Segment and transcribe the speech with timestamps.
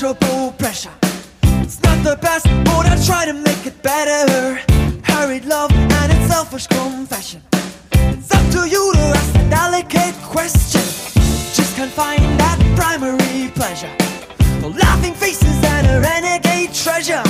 [0.00, 0.92] pleasurable pressure.
[1.62, 4.58] It's not the best, but I try to make it better.
[5.02, 7.42] Hurried love and its selfish confession.
[7.92, 10.80] It's up to you to ask a delicate question.
[11.52, 13.92] Just can't find that primary pleasure.
[14.62, 17.22] Laughing faces and a renegade treasure.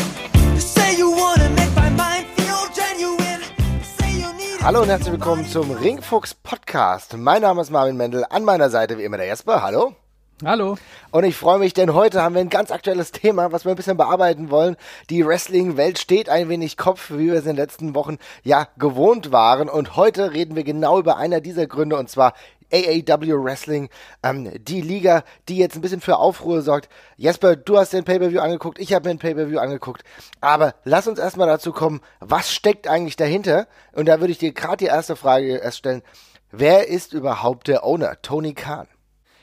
[0.55, 3.43] You say you wanna make my mind feel genuine.
[3.79, 7.17] You say you need Hallo und herzlich willkommen zum Ringfuchs Podcast.
[7.17, 9.61] Mein Name ist Marvin Mendel, an meiner Seite wie immer der Jesper.
[9.61, 10.00] Hallo.
[10.43, 10.79] Hallo.
[11.11, 13.77] Und ich freue mich, denn heute haben wir ein ganz aktuelles Thema, was wir ein
[13.77, 14.77] bisschen bearbeiten wollen.
[15.11, 19.33] Die Wrestling-Welt steht ein wenig Kopf, wie wir es in den letzten Wochen ja gewohnt
[19.33, 19.69] waren.
[19.69, 22.33] Und heute reden wir genau über einer dieser Gründe, und zwar
[22.73, 23.91] AAW Wrestling,
[24.23, 26.89] ähm, die Liga, die jetzt ein bisschen für Aufruhr sorgt.
[27.19, 30.05] Jesper, du hast den Pay-Per-View angeguckt, ich habe mir den Pay-Per-View angeguckt.
[30.41, 33.67] Aber lass uns erstmal dazu kommen, was steckt eigentlich dahinter?
[33.93, 36.03] Und da würde ich dir gerade die erste Frage erst stellen.
[36.51, 38.23] Wer ist überhaupt der Owner?
[38.23, 38.87] Tony Khan.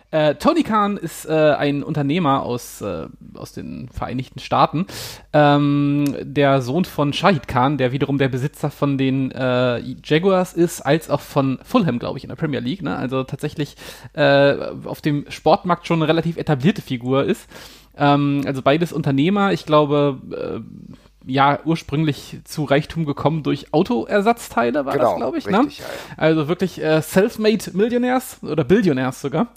[0.09, 4.85] Äh, Tony Khan ist äh, ein Unternehmer aus, äh, aus den Vereinigten Staaten,
[5.33, 10.81] ähm, der Sohn von Shahid Khan, der wiederum der Besitzer von den äh, Jaguars ist,
[10.81, 12.81] als auch von Fulham, glaube ich, in der Premier League.
[12.83, 12.95] Ne?
[12.95, 13.75] Also tatsächlich
[14.13, 17.49] äh, auf dem Sportmarkt schon eine relativ etablierte Figur ist.
[17.97, 19.51] Ähm, also beides Unternehmer.
[19.51, 20.61] Ich glaube, äh,
[21.27, 25.47] ja ursprünglich zu Reichtum gekommen durch Autoersatzteile, war Genau, das, glaube ich.
[25.47, 25.85] richtig, ne?
[25.85, 26.17] ja, ja.
[26.17, 29.47] Also wirklich äh, self-made Millionärs oder Billionärs sogar.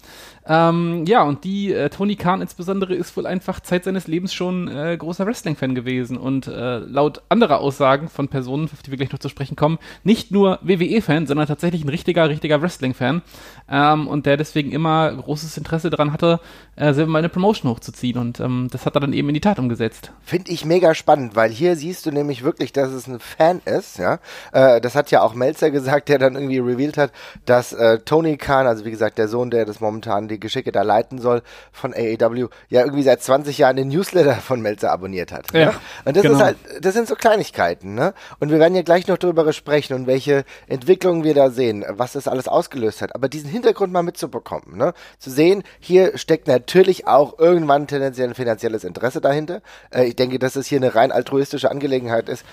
[0.47, 4.69] Ähm, ja, und die, äh, Tony Khan insbesondere, ist wohl einfach Zeit seines Lebens schon
[4.69, 9.13] äh, großer Wrestling-Fan gewesen und äh, laut anderer Aussagen von Personen, auf die wir gleich
[9.13, 13.23] noch zu sprechen kommen, nicht nur WWE-Fan, sondern tatsächlich ein richtiger, richtiger Wrestling-Fan
[13.69, 16.41] ähm, und der deswegen immer großes Interesse daran hatte,
[16.77, 19.41] äh, selber mal eine Promotion hochzuziehen und ähm, das hat er dann eben in die
[19.41, 20.13] Tat umgesetzt.
[20.23, 23.99] Finde ich mega spannend, weil hier siehst du nämlich wirklich, dass es ein Fan ist,
[23.99, 24.19] ja.
[24.53, 27.13] Äh, das hat ja auch Melzer gesagt, der dann irgendwie revealed hat,
[27.45, 30.83] dass äh, Tony Khan, also wie gesagt, der Sohn, der das momentan die Geschicke da
[30.83, 31.43] leiten soll
[31.73, 35.53] von AEW, ja irgendwie seit 20 Jahren den Newsletter von Melzer abonniert hat.
[35.53, 35.75] Ja, ne?
[36.05, 36.37] Und das genau.
[36.37, 38.15] ist halt, das sind so Kleinigkeiten, ne?
[38.39, 42.13] Und wir werden ja gleich noch darüber sprechen und welche Entwicklungen wir da sehen, was
[42.13, 43.15] das alles ausgelöst hat.
[43.15, 44.95] Aber diesen Hintergrund mal mitzubekommen, ne?
[45.19, 49.63] Zu sehen, hier steckt natürlich auch irgendwann tendenziell ein finanzielles Interesse dahinter.
[49.91, 52.45] Äh, ich denke, dass es hier eine rein altruistische Angelegenheit ist.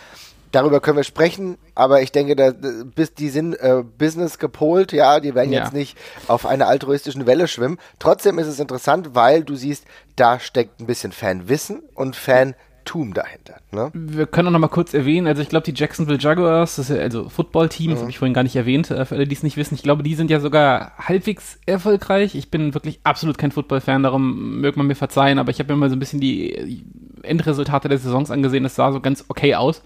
[0.57, 2.51] Darüber können wir sprechen, aber ich denke, da,
[2.95, 5.59] bis die sind äh, Business gepolt, ja, die werden Ja.
[5.65, 5.95] jetzt nicht
[6.27, 7.77] auf einer altruistischen Welle schwimmen.
[7.99, 9.85] Trotzdem ist es interessant, weil du siehst,
[10.15, 13.57] da steckt ein bisschen Fanwissen und Fantum dahinter.
[13.71, 13.91] Ne?
[13.93, 16.95] Wir können auch noch mal kurz erwähnen, also ich glaube, die Jacksonville Jaguars, das ist
[16.95, 19.43] ja also Football-Team, das habe ich vorhin gar nicht erwähnt, äh, für alle, die es
[19.43, 19.75] nicht wissen.
[19.75, 22.33] Ich glaube, die sind ja sogar halbwegs erfolgreich.
[22.33, 25.77] Ich bin wirklich absolut kein Football-Fan, darum möge man mir verzeihen, aber ich habe mir
[25.79, 26.83] mal so ein bisschen die
[27.23, 28.63] Endresultate der Saisons angesehen.
[28.63, 29.81] Das sah so ganz okay aus.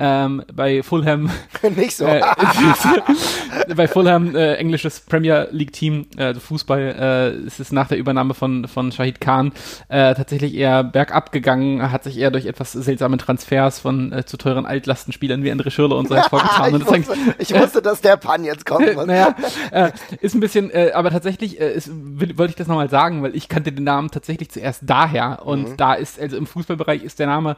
[0.00, 1.28] Ähm, bei Fulham
[1.76, 2.04] nicht so.
[2.04, 2.20] äh,
[3.74, 6.80] bei Fulham, äh, englisches Premier League Team, äh, also Fußball,
[7.42, 9.52] äh, ist es nach der Übernahme von, von Shahid Khan
[9.88, 14.36] äh, tatsächlich eher bergab gegangen, hat sich eher durch etwas seltsame Transfers von äh, zu
[14.36, 16.76] teuren Altlastenspielern wie Andre Schürrle und so hervorgetan.
[16.76, 18.94] ich, wusste, ich wusste, dass der Pan jetzt kommt.
[19.06, 19.34] naja,
[19.72, 23.22] äh, ist ein bisschen, äh, aber tatsächlich äh, ist, will, wollte ich das nochmal sagen,
[23.24, 25.76] weil ich kannte den Namen tatsächlich zuerst daher und Mhm.
[25.76, 27.56] da ist, also im Fußballbereich ist der Name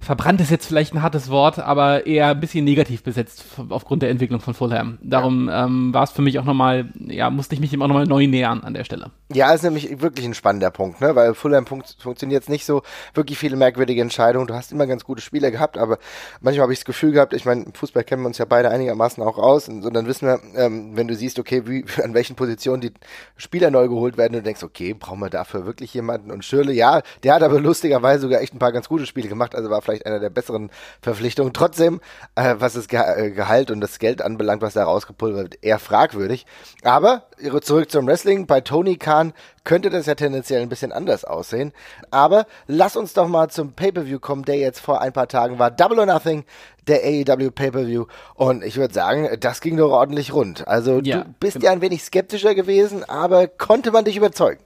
[0.00, 4.10] verbrannt ist jetzt vielleicht ein hartes Wort, aber eher ein bisschen negativ besetzt aufgrund der
[4.10, 4.98] Entwicklung von Fulham.
[5.02, 8.06] Darum ähm, war es für mich auch nochmal, ja, musste ich mich ihm auch nochmal
[8.06, 9.10] neu nähern an der Stelle.
[9.32, 11.14] Ja, ist nämlich wirklich ein spannender Punkt, ne?
[11.14, 12.82] Weil Fulham funkt, funktioniert jetzt nicht so
[13.12, 14.46] wirklich viele merkwürdige Entscheidungen.
[14.46, 15.98] Du hast immer ganz gute Spieler gehabt, aber
[16.40, 18.70] manchmal habe ich das Gefühl gehabt, ich meine, im Fußball kennen wir uns ja beide
[18.70, 22.14] einigermaßen auch aus und, und dann wissen wir, ähm, wenn du siehst, okay, wie, an
[22.14, 22.92] welchen Positionen die
[23.36, 26.30] Spieler neu geholt werden, du denkst, okay, brauchen wir dafür wirklich jemanden?
[26.30, 29.54] Und Schürle, ja, der hat aber lustigerweise sogar echt ein paar ganz gute Spiele gemacht,
[29.54, 30.70] also war vielleicht einer der besseren
[31.02, 31.52] Verpflichtungen.
[31.52, 32.00] Trotzdem,
[32.34, 35.78] äh, was das Ge äh, Gehalt und das Geld anbelangt, was da rausgepulvert wird, eher
[35.78, 36.46] fragwürdig.
[36.82, 37.24] Aber
[37.62, 38.46] zurück zum Wrestling.
[38.46, 39.32] Bei Tony Khan
[39.64, 41.72] könnte das ja tendenziell ein bisschen anders aussehen.
[42.10, 45.70] Aber lass uns doch mal zum Pay-Per-View kommen, der jetzt vor ein paar Tagen war.
[45.70, 46.44] Double or Nothing,
[46.86, 48.06] der AEW Pay-Per-View.
[48.34, 50.66] Und ich würde sagen, das ging doch ordentlich rund.
[50.66, 54.60] Also Ja, du bist ja ein wenig skeptischer gewesen, aber konnte man dich überzeugen?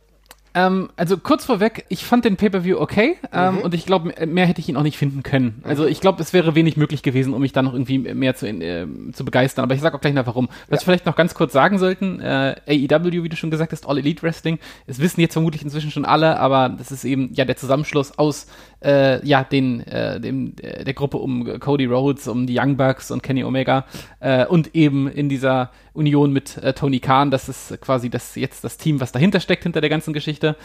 [0.54, 3.60] Ähm, also kurz vorweg, ich fand den Pay-Per-View okay ähm, Mhm.
[3.62, 5.62] und ich glaube, mehr hätte ich ihn auch nicht finden können.
[5.64, 8.46] Also ich glaube, es wäre wenig möglich gewesen, um mich da noch irgendwie mehr zu,
[8.46, 9.62] äh, zu begeistern.
[9.64, 10.48] Aber ich sage auch gleich noch warum.
[10.68, 13.88] Was wir vielleicht noch ganz kurz sagen sollten, äh, AEW, wie du schon gesagt hast,
[13.88, 17.44] All Elite Wrestling, es wissen jetzt vermutlich inzwischen schon alle, aber das ist eben ja
[17.46, 18.46] der Zusammenschluss aus
[18.82, 23.10] äh, ja den, äh, dem, äh, der Gruppe um Cody Rhodes, um die Young Bucks
[23.10, 23.84] und Kenny Omega
[24.20, 27.30] äh, und eben in dieser Union mit äh, Tony Khan.
[27.30, 30.56] Das ist quasi das jetzt das Team, was dahinter steckt, hinter der ganzen Geschichte.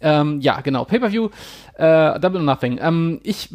[0.00, 0.84] Ja, ähm, ja genau.
[0.84, 1.30] Pay-Per-View,
[1.74, 2.78] äh, Double or Nothing.
[2.80, 3.48] Ähm, ich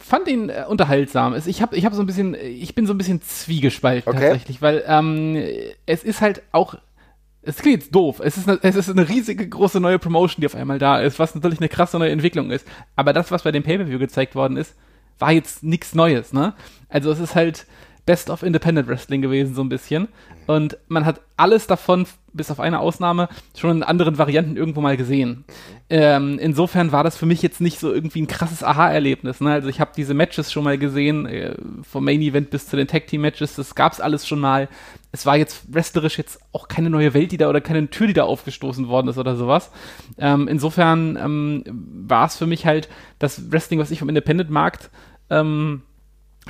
[0.00, 1.34] fand ihn äh, unterhaltsam.
[1.46, 4.20] Ich habe ich hab so ein bisschen, ich bin so ein bisschen zwiegespalten Okay.
[4.20, 5.42] tatsächlich, weil ähm,
[5.86, 6.76] es ist halt auch
[7.46, 8.20] es klingt jetzt doof.
[8.22, 11.18] Es ist, eine, es ist eine riesige, große neue Promotion, die auf einmal da ist,
[11.18, 12.66] was natürlich eine krasse neue Entwicklung ist.
[12.96, 14.74] Aber das, was bei dem Pay-Per-View gezeigt worden ist,
[15.18, 16.54] war jetzt nichts Neues, ne?
[16.88, 17.66] Also es ist halt
[18.06, 20.08] Best of Independent Wrestling gewesen, so ein bisschen.
[20.46, 24.96] Und man hat alles davon, bis auf eine Ausnahme, schon in anderen Varianten irgendwo mal
[24.96, 25.44] gesehen.
[25.88, 29.40] Ähm, insofern war das für mich jetzt nicht so irgendwie ein krasses Aha-Erlebnis.
[29.40, 29.52] Ne?
[29.52, 32.88] Also ich habe diese Matches schon mal gesehen, äh, vom Main Event bis zu den
[32.88, 34.68] Tag Team Matches, das gab's alles schon mal.
[35.12, 38.14] Es war jetzt wrestlerisch jetzt auch keine neue Welt, die da oder keine Tür, die
[38.14, 39.70] da aufgestoßen worden ist oder sowas.
[40.18, 41.64] Ähm, insofern ähm,
[42.06, 42.88] war es für mich halt
[43.18, 44.90] das Wrestling, was ich vom Independent-Markt
[45.30, 45.82] ähm,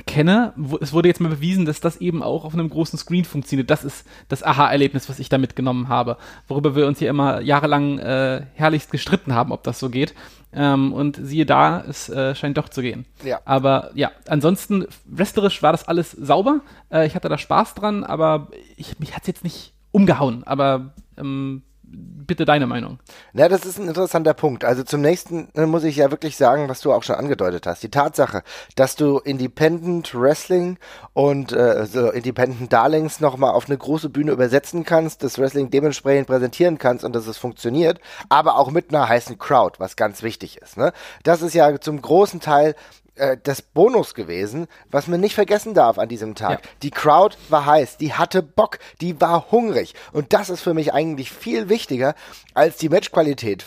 [0.05, 3.25] kenne, wo, es wurde jetzt mal bewiesen, dass das eben auch auf einem großen Screen
[3.25, 3.69] funktioniert.
[3.69, 7.99] Das ist das Aha-Erlebnis, was ich da mitgenommen habe, worüber wir uns hier immer jahrelang
[7.99, 10.13] äh, herrlichst gestritten haben, ob das so geht.
[10.53, 13.05] Ähm, und siehe da, es äh, scheint doch zu gehen.
[13.23, 13.39] Ja.
[13.45, 16.61] Aber ja, ansonsten, wrestlerisch war das alles sauber.
[16.91, 20.43] Äh, ich hatte da Spaß dran, aber ich, mich hat's jetzt nicht umgehauen.
[20.45, 21.63] Aber ähm,
[21.95, 22.99] bitte deine Meinung.
[23.33, 24.65] Na, das ist ein interessanter Punkt.
[24.65, 27.83] Also zum nächsten äh, muss ich ja wirklich sagen, was du auch schon angedeutet hast.
[27.83, 28.43] Die Tatsache,
[28.75, 30.77] dass du Independent Wrestling
[31.13, 36.27] und äh, so Independent Darlings nochmal auf eine große Bühne übersetzen kannst, das Wrestling dementsprechend
[36.27, 37.99] präsentieren kannst und dass es funktioniert,
[38.29, 40.77] aber auch mit einer heißen Crowd, was ganz wichtig ist.
[40.77, 40.91] Ne?
[41.23, 42.75] Das ist ja zum großen Teil
[43.15, 46.63] äh, das Bonus gewesen, was man nicht vergessen darf an diesem Tag.
[46.63, 46.69] Ja.
[46.83, 49.93] Die Crowd war heiß, die hatte Bock, die war hungrig.
[50.11, 52.15] Und das ist für mich eigentlich viel wichtiger
[52.53, 53.65] als die Matchqualität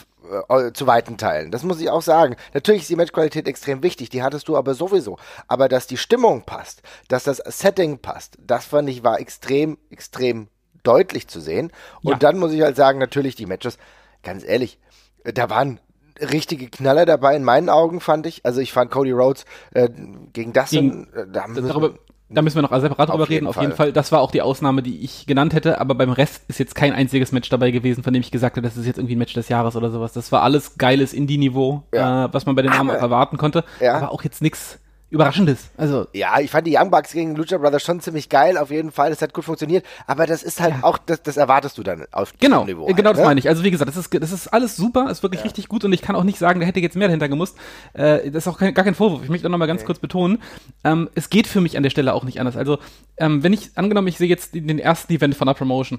[0.49, 1.51] äh, zu weiten Teilen.
[1.51, 2.37] Das muss ich auch sagen.
[2.53, 5.19] Natürlich ist die Matchqualität extrem wichtig, die hattest du aber sowieso.
[5.47, 10.49] Aber dass die Stimmung passt, dass das Setting passt, das fand ich war extrem, extrem
[10.83, 11.73] deutlich zu sehen.
[12.03, 12.19] Und Ja.
[12.19, 13.79] dann muss ich halt sagen, natürlich die Matches,
[14.23, 14.79] ganz ehrlich,
[15.25, 15.81] äh, da waren
[16.21, 18.45] richtige Knaller dabei in meinen Augen, fand ich.
[18.45, 19.45] Also ich fand Cody Rhodes
[19.75, 19.89] äh,
[20.33, 21.95] gegen Dustin, äh, da müssen- Darüber,
[22.31, 23.47] da müssen wir noch separat drüber reden.
[23.47, 23.91] Auf jeden Fall.
[23.93, 25.81] Das war auch die Ausnahme, die ich genannt hätte.
[25.81, 28.67] Aber beim Rest ist jetzt kein einziges Match dabei gewesen, von dem ich gesagt habe,
[28.67, 30.13] das ist jetzt irgendwie ein Match des Jahres oder sowas.
[30.13, 32.27] Das war alles geiles Indie-Niveau, Ja.
[32.27, 33.65] äh, was man bei den Namen auch erwarten konnte.
[33.81, 33.97] Ja.
[33.97, 34.79] Aber auch jetzt nichts
[35.11, 35.71] Überraschendes.
[35.77, 38.93] Also Ja, ich fand die Young Bucks gegen Lucha Brothers schon ziemlich geil, auf jeden
[38.93, 39.11] Fall.
[39.11, 39.85] Das hat gut funktioniert.
[40.07, 42.89] Aber das ist halt auch, das, das erwartest du dann auf Genau, Niveau.
[42.89, 43.27] äh, genau halt, das ne?
[43.29, 43.49] meine ich.
[43.49, 46.03] Also wie gesagt, das ist, das ist alles super, ist wirklich richtig gut und ich
[46.03, 47.57] kann auch nicht sagen, da hätte jetzt mehr dahinter gemusst.
[47.95, 49.23] Äh, das ist auch kein, gar kein Vorwurf.
[49.23, 50.39] Ich möchte auch noch mal ganz kurz betonen,
[50.85, 52.57] ähm, es geht für mich an der Stelle auch nicht anders.
[52.57, 52.79] Also
[53.17, 55.99] ähm, wenn ich, angenommen, ich sehe jetzt den den ersten Event von einer Promotion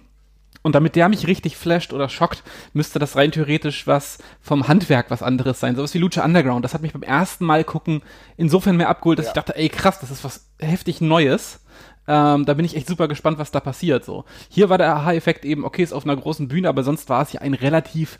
[0.62, 5.10] und damit der mich richtig flasht oder schockt, müsste das rein theoretisch was vom Handwerk
[5.10, 5.76] was anderes sein.
[5.76, 6.66] Sowas wie Lucha Underground.
[6.66, 8.02] Das hat mich beim ersten Mal gucken
[8.38, 9.32] insofern mehr abgeholt, dass Ja.
[9.32, 11.62] ich dachte, ey krass, das ist was heftig Neues.
[12.08, 14.04] Ähm, da bin ich echt super gespannt, was da passiert.
[14.04, 14.26] So.
[14.50, 17.32] Hier war der Aha-Effekt eben, okay, ist auf einer großen Bühne, aber sonst war es
[17.34, 18.18] ja ein relativ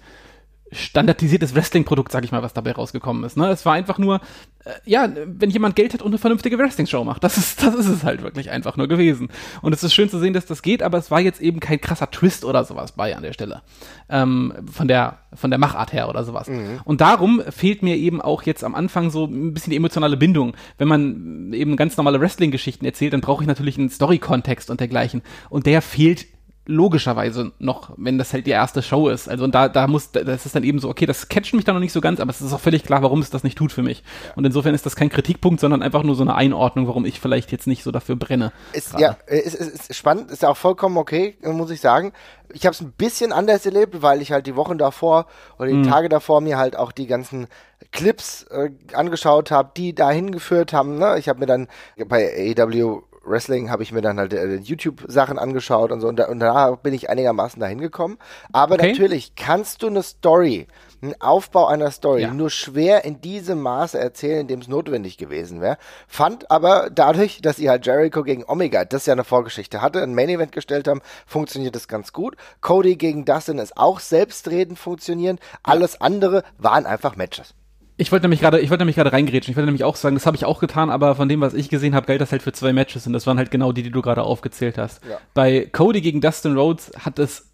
[0.72, 3.38] standardisiertes Wrestling-Produkt, sag ich mal, was dabei rausgekommen ist.
[3.38, 3.48] Ne?
[3.50, 4.22] Es war einfach nur,
[4.66, 7.88] äh, ja, wenn jemand Geld hat und eine vernünftige Wrestling-Show macht, das ist, das ist
[7.88, 9.30] es halt wirklich einfach nur gewesen.
[9.62, 11.82] Und es ist schön zu sehen, dass das geht, aber es war jetzt eben kein
[11.82, 13.62] krasser Twist oder sowas bei an der Stelle.
[14.10, 16.50] Ähm, von der, von der Machart her oder sowas.
[16.86, 20.54] Und darum fehlt mir eben auch jetzt am Anfang so ein bisschen die emotionale Bindung.
[20.78, 25.22] Wenn man eben ganz normale Wrestling-Geschichten erzählt, dann brauche ich natürlich einen Story-Kontext und dergleichen.
[25.50, 26.26] Und der fehlt
[26.70, 29.28] logischerweise noch, wenn das halt die erste Show ist.
[29.28, 31.76] Also und da, da muss, das ist dann eben so, okay, das catcht mich dann
[31.76, 33.72] noch nicht so ganz, aber es ist auch völlig klar, warum es das nicht tut
[33.72, 34.04] für mich.
[34.36, 37.52] Und insofern ist das kein Kritikpunkt, sondern einfach nur so eine Einordnung, warum ich vielleicht
[37.52, 38.52] jetzt nicht so dafür brenne.
[38.74, 42.14] Ist, ja, ist, ist, ist spannend, ist ja auch vollkommen okay, muss ich sagen.
[42.54, 45.26] Ich habe es ein bisschen anders erlebt, weil ich halt die Wochen davor
[45.58, 45.88] oder die Mhm.
[45.88, 47.48] Tage davor mir halt auch die ganzen
[47.92, 51.00] Clips äh, angeschaut habe, die dahin geführt haben.
[51.00, 51.18] Ne?
[51.18, 51.68] Ich habe mir dann
[52.08, 56.28] bei AEW Wrestling habe ich mir dann halt äh, YouTube-Sachen angeschaut und so und, da,
[56.28, 58.18] und da bin ich einigermaßen dahin gekommen.
[58.52, 58.88] Aber Okay.
[58.90, 60.68] natürlich kannst du eine Story,
[61.02, 62.34] einen Aufbau einer Story Ja.
[62.34, 65.78] nur schwer in diesem Maße erzählen, in dem es notwendig gewesen wäre.
[66.08, 70.16] Fand aber dadurch, dass sie halt Jericho gegen Omega, das ja eine Vorgeschichte hatte, ein
[70.16, 72.36] Main Event gestellt haben, funktioniert das ganz gut.
[72.62, 75.40] Cody gegen Dustin ist auch selbstredend funktionieren.
[75.64, 77.54] Alles andere waren einfach Matches.
[78.02, 79.52] Ich wollte nämlich gerade, ich wollte nämlich gerade reingrätschen.
[79.52, 81.68] Ich wollte nämlich auch sagen, das habe ich auch getan, aber von dem, was ich
[81.68, 83.92] gesehen habe, galt das halt für zwei Matches und das waren halt genau die, die
[83.92, 85.04] du gerade aufgezählt hast.
[85.04, 85.18] Ja.
[85.34, 87.48] Bei Cody gegen Dustin Rhodes hat es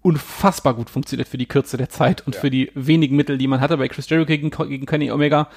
[0.00, 3.60] unfassbar gut funktioniert für die Kürze der Zeit und für die wenigen Mittel, die man
[3.60, 3.76] hatte.
[3.76, 5.48] Bei Chris Jericho gegen, gegen Kenny Omega,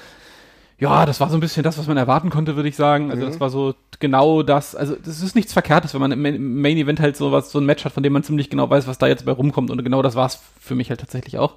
[0.78, 3.10] ja, das war so ein bisschen das, was man erwarten konnte, würde ich sagen.
[3.10, 4.76] Also das war so genau das.
[4.76, 7.50] Also das ist nichts Verkehrtes, wenn man im Main- im Main Event halt so was,
[7.50, 9.70] so ein Match hat, von dem man ziemlich genau weiß, was da jetzt bei rumkommt.
[9.70, 11.54] Und genau das war es für mich halt tatsächlich auch.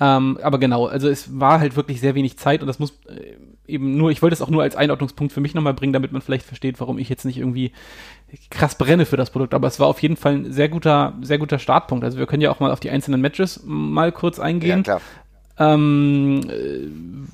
[0.00, 3.34] Ähm, aber genau, also es war halt wirklich sehr wenig Zeit und das muss äh,
[3.66, 6.22] eben nur, ich wollte es auch nur als Einordnungspunkt für mich nochmal bringen, damit man
[6.22, 7.72] vielleicht versteht, warum ich jetzt nicht irgendwie
[8.50, 9.52] krass brenne für das Produkt.
[9.52, 12.04] Aber es war auf jeden Fall ein sehr guter, sehr guter Startpunkt.
[12.04, 14.78] Also wir können ja auch mal auf die einzelnen Matches mal kurz eingehen.
[14.78, 15.00] Ja, klar.
[15.60, 16.88] Ähm, äh,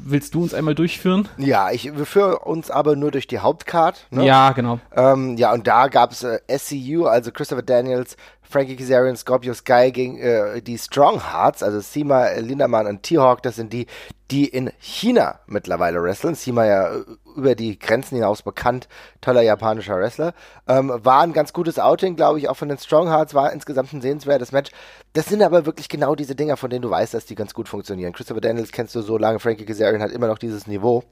[0.04, 1.28] willst du uns einmal durchführen?
[1.38, 4.08] Ja, ich führe uns aber nur durch die Hauptcard.
[4.11, 4.26] Ne?
[4.26, 4.80] Ja, genau.
[4.96, 8.16] Ähm, ja, und da gab's äh, SCU, also Christopher Daniels
[8.48, 13.56] Frankie Kazarian, Scorpio Sky gegen äh, die Strong Hearts, also Sima, Lindermann und T-Hawk, das
[13.56, 13.86] sind die,
[14.30, 16.34] die in China mittlerweile wresteln.
[16.34, 17.04] Sima ja äh,
[17.36, 18.88] über die Grenzen hinaus bekannt,
[19.20, 20.32] toller japanischer Wrestler.
[20.66, 23.92] Ähm, war ein ganz gutes Outing, glaube ich, auch von den Strong Hearts, war insgesamt
[23.92, 24.70] ein sehenswertes Match.
[25.12, 27.68] Das sind aber wirklich genau diese Dinger, von denen du weißt, dass die ganz gut
[27.68, 28.12] funktionieren.
[28.12, 31.04] Christopher Daniels kennst du so lange, Frankie Kazarian hat immer noch dieses Niveau.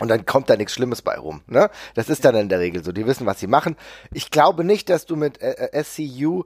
[0.00, 1.42] Und dann kommt da nichts Schlimmes bei rum.
[1.46, 1.70] Ne?
[1.94, 2.90] Das ist dann in der Regel so.
[2.90, 3.76] Die wissen, was sie machen.
[4.12, 6.44] Ich glaube nicht, dass du mit äh, äh SCU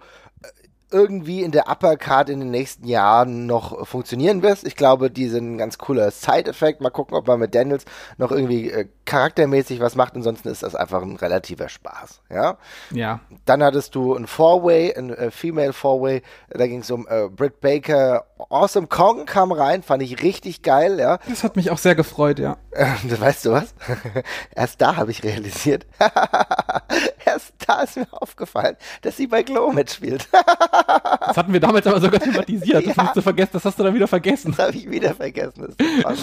[0.90, 4.66] irgendwie in der Uppercard in den nächsten Jahren noch funktionieren wirst.
[4.66, 6.80] Ich glaube, die sind ein ganz cooler Side-Effekt.
[6.80, 7.84] Mal gucken, ob man mit Daniels
[8.16, 10.14] noch irgendwie äh, charaktermäßig was macht.
[10.14, 12.20] Ansonsten ist das einfach ein relativer Spaß.
[12.30, 12.58] Ja.
[12.90, 13.20] Ja.
[13.46, 16.22] Dann hattest du ein Four-Way, ein äh, Female Four-Way.
[16.50, 18.26] Da ging es um äh, Britt Baker.
[18.50, 21.00] Awesome Kong kam rein, fand ich richtig geil.
[21.00, 21.18] Ja.
[21.26, 22.58] Das hat mich auch sehr gefreut, ja.
[23.02, 23.74] weißt du was?
[24.54, 25.86] Erst da habe ich realisiert.
[27.24, 30.28] Erst da ist mir aufgefallen, dass sie bei Glow mitspielt.
[30.30, 32.86] das hatten wir damals aber sogar thematisiert.
[32.86, 33.12] Das, ja.
[33.14, 34.54] du vergessen, das hast du dann wieder vergessen.
[34.54, 35.74] Das habe ich wieder vergessen.
[36.02, 36.18] Das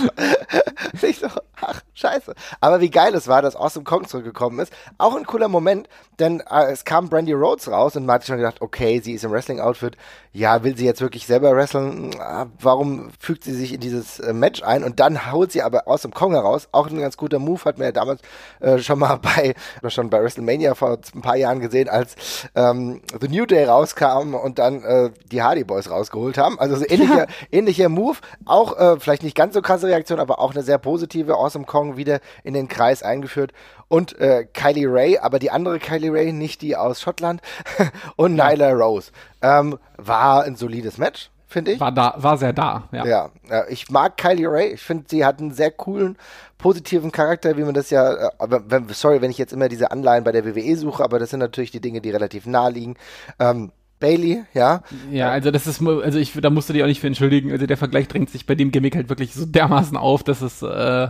[0.94, 1.28] ist ich so,
[1.62, 2.34] ach, scheiße.
[2.62, 4.72] Aber wie geil es war, dass Awesome Kong zurückgekommen ist.
[4.98, 5.88] Auch ein cooler Moment,
[6.20, 9.24] denn äh, es kam Brandy Rhodes raus und man hat schon gedacht, okay, sie ist
[9.24, 9.98] im Wrestling-Outfit.
[10.32, 12.12] Ja, will sie jetzt wirklich selber wrestlen?
[12.20, 14.84] Ah, warum fügt sie sich in dieses äh, Match ein?
[14.84, 16.68] Und dann haut sie aber Awesome Kong heraus.
[16.72, 18.22] Auch ein ganz guter Move, hat man ja damals
[18.60, 19.56] äh, schon mal bei,
[19.88, 22.16] schon bei WrestleMania vor ein paar Jahren gesehen, als
[22.56, 26.60] ähm, The New Day rauskam und dann äh, die Hardy Boys rausgeholt haben.
[26.60, 27.28] Also so ähnlicher, ja.
[27.52, 28.18] ähnlicher Move.
[28.46, 31.36] Auch äh, vielleicht nicht ganz so krasse Reaktion, aber auch eine sehr positive.
[31.36, 33.52] Awesome Kong wieder in den Kreis eingeführt.
[33.88, 37.42] Und äh, Kylie Ray, aber die andere Kylie Ray, nicht die aus Schottland.
[38.16, 38.50] und ja.
[38.50, 39.12] Nyla Rose.
[39.42, 41.80] Ähm, war ein solides Match finde ich.
[41.80, 43.06] War da, war sehr da, ja.
[43.06, 43.32] Ja,
[43.70, 44.74] ich mag Kylie Ray.
[44.74, 46.18] Ich finde, sie hat einen sehr coolen,
[46.58, 50.34] positiven Charakter, wie man das ja, äh, sorry, wenn ich jetzt immer diese Anleihen bei
[50.34, 52.96] der WWE suche, aber das sind natürlich die Dinge, die relativ nah liegen.
[53.40, 54.82] Ähm, Bailey, ja.
[55.10, 57.52] Ja, also das ist, also ich, da musst du dich auch nicht für entschuldigen.
[57.52, 60.62] Also der Vergleich drängt sich bei dem Gimmick halt wirklich so dermaßen auf, dass es,
[60.62, 61.10] äh, äh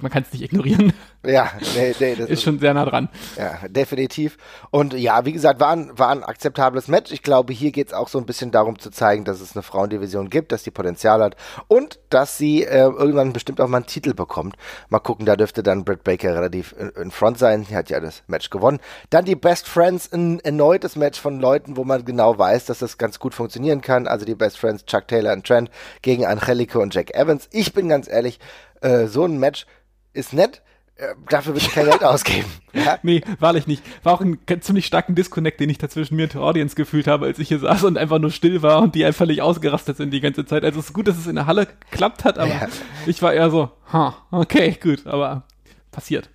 [0.00, 0.92] man kann es nicht ignorieren.
[1.24, 3.08] Ja, nee, nee, das ist, ist schon sehr nah dran.
[3.38, 4.36] Ja, definitiv.
[4.70, 7.10] Und ja, wie gesagt, war ein, war ein akzeptables Match.
[7.10, 9.62] Ich glaube, hier geht es auch so ein bisschen darum zu zeigen, dass es eine
[9.62, 11.36] Frauendivision gibt, dass die Potenzial hat
[11.68, 14.56] und dass sie äh, irgendwann bestimmt auch mal einen Titel bekommt.
[14.90, 17.66] Mal gucken, da dürfte dann Britt Baker relativ in, in Front sein.
[17.68, 18.78] Die hat ja das Match gewonnen.
[19.08, 22.78] Dann die Best Friends, ein erneutes Match von Leuten, wo man man genau weiß, dass
[22.78, 24.06] das ganz gut funktionieren kann.
[24.06, 25.70] Also die Best Friends Chuck Taylor und Trent
[26.02, 27.48] gegen Angelico und Jack Evans.
[27.52, 28.38] Ich bin ganz ehrlich,
[28.80, 29.66] äh, so ein Match
[30.12, 30.62] ist nett.
[30.96, 32.48] Äh, dafür würde ich kein Geld ausgeben.
[32.72, 32.98] Ja?
[33.02, 33.82] Nee, wahrlich nicht.
[34.04, 37.06] War auch ein ziemlich starken Disconnect, den ich da zwischen mir und der Audience gefühlt
[37.06, 39.96] habe, als ich hier saß und einfach nur still war und die einfach völlig ausgerastet
[39.96, 40.64] sind die ganze Zeit.
[40.64, 42.68] Also es ist gut, dass es in der Halle geklappt hat, aber ja.
[43.06, 45.44] ich war eher so, ha, okay, gut, aber
[45.90, 46.30] passiert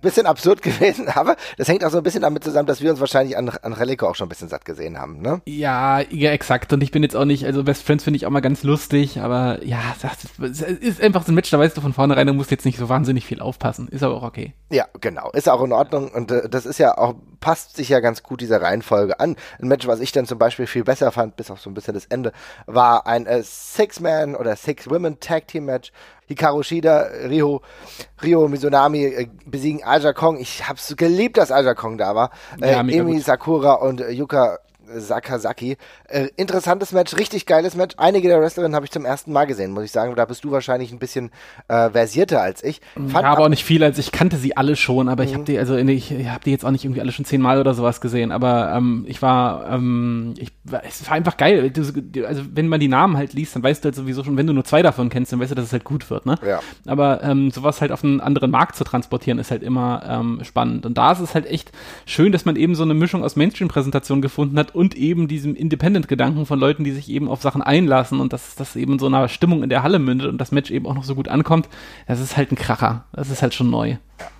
[0.00, 3.00] bisschen absurd gewesen, aber das hängt auch so ein bisschen damit zusammen, dass wir uns
[3.00, 5.40] wahrscheinlich an, an Relico auch schon ein bisschen satt gesehen haben, ne?
[5.46, 6.72] Ja, ja, exakt.
[6.72, 9.20] Und ich bin jetzt auch nicht, also Best Friends finde ich auch mal ganz lustig,
[9.20, 12.50] aber ja, das ist einfach so ein Match, da weißt du von vornherein, du musst
[12.50, 13.88] jetzt nicht so wahnsinnig viel aufpassen.
[13.88, 14.54] Ist aber auch okay.
[14.70, 15.30] Ja, genau.
[15.32, 18.40] Ist auch in Ordnung und äh, das ist ja auch, passt sich ja ganz gut
[18.40, 19.36] dieser Reihenfolge an.
[19.60, 21.94] Ein Match, was ich dann zum Beispiel viel besser fand, bis auf so ein bisschen
[21.94, 22.32] das Ende,
[22.66, 25.92] war ein äh, Six-Man oder Six-Women-Tag-Team-Match
[26.30, 27.60] Hikaru Shida, Rio,
[28.22, 30.38] Rio Mizunami äh, besiegen Aja Kong.
[30.38, 32.30] Ich hab's geliebt, dass Aja Kong da war.
[32.60, 33.24] Äh, ja, Emi gut.
[33.24, 34.60] Sakura und äh, Yuka
[34.96, 35.76] Sakazaki.
[36.08, 37.94] Äh, interessantes Match, richtig geiles Match.
[37.98, 40.14] Einige der Wrestlerinnen habe ich zum ersten Mal gesehen, muss ich sagen.
[40.16, 41.30] Da bist du wahrscheinlich ein bisschen
[41.68, 42.80] äh, versierter als ich.
[42.94, 43.82] Fand ja, aber auch nicht viel.
[43.84, 45.46] Also ich kannte sie alle schon, aber ich habe mhm.
[45.46, 48.00] die, also ich, ich habe die jetzt auch nicht irgendwie alle schon zehnmal oder sowas
[48.00, 48.32] gesehen.
[48.32, 51.72] Aber ähm, ich war, ähm, ich, es war einfach geil.
[52.26, 54.52] Also wenn man die Namen halt liest, dann weißt du halt sowieso schon, wenn du
[54.52, 56.26] nur zwei davon kennst, dann weißt du, dass es halt gut wird.
[56.26, 56.36] Ne?
[56.46, 56.60] Ja.
[56.86, 60.86] Aber ähm, sowas halt auf einen anderen Markt zu transportieren, ist halt immer ähm, spannend.
[60.86, 61.72] Und da ist es halt echt
[62.06, 66.46] schön, dass man eben so eine Mischung aus Mainstream-Präsentation gefunden hat und eben diesem Independent-Gedanken
[66.46, 69.62] von Leuten, die sich eben auf Sachen einlassen und dass das eben so einer Stimmung
[69.62, 71.68] in der Halle mündet und das Match eben auch noch so gut ankommt,
[72.06, 73.04] das ist halt ein Kracher.
[73.12, 73.96] Das ist halt schon neu.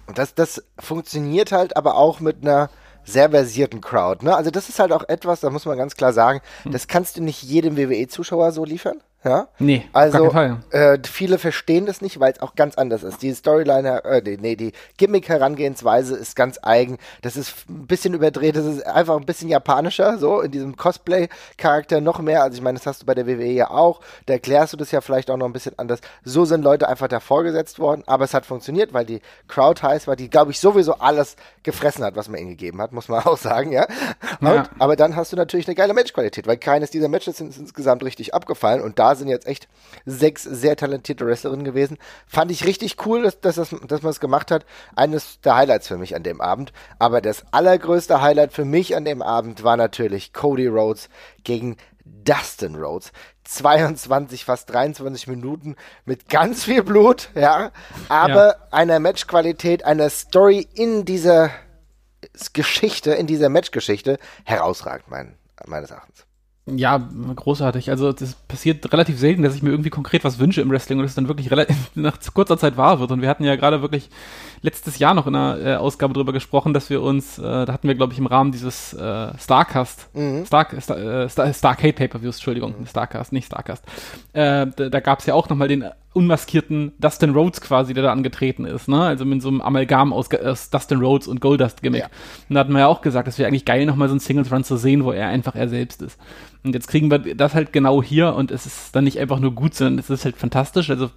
[0.06, 2.68] Und das, das funktioniert halt aber auch mit einer
[3.04, 4.24] sehr versierten Crowd.
[4.24, 4.34] Ne?
[4.34, 6.72] Also das ist halt auch etwas, da muss man ganz klar sagen, hm.
[6.72, 9.00] das kannst du nicht jedem WWE-Zuschauer so liefern.
[9.22, 9.48] Ja?
[9.58, 10.32] Nee, also
[10.70, 13.20] äh, viele verstehen das nicht, weil es auch ganz anders ist.
[13.20, 16.96] Die Storyline, äh, nee, die Gimmick-Herangehensweise ist ganz eigen.
[17.20, 22.00] Das ist ein bisschen überdreht, das ist einfach ein bisschen japanischer, so in diesem Cosplay-Charakter
[22.00, 22.42] noch mehr.
[22.42, 24.00] Also ich meine, das hast du bei der WWE ja auch.
[24.24, 26.00] Da erklärst du das ja vielleicht auch noch ein bisschen anders.
[26.24, 30.06] So sind Leute einfach davor gesetzt worden, aber es hat funktioniert, weil die Crowd heiß
[30.06, 33.22] war, die, glaube ich, sowieso alles gefressen hat, was man ihnen gegeben hat, muss man
[33.24, 33.86] auch sagen, ja.
[34.40, 34.64] Und, ja.
[34.78, 38.32] Aber dann hast du natürlich eine geile Matchqualität, weil keines dieser Matches sind insgesamt richtig
[38.32, 39.68] abgefallen und da da sind jetzt echt
[40.06, 41.98] sechs sehr talentierte Wrestlerinnen gewesen.
[42.26, 44.64] Fand ich richtig cool, dass, dass, das, dass man es gemacht hat.
[44.94, 46.72] Eines der Highlights für mich an dem Abend.
[46.98, 51.08] Aber das allergrößte Highlight für mich an dem Abend war natürlich Cody Rhodes
[51.42, 53.12] gegen Dustin Rhodes.
[53.44, 55.74] 22, fast 23 Minuten
[56.04, 57.72] mit ganz viel Blut, ja,
[58.08, 58.56] aber ja.
[58.70, 61.50] einer Matchqualität, einer Story in dieser
[62.52, 65.36] Geschichte, in dieser Matchgeschichte herausragend, mein,
[65.66, 66.26] meines Erachtens.
[66.76, 67.90] Ja, großartig.
[67.90, 71.04] Also das passiert relativ selten, dass ich mir irgendwie konkret was wünsche im Wrestling und
[71.04, 73.10] es dann wirklich relativ nach kurzer Zeit wahr wird.
[73.10, 74.10] Und wir hatten ja gerade wirklich
[74.62, 77.88] letztes Jahr noch in einer äh, Ausgabe darüber gesprochen, dass wir uns, äh, da hatten
[77.88, 80.44] wir, glaube ich, im Rahmen dieses äh, Starcast, mhm.
[80.44, 82.86] Star, Star, äh, Star, Starcade Pay-Per-Views, Entschuldigung, mhm.
[82.86, 83.84] Starcast, nicht Starcast.
[84.32, 88.12] Äh, da da gab es ja auch nochmal den unmaskierten Dustin Rhodes quasi, der da
[88.12, 89.02] angetreten ist, ne?
[89.02, 92.00] Also mit so einem Amalgam aus, aus Dustin Rhodes und Goldust-Gimmick.
[92.00, 92.08] Ja.
[92.48, 94.64] Und da hatten wir ja auch gesagt, es wäre eigentlich geil, nochmal so einen Singles-Run
[94.64, 96.18] zu sehen, wo er einfach er selbst ist.
[96.64, 99.54] Und jetzt kriegen wir das halt genau hier und es ist dann nicht einfach nur
[99.54, 100.90] gut, sondern es ist halt fantastisch.
[100.90, 101.10] Also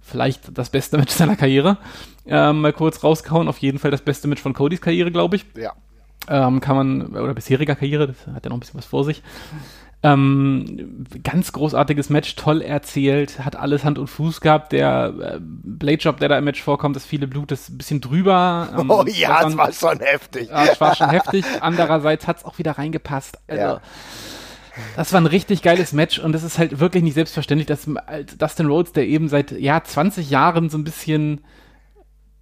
[0.00, 1.78] vielleicht das beste Match seiner Karriere.
[2.26, 5.46] Ähm, mal kurz rausgehauen, auf jeden Fall das beste Match von Codys Karriere, glaube ich.
[5.56, 5.72] Ja.
[6.28, 9.22] Ähm, kann man, oder bisheriger Karriere, das hat ja noch ein bisschen was vor sich.
[10.02, 14.72] Ähm, ganz großartiges Match, toll erzählt, hat alles Hand und Fuß gehabt.
[14.72, 18.00] Der äh, Blade Job, der da im Match vorkommt, das viele Blut ist ein bisschen
[18.00, 18.68] drüber.
[18.78, 20.48] Ähm, oh ja, es war schon heftig.
[20.50, 21.44] Ja, es war schon heftig.
[21.60, 23.38] Andererseits hat es auch wieder reingepasst.
[23.48, 23.80] Also, ja.
[24.94, 27.88] Das war ein richtig geiles Match und es ist halt wirklich nicht selbstverständlich, dass
[28.38, 31.40] Dustin Rhodes, der eben seit ja 20 Jahren so ein bisschen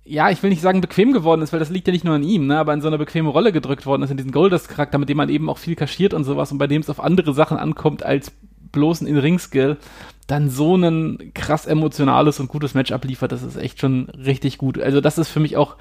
[0.04, 2.22] ja, ich will nicht sagen bequem geworden ist, weil das liegt ja nicht nur an
[2.22, 5.08] ihm, ne, aber in so einer bequeme Rolle gedrückt worden ist, in diesen Goldust-Charakter, mit
[5.08, 7.56] dem man eben auch viel kaschiert und sowas und bei dem es auf andere Sachen
[7.56, 8.30] ankommt als
[8.72, 9.78] bloßen In-Ring-Skill,
[10.26, 14.78] dann so ein krass emotionales und gutes Match abliefert, das ist echt schon richtig gut.
[14.78, 15.76] Also das ist für mich auch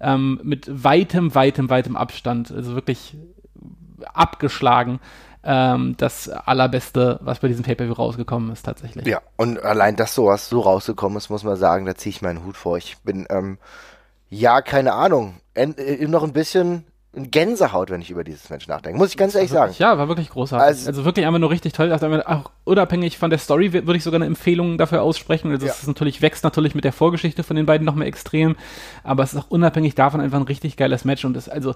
[0.00, 3.16] ähm, mit weitem, weitem, weitem Abstand, also wirklich
[4.12, 5.00] abgeschlagen
[5.50, 9.06] ähm, das allerbeste, was bei diesem Pay-Per-View rausgekommen ist, tatsächlich.
[9.06, 12.44] Ja, und allein, dass sowas so rausgekommen ist, muss man sagen, da ziehe ich meinen
[12.44, 12.76] Hut vor.
[12.76, 13.56] Ich bin, ähm,
[14.28, 18.98] ja, keine Ahnung, en, äh, noch ein bisschen Gänsehaut, wenn ich über dieses Match nachdenke.
[18.98, 19.74] Muss ich ganz ehrlich sagen.
[19.78, 20.66] Ja, war wirklich großartig.
[20.66, 21.90] Also, also wirklich einfach nur richtig toll.
[21.90, 25.50] Also auch unabhängig von der Story würde ich sogar eine Empfehlung dafür aussprechen.
[25.50, 25.72] Also ja.
[25.72, 28.56] es ist natürlich, wächst natürlich mit der Vorgeschichte von den beiden nochmal extrem.
[29.02, 31.24] Aber es ist auch unabhängig davon einfach ein richtig geiles Match.
[31.24, 31.74] Und es, also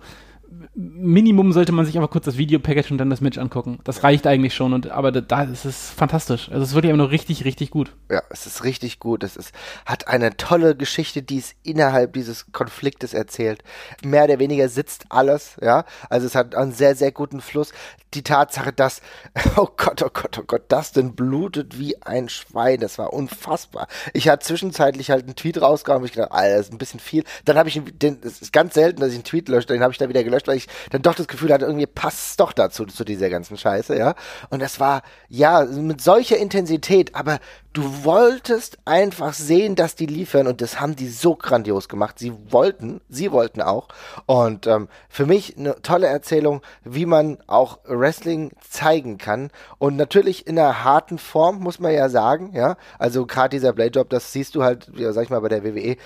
[0.75, 3.79] Minimum sollte man sich einfach kurz das Videopackage und dann das Match angucken.
[3.85, 4.73] Das reicht eigentlich schon.
[4.73, 6.49] Und, aber da ist es fantastisch.
[6.49, 7.95] Also es ist wirklich einfach nur richtig, richtig gut.
[8.11, 9.23] Ja, es ist richtig gut.
[9.23, 9.53] Es ist,
[9.85, 13.63] hat eine tolle Geschichte, die es innerhalb dieses Konfliktes erzählt.
[14.03, 15.85] Mehr oder weniger sitzt alles, ja.
[16.09, 17.73] Also es hat einen sehr, sehr guten Fluss.
[18.15, 19.03] Die Tatsache, dass,
[19.57, 22.81] oh Gott, oh Gott, oh Gott, das denn blutet wie ein Schwein.
[22.81, 23.89] Das war unfassbar.
[24.15, 27.01] Ich hatte zwischenzeitlich halt einen Tweet rausgehauen, und ich gedacht, Alter, das ist ein bisschen
[27.01, 27.25] viel.
[27.45, 29.93] Dann habe ich den, es ist ganz selten, dass ich einen Tweet lösche, den habe
[29.93, 32.85] ich dann wieder gelöscht, weil ich dann doch das Gefühl hatte, irgendwie passt doch dazu,
[32.87, 34.15] zu dieser ganzen Scheiße, ja.
[34.51, 37.39] Und das war, ja, mit solcher Intensität, aber
[37.73, 42.19] du wolltest einfach sehen, dass die liefern und das haben die so grandios gemacht.
[42.19, 43.89] Sie wollten, sie wollten auch.
[44.27, 49.51] Und ähm, für mich eine tolle Erzählung, wie man auch Wrestling zeigen kann.
[49.79, 52.77] Und natürlich in einer harten Form, muss man ja sagen, ja.
[52.99, 55.65] Also gerade dieser Blade Job, das siehst du halt, ja, sag ich mal, bei der
[55.65, 55.97] WWE äh,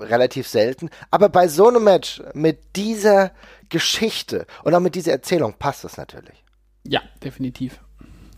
[0.00, 0.90] relativ selten.
[1.10, 3.30] Aber bei so einem Match mit dieser
[3.68, 6.44] Geschichte und auch mit dieser Erzählung passt es natürlich.
[6.86, 7.80] Ja, definitiv.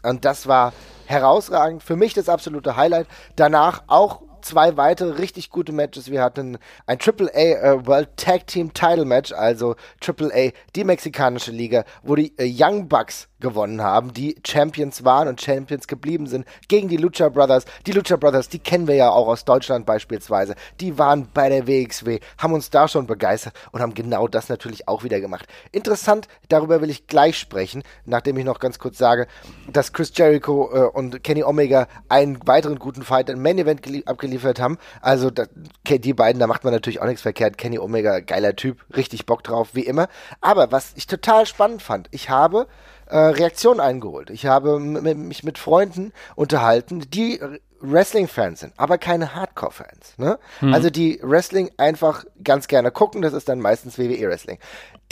[0.07, 0.73] Und das war
[1.07, 1.83] herausragend.
[1.83, 3.07] Für mich das absolute Highlight.
[3.37, 6.11] Danach auch zwei weitere richtig gute Matches.
[6.11, 9.75] Wir hatten ein AAA äh, World Tag Team Title Match, also
[10.07, 15.41] AAA, die mexikanische Liga, wo die äh, Young Bucks gewonnen haben, die Champions waren und
[15.41, 17.65] Champions geblieben sind gegen die Lucha Brothers.
[17.87, 20.57] Die Lucha Brothers, die kennen wir ja auch aus Deutschland beispielsweise.
[20.81, 24.89] Die waren bei der WXW, haben uns da schon begeistert und haben genau das natürlich
[24.89, 25.47] auch wieder gemacht.
[25.71, 29.29] Interessant, darüber will ich gleich sprechen, nachdem ich noch ganz kurz sage,
[29.73, 34.61] dass Chris Jericho äh, und Kenny Omega einen weiteren guten Fight im Main Event abgeliefert
[34.61, 34.79] haben.
[35.01, 35.45] Also da,
[35.87, 37.59] die beiden, da macht man natürlich auch nichts verkehrt.
[37.59, 40.09] Kenny Omega, geiler Typ, richtig Bock drauf, wie immer.
[40.41, 42.67] Aber was ich total spannend fand, ich habe
[43.07, 44.31] äh, Reaktionen eingeholt.
[44.31, 47.41] Ich habe mich mit Freunden unterhalten, die
[47.81, 50.15] Wrestling-Fans sind, aber keine Hardcore-Fans.
[50.19, 50.39] Ne?
[50.61, 50.75] Mhm.
[50.75, 54.59] Also die Wrestling einfach ganz gerne gucken, das ist dann meistens WWE-Wrestling.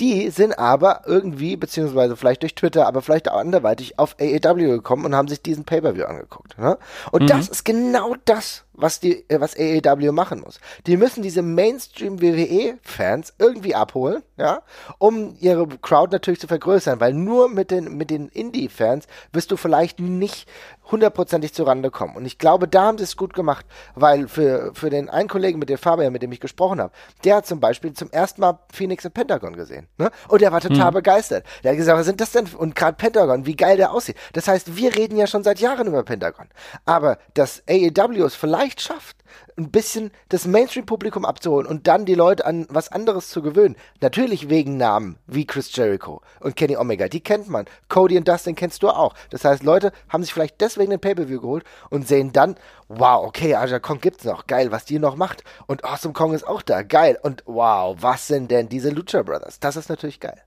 [0.01, 5.05] Die sind aber irgendwie, beziehungsweise vielleicht durch Twitter, aber vielleicht auch anderweitig auf AEW gekommen
[5.05, 6.59] und haben sich diesen Pay-Per-View angeguckt.
[6.59, 6.79] Ne?
[7.13, 7.27] Und mhm.
[7.27, 10.61] das ist genau das, was die, äh, was AEW machen muss.
[10.87, 14.63] Die müssen diese Mainstream WWE Fans irgendwie abholen, ja,
[14.99, 19.51] um ihre Crowd natürlich zu vergrößern, weil nur mit den, mit den Indie Fans wirst
[19.51, 20.49] du vielleicht nicht
[20.91, 22.17] hundertprozentig zurande kommen.
[22.17, 25.59] Und ich glaube, da haben sie es gut gemacht, weil für, für den einen Kollegen,
[25.59, 26.93] mit dem Fabian, mit dem ich gesprochen habe,
[27.25, 29.89] der hat zum Beispiel zum ersten Mal Phoenix im Pentagon gesehen.
[29.97, 30.11] Ne?
[30.29, 30.95] Und der war total mhm.
[30.95, 31.47] begeistert.
[31.63, 32.47] Der hat gesagt, was sind das denn?
[32.59, 34.17] Und gerade Pentagon, wie geil der aussieht.
[34.35, 36.49] Das heißt, wir reden ja schon seit Jahren über Pentagon.
[36.85, 39.17] Aber dass AEW es vielleicht schafft,
[39.57, 43.77] ein bisschen das Mainstream-Publikum abzuholen und dann die Leute an was anderes zu gewöhnen.
[44.01, 47.67] Natürlich wegen Namen wie Chris Jericho und Kenny Omega, die kennt man.
[47.89, 49.15] Cody und Dustin kennst du auch.
[49.31, 52.57] Das heißt, Leute haben sich vielleicht deswegen ein Pay-Per-View geholt und sehen dann,
[52.89, 55.45] wow, okay, Aja Kong gibt's noch, geil, was die noch macht.
[55.67, 57.19] Und Awesome Kong ist auch da, geil.
[57.23, 59.61] Und wow, was sind denn diese Lucha Brothers?
[59.61, 60.43] Das ist natürlich geil.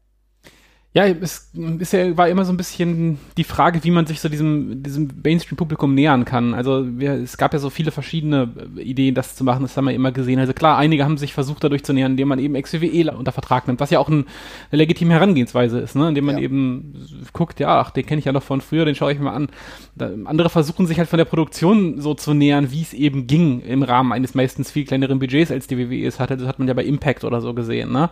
[0.98, 1.52] Ja, es
[1.92, 5.94] ja, war immer so ein bisschen die Frage, wie man sich so diesem, diesem Mainstream-Publikum
[5.94, 6.56] nähern kann.
[6.56, 9.86] Also wir, es gab ja so viele verschiedene äh, Ideen, das zu machen, das haben
[9.86, 10.40] wir immer gesehen.
[10.40, 13.68] Also klar, einige haben sich versucht, dadurch zu nähern, indem man eben XWWE unter Vertrag
[13.68, 14.26] nimmt, was ja auch ein,
[14.72, 16.10] eine legitime Herangehensweise ist, ne?
[16.10, 16.46] indem man ja.
[16.46, 16.96] eben
[17.32, 19.36] guckt, ja, ach, den kenne ich ja noch von früher, den schaue ich mir mal
[19.36, 19.50] an.
[19.94, 23.62] Da, andere versuchen sich halt von der Produktion so zu nähern, wie es eben ging
[23.62, 26.38] im Rahmen eines meistens viel kleineren Budgets, als die WWE es hatte.
[26.38, 27.92] Das hat man ja bei Impact oder so gesehen.
[27.92, 28.10] Ne?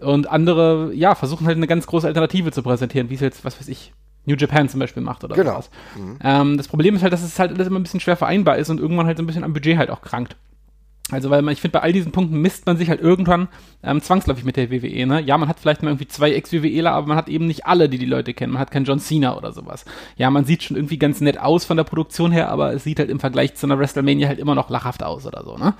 [0.00, 3.58] Und andere, ja, versuchen halt eine ganz große Alternative zu präsentieren, wie es jetzt, was
[3.58, 3.92] weiß ich,
[4.24, 5.52] New Japan zum Beispiel macht oder genau.
[5.52, 5.70] sowas.
[5.96, 6.18] Mhm.
[6.22, 8.70] Ähm, das Problem ist halt, dass es halt alles immer ein bisschen schwer vereinbar ist
[8.70, 10.36] und irgendwann halt so ein bisschen am Budget halt auch krankt.
[11.10, 13.48] Also, weil man, ich finde, bei all diesen Punkten misst man sich halt irgendwann
[13.82, 15.20] ähm, zwangsläufig mit der WWE, ne?
[15.20, 17.98] Ja, man hat vielleicht mal irgendwie zwei Ex-WWEler, aber man hat eben nicht alle, die
[17.98, 18.52] die Leute kennen.
[18.52, 19.84] Man hat keinen John Cena oder sowas.
[20.16, 22.98] Ja, man sieht schon irgendwie ganz nett aus von der Produktion her, aber es sieht
[22.98, 25.74] halt im Vergleich zu einer WrestleMania halt immer noch lachhaft aus oder so, ne?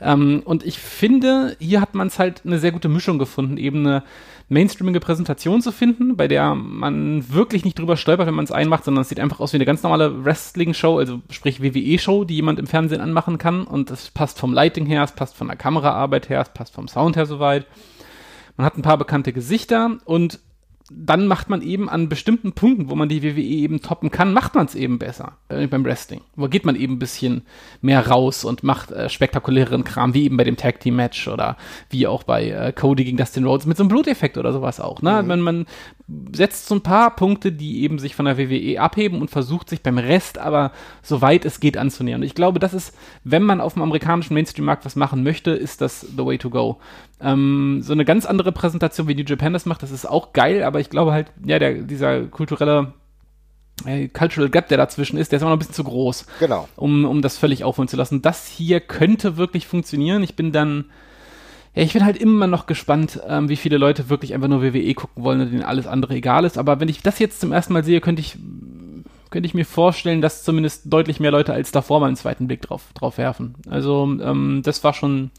[0.00, 3.84] Ähm, und ich finde, hier hat man es halt eine sehr gute Mischung gefunden, eben
[3.84, 4.04] eine
[4.48, 8.84] mainstreamige Präsentation zu finden, bei der man wirklich nicht drüber stolpert, wenn man es einmacht,
[8.84, 12.58] sondern es sieht einfach aus wie eine ganz normale Wrestling-Show, also sprich WWE-Show, die jemand
[12.58, 13.64] im Fernsehen anmachen kann.
[13.64, 16.88] Und es passt vom Lighting her, es passt von der Kameraarbeit her, es passt vom
[16.88, 17.66] Sound her soweit.
[18.56, 20.40] Man hat ein paar bekannte Gesichter und
[20.90, 24.54] dann macht man eben an bestimmten Punkten, wo man die WWE eben toppen kann, macht
[24.54, 26.22] man es eben besser äh, beim Wrestling.
[26.34, 27.42] Wo geht man eben ein bisschen
[27.82, 31.58] mehr raus und macht äh, spektakuläreren Kram, wie eben bei dem Tag Team Match oder
[31.90, 35.02] wie auch bei äh, Cody gegen Dustin Rhodes mit so einem Bluteffekt oder sowas auch.
[35.02, 35.20] Ne?
[35.22, 35.28] Mhm.
[35.28, 35.66] Man, man
[36.32, 39.82] setzt so ein paar Punkte, die eben sich von der WWE abheben und versucht sich
[39.82, 40.72] beim Rest aber
[41.02, 42.22] soweit es geht anzunähern.
[42.22, 45.80] Und ich glaube, das ist, wenn man auf dem amerikanischen Mainstream-Markt was machen möchte, ist
[45.80, 46.78] das the way to go.
[47.20, 50.62] Ähm, so eine ganz andere Präsentation, wie New Japan das macht, das ist auch geil,
[50.62, 52.92] aber ich glaube halt, ja, der, dieser kulturelle
[53.86, 56.26] äh, Cultural Gap, der dazwischen ist, der ist immer noch ein bisschen zu groß.
[56.40, 56.68] Genau.
[56.76, 58.22] Um, um das völlig aufholen zu lassen.
[58.22, 60.22] Das hier könnte wirklich funktionieren.
[60.22, 60.86] Ich bin dann,
[61.74, 64.94] ja, ich bin halt immer noch gespannt, ähm, wie viele Leute wirklich einfach nur WWE
[64.94, 66.58] gucken wollen und denen alles andere egal ist.
[66.58, 68.36] Aber wenn ich das jetzt zum ersten Mal sehe, könnte ich,
[69.30, 72.62] könnte ich mir vorstellen, dass zumindest deutlich mehr Leute als davor mal einen zweiten Blick
[72.62, 73.54] drauf, drauf werfen.
[73.68, 75.30] Also, ähm, das war schon,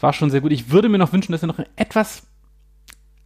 [0.00, 0.52] war schon sehr gut.
[0.52, 2.24] Ich würde mir noch wünschen, dass wir noch eine etwas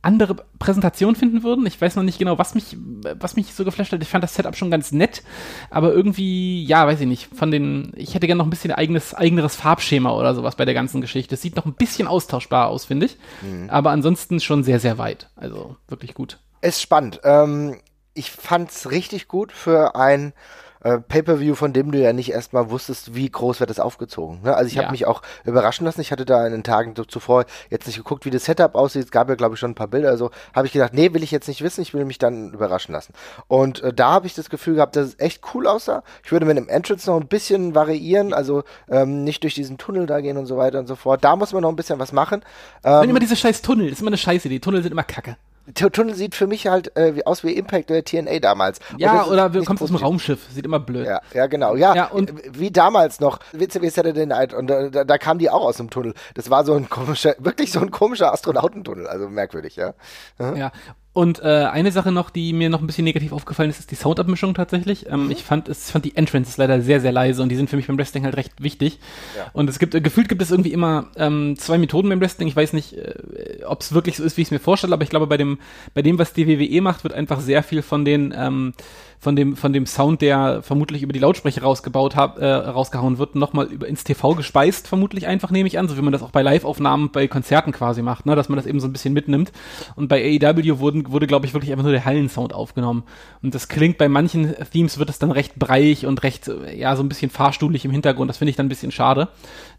[0.00, 1.66] andere Präsentation finden würden.
[1.66, 2.76] Ich weiß noch nicht genau, was mich,
[3.18, 4.02] was mich so geflasht hat.
[4.02, 5.22] Ich fand das Setup schon ganz nett,
[5.70, 9.12] aber irgendwie, ja, weiß ich nicht, von den, ich hätte gerne noch ein bisschen eigenes,
[9.14, 11.34] eigeneres Farbschema oder sowas bei der ganzen Geschichte.
[11.34, 13.16] Es sieht noch ein bisschen austauschbar aus, finde ich.
[13.42, 13.70] Mhm.
[13.70, 15.30] Aber ansonsten schon sehr, sehr weit.
[15.34, 16.38] Also wirklich gut.
[16.60, 17.20] Ist spannend.
[17.24, 17.76] Ähm,
[18.14, 20.32] ich fand's richtig gut für ein
[20.80, 24.40] äh, Pay-per-View, von dem du ja nicht erstmal wusstest, wie groß wird das aufgezogen.
[24.42, 24.54] Ne?
[24.54, 24.82] Also ich ja.
[24.82, 26.00] habe mich auch überraschen lassen.
[26.00, 29.04] Ich hatte da in den Tagen zuvor jetzt nicht geguckt, wie das Setup aussieht.
[29.04, 30.10] Es gab ja, glaube ich, schon ein paar Bilder.
[30.10, 31.82] Also habe ich gedacht, nee, will ich jetzt nicht wissen.
[31.82, 33.12] Ich will mich dann überraschen lassen.
[33.46, 36.02] Und äh, da habe ich das Gefühl gehabt, dass es echt cool aussah.
[36.24, 40.06] Ich würde mit dem Entrance noch ein bisschen variieren, also ähm, nicht durch diesen Tunnel
[40.06, 41.24] da gehen und so weiter und so fort.
[41.24, 42.42] Da muss man noch ein bisschen was machen.
[42.84, 44.48] Ähm, immer diese scheiß Tunnel, das ist immer eine Scheiße.
[44.48, 45.36] Die Tunnel sind immer kacke.
[45.74, 48.80] Tunnel sieht für mich halt äh, aus wie Impact oder TNA damals.
[48.96, 51.06] Ja, oder wir kommt aus dem Raumschiff, sieht immer blöd.
[51.06, 51.76] Ja, ja genau.
[51.76, 55.50] Ja, ja und wie damals noch, WCW Saturday Night und da, da, da kamen die
[55.50, 56.14] auch aus dem Tunnel.
[56.34, 59.94] Das war so ein komischer, wirklich so ein komischer Astronautentunnel, also merkwürdig, ja.
[60.38, 60.56] Mhm.
[60.56, 60.72] Ja,
[61.18, 63.96] und äh, eine Sache noch, die mir noch ein bisschen negativ aufgefallen ist, ist die
[63.96, 65.06] Soundabmischung tatsächlich.
[65.10, 65.30] Ähm, mhm.
[65.32, 67.88] Ich fand, es fand die Entrances leider sehr, sehr leise und die sind für mich
[67.88, 69.00] beim Wrestling halt recht wichtig.
[69.36, 69.50] Ja.
[69.52, 72.46] Und es gibt, äh, gefühlt gibt es irgendwie immer ähm, zwei Methoden beim Wrestling.
[72.46, 75.02] Ich weiß nicht, äh, ob es wirklich so ist, wie ich es mir vorstelle, aber
[75.02, 75.58] ich glaube, bei dem,
[75.94, 78.72] bei dem, was die WWE macht, wird einfach sehr viel von den ähm,
[79.20, 83.34] von dem, von dem Sound, der vermutlich über die Lautsprecher rausgebaut hab, äh, rausgehauen wird,
[83.34, 86.30] nochmal über ins TV gespeist, vermutlich einfach, nehme ich an, so wie man das auch
[86.30, 89.50] bei Live-Aufnahmen bei Konzerten quasi macht, ne, dass man das eben so ein bisschen mitnimmt.
[89.96, 93.02] Und bei AEW wurden, wurde, glaube ich, wirklich einfach nur der Hallensound aufgenommen.
[93.42, 97.02] Und das klingt bei manchen Themes wird es dann recht breiig und recht, ja, so
[97.02, 98.28] ein bisschen fahrstuhlig im Hintergrund.
[98.28, 99.28] Das finde ich dann ein bisschen schade.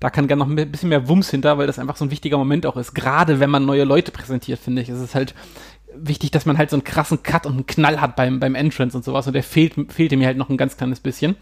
[0.02, 2.38] Da kann gerne noch ein bisschen mehr Wumms hinter, weil das einfach so ein wichtiger
[2.38, 2.94] Moment auch ist.
[2.94, 4.90] Gerade wenn man neue Leute präsentiert, finde ich.
[4.90, 5.34] Es ist halt,
[5.94, 8.96] wichtig, dass man halt so einen krassen Cut und einen Knall hat beim, beim Entrance
[8.96, 9.28] und sowas.
[9.28, 11.36] Und der fehlt, fehlte mir halt noch ein ganz kleines bisschen.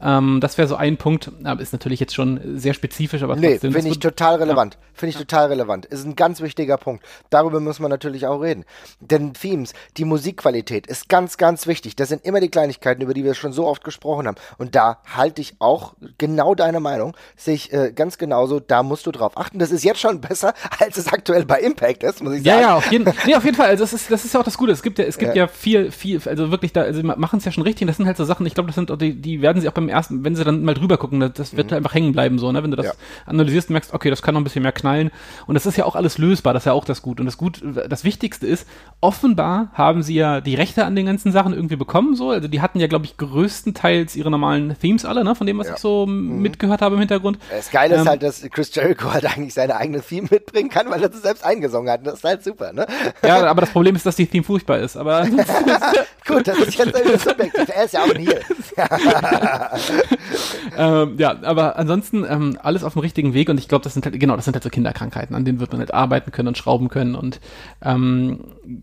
[0.00, 3.52] Ähm, das wäre so ein Punkt, aber ist natürlich jetzt schon sehr spezifisch, aber nee,
[3.52, 3.72] trotzdem.
[3.72, 4.74] finde ich total relevant.
[4.74, 4.80] Ja.
[4.94, 5.86] Finde ich total relevant.
[5.86, 7.04] Ist ein ganz wichtiger Punkt.
[7.30, 8.64] Darüber muss man natürlich auch reden.
[9.00, 11.96] Denn Themes, die Musikqualität ist ganz, ganz wichtig.
[11.96, 14.36] Das sind immer die Kleinigkeiten, über die wir schon so oft gesprochen haben.
[14.56, 17.16] Und da halte ich auch genau deine Meinung.
[17.36, 18.60] Sehe ich äh, ganz genauso.
[18.60, 19.58] Da musst du drauf achten.
[19.58, 22.60] Das ist jetzt schon besser, als es aktuell bei Impact ist, muss ich sagen.
[22.60, 23.68] Ja, ja, auf jeden, nee, auf jeden Fall.
[23.68, 24.70] Also das ist, das ist ja auch das Gute.
[24.70, 27.44] Es gibt ja, es gibt ja, ja viel, viel, also wirklich da, also machen es
[27.44, 27.88] ja schon richtig.
[27.88, 29.83] Das sind halt so Sachen, ich glaube, das sind die, die werden sie auch beim
[29.88, 31.78] ersten, wenn sie dann mal drüber gucken, das wird mhm.
[31.78, 32.62] einfach hängen bleiben so, ne?
[32.62, 32.92] Wenn du das ja.
[33.26, 35.10] analysierst und merkst, okay, das kann noch ein bisschen mehr knallen.
[35.46, 37.20] Und das ist ja auch alles lösbar, das ist ja auch das Gut.
[37.20, 38.66] Und das Gut, das Wichtigste ist,
[39.00, 42.30] offenbar haben sie ja die Rechte an den ganzen Sachen irgendwie bekommen, so.
[42.30, 45.34] Also die hatten ja, glaube ich, größtenteils ihre normalen Themes alle, ne?
[45.34, 45.74] Von dem, was ja.
[45.74, 46.40] ich so mhm.
[46.40, 47.38] mitgehört habe im Hintergrund.
[47.50, 50.90] Das Geile ähm, ist halt, dass Chris Jericho halt eigentlich seine eigene Theme mitbringen kann,
[50.90, 52.06] weil er das selbst eingesungen hat.
[52.06, 52.86] Das ist halt super, ne?
[53.22, 54.96] Ja, aber das Problem ist, dass die Theme furchtbar ist.
[54.96, 55.26] Aber
[56.26, 56.94] Gut, das ist jetzt
[57.24, 57.68] subjektiv.
[57.68, 58.40] Er ist ja auch ein Heel.
[60.76, 64.04] ähm, ja, aber ansonsten ähm, alles auf dem richtigen Weg und ich glaube, das sind
[64.04, 66.58] halt, genau, das sind halt so Kinderkrankheiten, an denen wird man halt arbeiten können und
[66.58, 67.40] schrauben können und
[67.82, 68.40] ähm,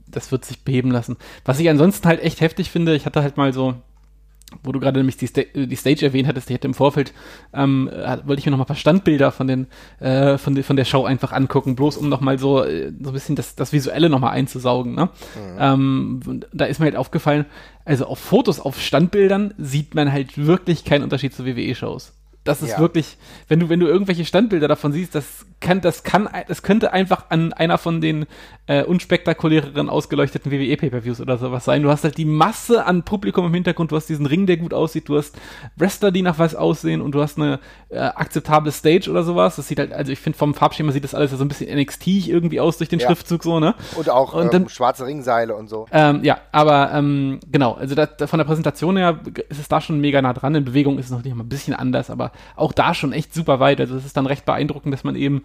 [0.08, 1.17] das wird sich beheben lassen.
[1.45, 3.75] Was ich ansonsten halt echt heftig finde, ich hatte halt mal so
[4.63, 7.13] wo du gerade nämlich die, Sta die, Stage erwähnt hattest, die hätte im Vorfeld,
[7.53, 7.89] ähm,
[8.25, 9.67] wollte ich mir nochmal ein paar Standbilder von, den,
[9.99, 13.13] äh, von, de, von der Show einfach angucken, bloß um nochmal so, äh, so ein
[13.13, 14.95] bisschen das, das Visuelle nochmal einzusaugen.
[14.95, 15.05] Ne?
[15.05, 15.57] Mhm.
[15.59, 17.45] Ähm, da ist mir halt aufgefallen,
[17.85, 22.13] also auf Fotos, auf Standbildern sieht man halt wirklich keinen Unterschied zu WWE-Shows.
[22.43, 22.80] Das ist ja.
[22.80, 26.91] wirklich, wenn du, wenn du irgendwelche Standbilder davon siehst, das kann, das kann, das könnte
[26.91, 28.25] einfach an einer von den
[28.65, 31.84] äh, unspektakuläreren ausgeleuchteten WWE Pay-per-Views oder sowas sein.
[31.84, 34.73] Du hast halt die Masse an Publikum im Hintergrund, du hast diesen Ring, der gut
[34.73, 35.38] aussieht, du hast
[35.75, 39.58] Wrestler, die nach was aussehen und du hast eine äh, akzeptable Stage oder sowas.
[39.58, 42.08] Das sieht halt, also ich finde vom Farbschema sieht das alles so ein bisschen NXT
[42.08, 43.06] irgendwie aus durch den ja.
[43.06, 43.75] Schriftzug so, ne?
[43.95, 45.86] Und auch und dann, ähm, schwarze Ringseile und so.
[45.91, 49.80] Ähm, ja, aber ähm, genau, also da, da von der Präsentation her ist es da
[49.80, 50.56] schon mega nah dran.
[50.56, 53.34] In Bewegung ist es noch nicht mal ein bisschen anders, aber auch da schon echt
[53.34, 53.80] super weit.
[53.80, 55.44] Also es ist dann recht beeindruckend, dass man eben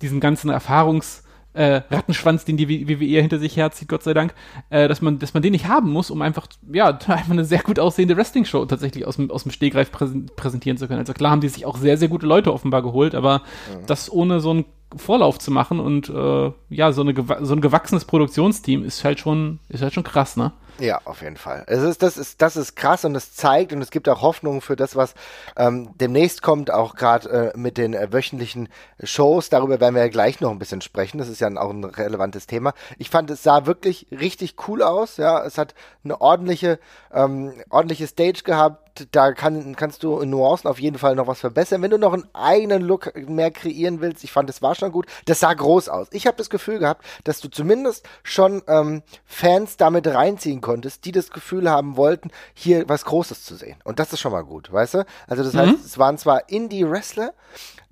[0.00, 1.22] diesen ganzen Erfahrungs-
[1.56, 4.34] äh, Rattenschwanz, den die WWE hinter sich herzieht, Gott sei Dank,
[4.68, 7.62] äh, dass man, dass man den nicht haben muss, um einfach, ja, einfach eine sehr
[7.62, 11.00] gut aussehende Wrestling-Show tatsächlich aus dem, aus dem Stegreif präsentieren zu können.
[11.00, 13.86] Also klar haben die sich auch sehr, sehr gute Leute offenbar geholt, aber mhm.
[13.86, 18.04] das ohne so einen Vorlauf zu machen und äh, ja, so, eine, so ein gewachsenes
[18.04, 20.52] Produktionsteam ist halt schon, ist halt schon krass, ne?
[20.78, 21.64] Ja, auf jeden Fall.
[21.66, 24.60] Es ist, das, ist, das ist krass und es zeigt und es gibt auch Hoffnung
[24.60, 25.14] für das, was
[25.56, 28.68] ähm, demnächst kommt, auch gerade äh, mit den äh, wöchentlichen
[29.02, 29.48] Shows.
[29.48, 31.18] Darüber werden wir ja gleich noch ein bisschen sprechen.
[31.18, 32.74] Das ist ja auch ein relevantes Thema.
[32.98, 35.16] Ich fand, es sah wirklich richtig cool aus.
[35.16, 36.78] Ja, es hat eine ordentliche,
[37.12, 41.40] ähm, ordentliche Stage gehabt da kann, kannst du in Nuancen auf jeden Fall noch was
[41.40, 41.82] verbessern.
[41.82, 45.06] Wenn du noch einen eigenen Look mehr kreieren willst, ich fand, es war schon gut.
[45.26, 46.08] Das sah groß aus.
[46.12, 51.12] Ich habe das Gefühl gehabt, dass du zumindest schon ähm, Fans damit reinziehen konntest, die
[51.12, 53.76] das Gefühl haben wollten, hier was Großes zu sehen.
[53.84, 55.06] Und das ist schon mal gut, weißt du?
[55.28, 55.58] Also das mhm.
[55.58, 57.32] heißt, es waren zwar Indie-Wrestler,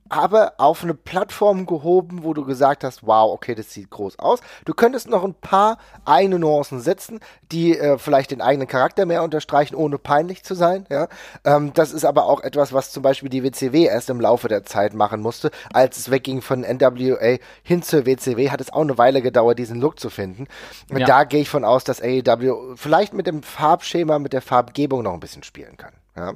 [0.09, 4.41] aber auf eine Plattform gehoben, wo du gesagt hast, wow, okay, das sieht groß aus.
[4.65, 9.23] Du könntest noch ein paar eigene Nuancen setzen, die äh, vielleicht den eigenen Charakter mehr
[9.23, 10.87] unterstreichen, ohne peinlich zu sein.
[10.91, 11.09] Ja?
[11.45, 14.65] Ähm, das ist aber auch etwas, was zum Beispiel die WCW erst im Laufe der
[14.65, 15.51] Zeit machen musste.
[15.73, 19.81] Als es wegging von NWA hin zur WCW, hat es auch eine Weile gedauert, diesen
[19.81, 20.47] Look zu finden.
[20.91, 21.07] Ja.
[21.07, 25.15] Da gehe ich von aus, dass AEW vielleicht mit dem Farbschema, mit der Farbgebung noch
[25.15, 25.93] ein bisschen spielen kann.
[26.17, 26.35] Ja.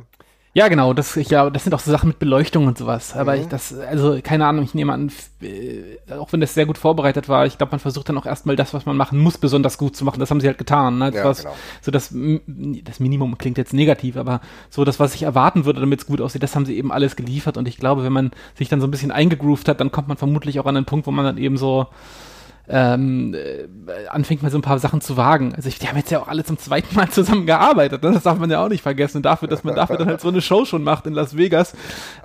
[0.54, 3.14] Ja, genau, das, ich, ja, das sind auch so Sachen mit Beleuchtung und sowas.
[3.14, 3.42] Aber mhm.
[3.42, 7.28] ich, das, also, keine Ahnung, ich nehme an, äh, auch wenn das sehr gut vorbereitet
[7.28, 9.94] war, ich glaube, man versucht dann auch erstmal das, was man machen muss, besonders gut
[9.94, 10.20] zu machen.
[10.20, 10.98] Das haben sie halt getan.
[10.98, 11.12] Ne?
[11.12, 11.56] Das ja, genau.
[11.82, 16.00] So das, das Minimum klingt jetzt negativ, aber so das, was ich erwarten würde, damit
[16.00, 17.56] es gut aussieht, das haben sie eben alles geliefert.
[17.56, 20.16] Und ich glaube, wenn man sich dann so ein bisschen eingegroovt hat, dann kommt man
[20.16, 21.88] vermutlich auch an den Punkt, wo man dann eben so
[22.68, 25.54] ähm, äh, anfängt mal so ein paar Sachen zu wagen.
[25.54, 28.12] Also ich, die haben jetzt ja auch alle zum zweiten Mal zusammen gearbeitet, ne?
[28.12, 29.22] das darf man ja auch nicht vergessen.
[29.22, 31.74] dafür, dass man dafür dann halt so eine Show schon macht in Las Vegas,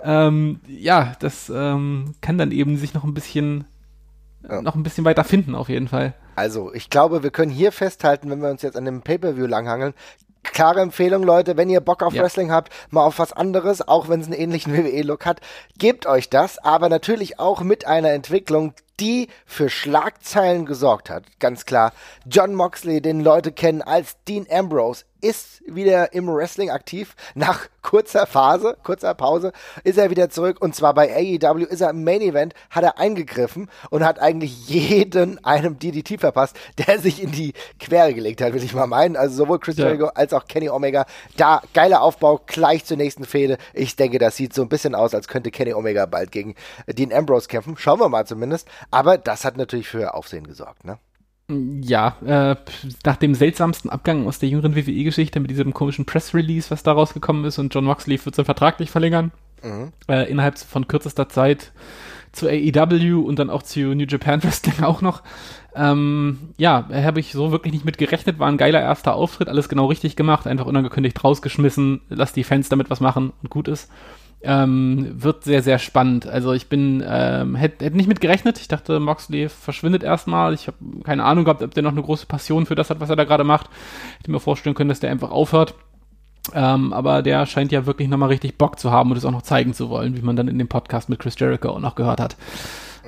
[0.03, 3.65] ähm, ja, das ähm, kann dann eben sich noch ein bisschen
[4.47, 4.61] ja.
[4.61, 6.13] noch ein bisschen weiter finden auf jeden Fall.
[6.35, 9.93] Also, ich glaube, wir können hier festhalten, wenn wir uns jetzt an dem Pay-Per-View langhangeln,
[10.43, 12.23] klare Empfehlung, Leute, wenn ihr Bock auf ja.
[12.23, 15.41] Wrestling habt, mal auf was anderes, auch wenn es einen ähnlichen WWE-Look hat,
[15.77, 21.25] gebt euch das, aber natürlich auch mit einer Entwicklung, die für Schlagzeilen gesorgt hat.
[21.39, 21.93] Ganz klar.
[22.25, 27.15] John Moxley, den Leute kennen als Dean Ambrose, ist wieder im Wrestling aktiv.
[27.33, 29.53] Nach kurzer Phase, kurzer Pause,
[29.83, 30.61] ist er wieder zurück.
[30.61, 34.67] Und zwar bei AEW ist er im Main Event, hat er eingegriffen und hat eigentlich
[34.67, 39.15] jeden einem DDT verpasst, der sich in die Quere gelegt hat, will ich mal meinen.
[39.15, 39.85] Also sowohl Chris ja.
[39.85, 41.05] Jericho als auch Kenny Omega.
[41.37, 43.57] Da geiler Aufbau gleich zur nächsten Fehde.
[43.73, 46.55] Ich denke, das sieht so ein bisschen aus, als könnte Kenny Omega bald gegen
[46.87, 47.77] Dean Ambrose kämpfen.
[47.77, 48.67] Schauen wir mal zumindest.
[48.91, 50.99] Aber das hat natürlich für Aufsehen gesorgt, ne?
[51.49, 52.55] Ja, äh,
[53.05, 57.43] nach dem seltsamsten Abgang aus der jüngeren WWE-Geschichte mit diesem komischen Press-Release, was da rausgekommen
[57.43, 59.91] ist und John Moxley wird seinen Vertrag nicht verlängern, mhm.
[60.07, 61.73] äh, innerhalb von kürzester Zeit
[62.31, 65.21] zu AEW und dann auch zu New Japan Wrestling auch noch.
[65.75, 69.69] Ähm, ja, habe ich so wirklich nicht mit gerechnet, war ein geiler erster Auftritt, alles
[69.69, 73.89] genau richtig gemacht, einfach unangekündigt rausgeschmissen, lass die Fans damit was machen und gut ist.
[74.45, 76.27] Ähm, wird sehr, sehr spannend.
[76.27, 78.59] Also ich bin, ähm, hätte hätt nicht mit gerechnet.
[78.59, 80.53] Ich dachte, Moxley verschwindet erstmal.
[80.53, 83.09] Ich habe keine Ahnung gehabt, ob der noch eine große Passion für das hat, was
[83.09, 83.69] er da gerade macht.
[84.11, 85.75] Ich hätte mir vorstellen können, dass der einfach aufhört.
[86.53, 89.43] Ähm, aber der scheint ja wirklich nochmal richtig Bock zu haben und es auch noch
[89.43, 92.19] zeigen zu wollen, wie man dann in dem Podcast mit Chris Jericho auch noch gehört
[92.19, 92.35] hat.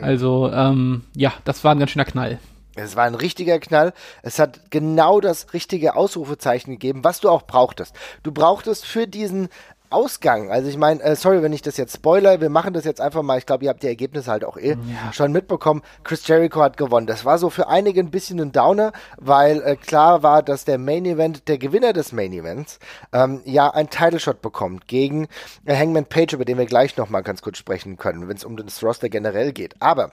[0.01, 2.39] Also, ähm, ja, das war ein ganz schöner Knall.
[2.75, 3.93] Es war ein richtiger Knall.
[4.21, 7.95] Es hat genau das richtige Ausrufezeichen gegeben, was du auch brauchtest.
[8.23, 9.47] Du brauchtest für diesen
[9.89, 10.51] Ausgang.
[10.51, 13.21] Also ich meine, äh, sorry, wenn ich das jetzt spoiler, wir machen das jetzt einfach
[13.21, 13.37] mal.
[13.37, 15.13] Ich glaube, ihr habt die Ergebnisse halt auch eh ja.
[15.13, 15.81] schon mitbekommen.
[16.03, 17.07] Chris Jericho hat gewonnen.
[17.07, 20.77] Das war so für einige ein bisschen ein Downer, weil äh, klar war, dass der
[20.77, 22.79] Main Event, der Gewinner des Main Events,
[23.13, 25.27] ähm, ja ein Title Shot bekommt gegen
[25.65, 28.57] äh, Hangman Page, über den wir gleich nochmal ganz kurz sprechen können, wenn es um
[28.57, 29.81] das Roster generell geht.
[29.81, 30.11] Aber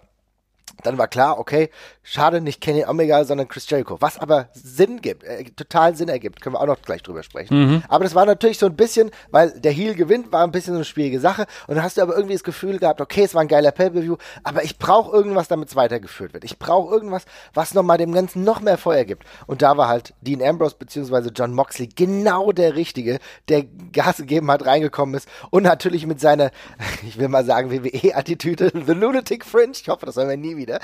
[0.83, 1.71] dann war klar, okay,
[2.03, 3.97] schade, nicht Kenny Omega, sondern Chris Jericho.
[4.01, 7.59] Was aber Sinn gibt, äh, total Sinn ergibt, können wir auch noch gleich drüber sprechen.
[7.59, 7.83] Mhm.
[7.89, 10.79] Aber das war natürlich so ein bisschen, weil der Heel gewinnt, war ein bisschen so
[10.79, 11.47] eine schwierige Sache.
[11.67, 14.17] Und dann hast du aber irgendwie das Gefühl gehabt, okay, es war ein geiler Pay-Per-View,
[14.43, 16.45] aber ich brauche irgendwas, damit es weitergeführt wird.
[16.45, 19.25] Ich brauche irgendwas, was nochmal dem Ganzen noch mehr Feuer gibt.
[19.47, 21.31] Und da war halt Dean Ambrose bzw.
[21.35, 26.51] John Moxley genau der Richtige, der Gas gegeben hat, reingekommen ist und natürlich mit seiner,
[27.07, 30.62] ich will mal sagen, WWE-Attitüde, The Lunatic Fringe, ich hoffe, das werden wir nie wieder
[30.63, 30.81] wieder.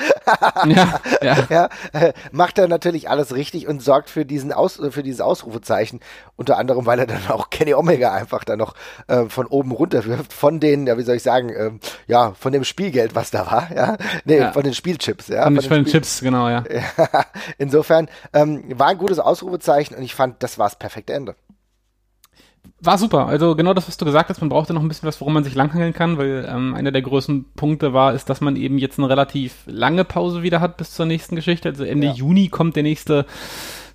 [0.67, 1.37] ja, ja.
[1.49, 6.01] ja äh, macht er natürlich alles richtig und sorgt für diesen Aus, für dieses Ausrufezeichen.
[6.37, 8.75] Unter anderem, weil er dann auch Kenny Omega einfach dann noch
[9.07, 12.53] äh, von oben runter wirft, von den, ja, wie soll ich sagen, ähm, ja, von
[12.53, 13.97] dem Spielgeld, was da war, ja.
[14.25, 14.53] Nee, ja.
[14.53, 15.45] von den Spielchips, ja.
[15.45, 16.65] Von, von, den, von den Chips, genau, ja.
[17.59, 21.35] Insofern ähm, war ein gutes Ausrufezeichen und ich fand, das war das perfekte Ende
[22.81, 23.27] war super.
[23.27, 25.45] Also genau das, was du gesagt hast, man brauchte noch ein bisschen was, worum man
[25.45, 28.99] sich langhangeln kann, weil ähm, einer der größten Punkte war, ist, dass man eben jetzt
[28.99, 31.69] eine relativ lange Pause wieder hat bis zur nächsten Geschichte.
[31.69, 32.13] Also Ende ja.
[32.13, 33.27] Juni kommt der nächste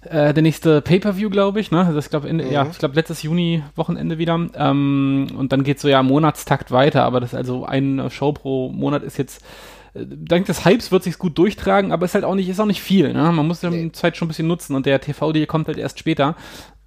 [0.09, 1.85] äh, der nächste Pay-per-View, glaube ich, ne?
[1.85, 2.39] Also ich glaube, mhm.
[2.51, 4.47] ja, ich glaube letztes Juni-Wochenende wieder.
[4.55, 8.69] Ähm, und dann geht so ja Monatstakt weiter, aber das ist also eine Show pro
[8.69, 9.43] Monat ist jetzt
[9.93, 12.65] äh, dank des Hypes wird sich's gut durchtragen, aber ist halt auch nicht, ist auch
[12.65, 13.13] nicht viel.
[13.13, 13.31] Ne?
[13.31, 13.91] Man muss die nee.
[13.91, 16.35] Zeit schon ein bisschen nutzen und der TV-Deal kommt halt erst später.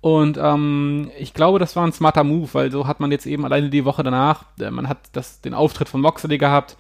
[0.07, 3.45] Und ähm, ich glaube, das war ein smarter Move, weil so hat man jetzt eben
[3.45, 6.77] alleine die Woche danach, äh, man hat das, den Auftritt von Moxley gehabt,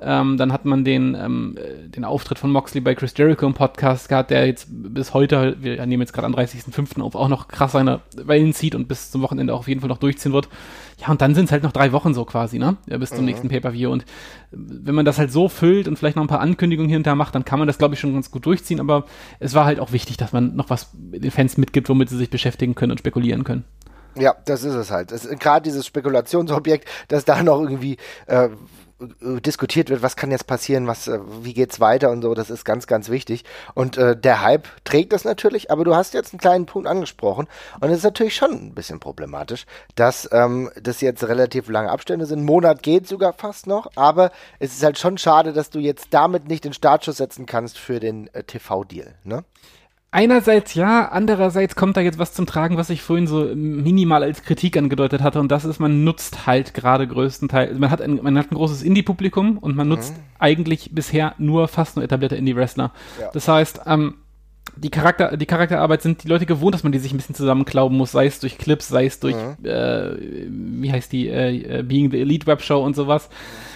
[0.00, 3.54] ähm, dann hat man den, ähm, äh, den Auftritt von Moxley bei Chris Jericho im
[3.54, 7.00] Podcast gehabt, der jetzt bis heute, wir nehmen jetzt gerade am 30.05.
[7.00, 9.88] auf, auch noch krass seine Wellen zieht und bis zum Wochenende auch auf jeden Fall
[9.88, 10.48] noch durchziehen wird.
[10.98, 12.76] Ja, und dann sind es halt noch drei Wochen so quasi, ne?
[12.86, 13.26] Ja, bis zum mhm.
[13.26, 13.90] nächsten Pay-Per-View.
[13.90, 14.04] Und
[14.50, 17.44] wenn man das halt so füllt und vielleicht noch ein paar Ankündigungen hinterher macht, dann
[17.44, 18.80] kann man das, glaube ich, schon ganz gut durchziehen.
[18.80, 19.04] Aber
[19.38, 22.30] es war halt auch wichtig, dass man noch was den Fans mitgibt, womit sie sich
[22.30, 23.64] beschäftigen können und spekulieren können.
[24.16, 25.12] Ja, das ist es halt.
[25.38, 28.50] Gerade dieses Spekulationsobjekt, dass da noch irgendwie äh, äh,
[29.00, 32.64] diskutiert wird, was kann jetzt passieren, was, äh, wie geht's weiter und so, das ist
[32.64, 33.44] ganz, ganz wichtig.
[33.74, 37.46] Und äh, der Hype trägt das natürlich, aber du hast jetzt einen kleinen Punkt angesprochen
[37.80, 42.26] und es ist natürlich schon ein bisschen problematisch, dass ähm, das jetzt relativ lange Abstände
[42.26, 42.42] sind.
[42.42, 46.48] Monat geht sogar fast noch, aber es ist halt schon schade, dass du jetzt damit
[46.48, 49.44] nicht den Startschuss setzen kannst für den äh, TV-Deal, ne?
[50.10, 54.42] Einerseits ja, andererseits kommt da jetzt was zum Tragen, was ich vorhin so minimal als
[54.42, 58.38] Kritik angedeutet hatte, und das ist, man nutzt halt gerade größtenteils, man hat ein, man
[58.38, 59.94] hat ein großes Indie-Publikum und man mhm.
[59.94, 62.90] nutzt eigentlich bisher nur fast nur etablierte Indie-Wrestler.
[63.20, 63.30] Ja.
[63.34, 64.14] Das heißt, ähm,
[64.76, 67.98] die, Charakter, die Charakterarbeit sind die Leute gewohnt, dass man die sich ein bisschen zusammenklauben
[67.98, 69.62] muss, sei es durch Clips, sei es durch, mhm.
[69.66, 70.16] äh,
[70.48, 73.28] wie heißt die, äh, Being the Elite Webshow und sowas.
[73.28, 73.67] Mhm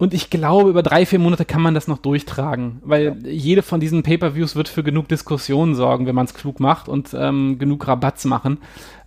[0.00, 3.30] und ich glaube, über drei, vier Monate kann man das noch durchtragen, weil ja.
[3.30, 7.10] jede von diesen Pay-per-Views wird für genug Diskussionen sorgen, wenn man es klug macht und
[7.12, 8.56] ähm, genug Rabatts machen.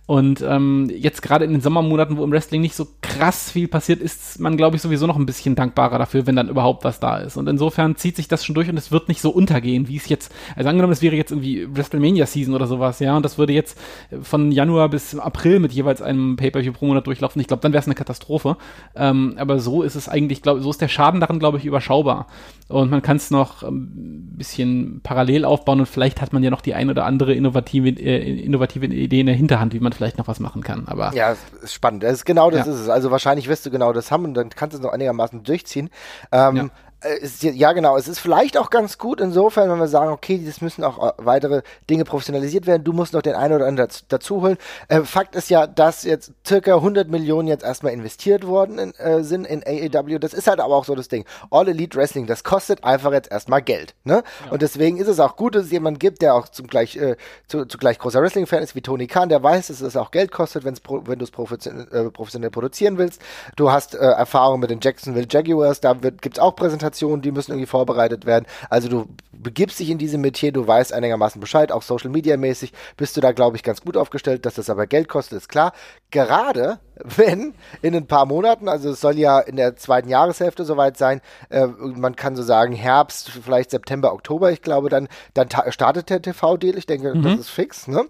[0.06, 4.02] Und ähm, jetzt gerade in den Sommermonaten, wo im Wrestling nicht so krass viel passiert,
[4.02, 7.16] ist man, glaube ich, sowieso noch ein bisschen dankbarer dafür, wenn dann überhaupt was da
[7.16, 7.38] ist.
[7.38, 10.10] Und insofern zieht sich das schon durch und es wird nicht so untergehen, wie es
[10.10, 13.78] jetzt, also angenommen, es wäre jetzt irgendwie WrestleMania-Season oder sowas, ja, und das würde jetzt
[14.20, 17.40] von Januar bis April mit jeweils einem Pay-Per-View pro Monat durchlaufen.
[17.40, 18.58] Ich glaube, dann wäre es eine Katastrophe.
[18.94, 22.26] Ähm, aber so ist es eigentlich, glaube so ist der Schaden darin, glaube ich, überschaubar.
[22.66, 26.48] Und man kann es noch ein ähm, bisschen parallel aufbauen und vielleicht hat man ja
[26.48, 30.16] noch die ein oder andere innovative, äh, innovative Idee in der Hinterhand, wie man vielleicht
[30.16, 30.84] noch was machen kann.
[30.86, 32.02] Aber ja, ist spannend.
[32.02, 32.72] Das ist genau das ja.
[32.72, 32.88] ist es.
[32.88, 35.90] Also wahrscheinlich wirst du genau das haben und dann kannst du es noch einigermaßen durchziehen.
[36.32, 36.68] Ähm, ja.
[37.04, 37.96] Äh, ist, ja, genau.
[37.96, 41.12] Es ist vielleicht auch ganz gut insofern, wenn wir sagen, okay, das müssen auch äh,
[41.18, 42.84] weitere Dinge professionalisiert werden.
[42.84, 44.56] Du musst noch den einen oder anderen dazu holen.
[44.88, 49.22] Äh, Fakt ist ja, dass jetzt circa 100 Millionen jetzt erstmal investiert worden in, äh,
[49.22, 50.18] sind in AEW.
[50.18, 51.24] Das ist halt aber auch so das Ding.
[51.50, 53.94] All Elite Wrestling, das kostet einfach jetzt erstmal Geld.
[54.04, 54.22] Ne?
[54.46, 54.52] Ja.
[54.52, 57.16] Und deswegen ist es auch gut, dass es jemanden gibt, der auch zum gleich, äh,
[57.46, 60.64] zu, zugleich großer Wrestling-Fan ist, wie Tony Khan, der weiß, dass es auch Geld kostet,
[60.82, 63.20] pro, wenn du es professionell, äh, professionell produzieren willst.
[63.56, 67.66] Du hast Erfahrung mit den Jacksonville Jaguars, da gibt es auch Präsentationen, die müssen irgendwie
[67.66, 68.46] vorbereitet werden.
[68.70, 72.72] Also du begibst dich in diesem Metier, du weißt einigermaßen Bescheid, auch Social Media mäßig
[72.96, 74.46] bist du da, glaube ich, ganz gut aufgestellt.
[74.46, 75.72] Dass das aber Geld kostet, ist klar.
[76.10, 80.96] Gerade wenn in ein paar Monaten, also es soll ja in der zweiten Jahreshälfte soweit
[80.96, 81.20] sein,
[81.50, 86.22] äh, man kann so sagen Herbst, vielleicht September, Oktober, ich glaube, dann, dann startet der
[86.22, 86.76] TV-Deal.
[86.78, 87.22] Ich denke, mhm.
[87.22, 87.88] das ist fix.
[87.88, 88.04] Ne?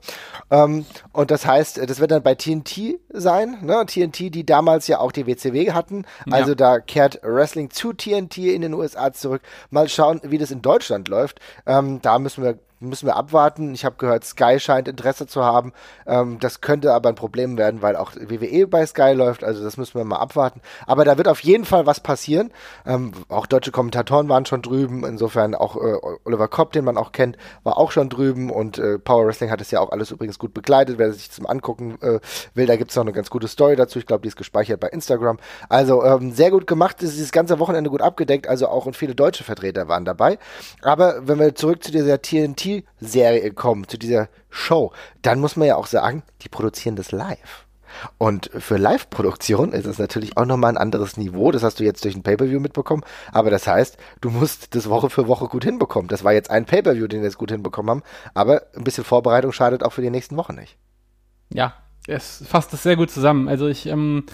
[0.51, 3.59] Ähm, und das heißt, das wird dann bei TNT sein.
[3.63, 3.85] Ne?
[3.87, 6.05] TNT, die damals ja auch die WCW hatten.
[6.31, 6.57] Also ja.
[6.57, 9.43] da kehrt Wrestling zu TNT in den USA zurück.
[9.71, 11.41] Mal schauen, wie das in Deutschland läuft.
[11.67, 13.75] Ähm, da müssen wir müssen wir abwarten.
[13.75, 15.73] Ich habe gehört, Sky scheint Interesse zu haben.
[16.07, 19.45] Ähm, das könnte aber ein Problem werden, weil auch WWE bei Sky läuft.
[19.45, 20.61] Also das müssen wir mal abwarten.
[20.87, 22.53] Aber da wird auf jeden Fall was passieren.
[22.87, 25.05] Ähm, auch deutsche Kommentatoren waren schon drüben.
[25.05, 28.51] Insofern auch äh, Oliver Kopp, den man auch kennt, war auch schon drüben.
[28.51, 30.99] Und äh, Power Wrestling hat es ja auch alles übrigens gut begleitet.
[30.99, 32.21] Wer sich zum Angucken äh,
[32.55, 33.99] will, da gibt es noch eine ganz gute Story dazu.
[33.99, 35.39] Ich glaube, die ist gespeichert bei Instagram.
[35.69, 37.03] Also ähm, sehr gut gemacht.
[37.03, 38.49] Es ist das ganze Wochenende gut abgedeckt.
[38.49, 40.39] Also auch und viele deutsche Vertreter waren dabei.
[40.83, 42.64] Aber wenn wir zurück zu dieser TNT
[43.01, 44.93] Serie kommen, zu dieser Show,
[45.23, 47.65] dann muss man ja auch sagen, die produzieren das live.
[48.19, 51.53] Und für Live-Produktion ist es natürlich auch nochmal ein anderes Niveau.
[51.53, 53.05] Das hast du jetzt durch ein Pay-Per-View mitbekommen.
[53.33, 56.09] Aber das heißt, du musst das Woche für Woche gut hinbekommen.
[56.09, 58.03] Das war jetzt ein Pay-Per-View, den wir jetzt gut hinbekommen haben.
[58.35, 60.77] Aber ein bisschen Vorbereitung schadet auch für die nächsten Wochen nicht.
[61.53, 61.75] Ja,
[62.07, 63.49] es fasst das sehr gut zusammen.
[63.49, 64.25] Also ich, ähm,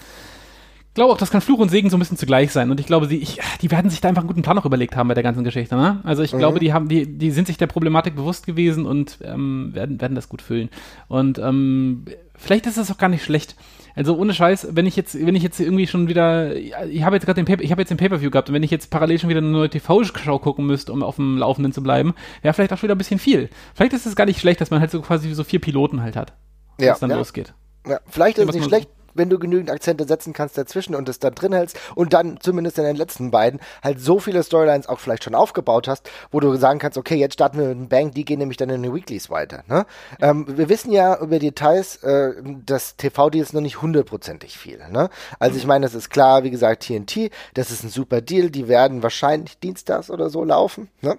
[0.93, 2.69] glaube auch, das kann Fluch und Segen so ein bisschen zugleich sein.
[2.69, 4.95] Und ich glaube, die, ich, die werden sich da einfach einen guten Plan noch überlegt
[4.95, 5.75] haben bei der ganzen Geschichte.
[5.75, 6.01] Ne?
[6.03, 6.39] Also ich mhm.
[6.39, 10.15] glaube, die haben, die, die sind sich der Problematik bewusst gewesen und ähm, werden, werden
[10.15, 10.69] das gut füllen.
[11.07, 13.55] Und ähm, vielleicht ist das auch gar nicht schlecht.
[13.95, 17.25] Also ohne Scheiß, wenn ich jetzt, wenn ich jetzt irgendwie schon wieder, ich habe jetzt
[17.25, 19.29] gerade den Paper, ich habe jetzt den Pay-per-View gehabt und wenn ich jetzt parallel schon
[19.29, 22.77] wieder eine neue TV-Show gucken müsste, um auf dem Laufenden zu bleiben, wäre vielleicht auch
[22.77, 23.49] schon wieder ein bisschen viel.
[23.73, 26.15] Vielleicht ist es gar nicht schlecht, dass man halt so quasi so vier Piloten halt
[26.15, 26.33] hat,
[26.79, 27.17] ja, dann ja.
[27.17, 27.53] losgeht.
[27.85, 31.19] Ja, vielleicht ist es nicht schlecht, wenn du genügend Akzente setzen kannst dazwischen und es
[31.19, 34.99] dann drin hältst und dann zumindest in den letzten beiden halt so viele Storylines auch
[34.99, 38.11] vielleicht schon aufgebaut hast, wo du sagen kannst, okay, jetzt starten wir mit einem Bang,
[38.11, 39.63] die gehen nämlich dann in den Weeklies weiter.
[39.67, 39.85] Ne?
[40.21, 42.33] Ähm, wir wissen ja über Details, äh,
[42.65, 44.79] das TV-Deal ist noch nicht hundertprozentig viel.
[44.89, 45.09] Ne?
[45.39, 48.67] Also ich meine, das ist klar, wie gesagt, TNT, das ist ein super Deal, die
[48.67, 50.89] werden wahrscheinlich dienstags oder so laufen.
[51.01, 51.17] Ne?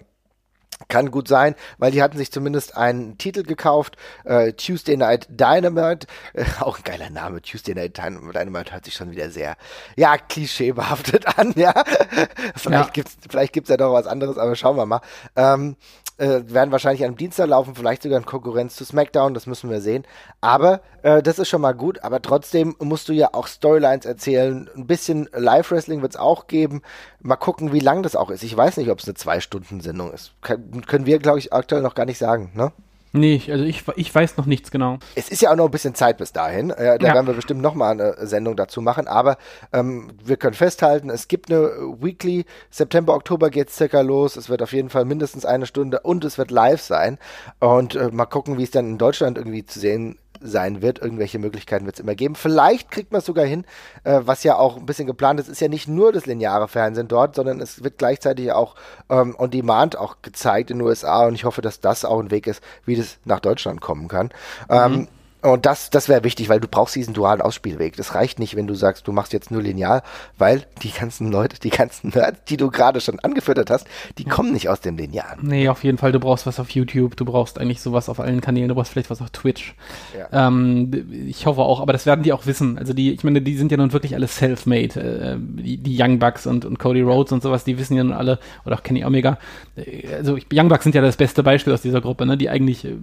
[0.88, 6.06] Kann gut sein, weil die hatten sich zumindest einen Titel gekauft, äh, Tuesday Night Dynamite,
[6.34, 9.56] äh, auch ein geiler Name, Tuesday Night Dynamite hört sich schon wieder sehr,
[9.96, 11.72] ja, klischeebehaftet an, ja.
[12.56, 12.92] vielleicht ja.
[12.92, 15.00] gibt's, vielleicht gibt's ja doch was anderes, aber schauen wir mal.
[15.36, 15.76] Ähm,
[16.18, 19.80] äh, werden wahrscheinlich am Dienstag laufen, vielleicht sogar in Konkurrenz zu SmackDown, das müssen wir
[19.80, 20.04] sehen.
[20.40, 24.70] Aber äh, das ist schon mal gut, aber trotzdem musst du ja auch Storylines erzählen.
[24.76, 26.82] Ein bisschen Live-Wrestling wird es auch geben.
[27.20, 28.42] Mal gucken, wie lang das auch ist.
[28.42, 30.32] Ich weiß nicht, ob es eine Zwei-Stunden-Sendung ist.
[30.42, 32.72] Kann, können wir, glaube ich, aktuell noch gar nicht sagen, ne?
[33.14, 34.98] Nee, also ich, ich weiß noch nichts genau.
[35.14, 36.70] Es ist ja auch noch ein bisschen Zeit bis dahin.
[36.70, 37.14] Äh, da ja.
[37.14, 39.06] werden wir bestimmt noch mal eine Sendung dazu machen.
[39.06, 39.36] Aber
[39.72, 41.68] ähm, wir können festhalten, es gibt eine
[42.00, 42.46] Weekly.
[42.70, 44.36] September, Oktober geht es circa los.
[44.36, 47.18] Es wird auf jeden Fall mindestens eine Stunde und es wird live sein.
[47.60, 51.00] Und äh, mal gucken, wie es dann in Deutschland irgendwie zu sehen sein wird.
[51.00, 52.34] Irgendwelche Möglichkeiten wird es immer geben.
[52.34, 53.64] Vielleicht kriegt man es sogar hin,
[54.04, 57.08] äh, was ja auch ein bisschen geplant ist, ist ja nicht nur das lineare Fernsehen
[57.08, 58.74] dort, sondern es wird gleichzeitig auch
[59.10, 62.30] ähm, on demand auch gezeigt in den USA und ich hoffe, dass das auch ein
[62.30, 64.30] Weg ist, wie das nach Deutschland kommen kann.
[64.68, 64.98] Ähm, mhm.
[64.98, 65.08] Ähm,
[65.42, 67.96] und das, das wäre wichtig, weil du brauchst diesen dualen Ausspielweg.
[67.96, 70.02] Das reicht nicht, wenn du sagst, du machst jetzt nur lineal,
[70.38, 73.86] weil die ganzen Leute, die ganzen Nerds, die du gerade schon angefüttert hast,
[74.18, 75.40] die kommen nicht aus dem Linealen.
[75.42, 76.12] Nee, auf jeden Fall.
[76.12, 79.10] Du brauchst was auf YouTube, du brauchst eigentlich sowas auf allen Kanälen, du brauchst vielleicht
[79.10, 79.74] was auf Twitch.
[80.16, 80.46] Ja.
[80.46, 82.78] Ähm, ich hoffe auch, aber das werden die auch wissen.
[82.78, 85.00] Also die, ich meine, die sind ja nun wirklich alle self-made.
[85.00, 88.12] Äh, die, die Young Bucks und, und Cody Rhodes und sowas, die wissen ja nun
[88.12, 89.38] alle, oder auch Kenny Omega.
[89.74, 92.36] Äh, also Young Bucks sind ja das beste Beispiel aus dieser Gruppe, ne?
[92.36, 92.94] die eigentlich äh,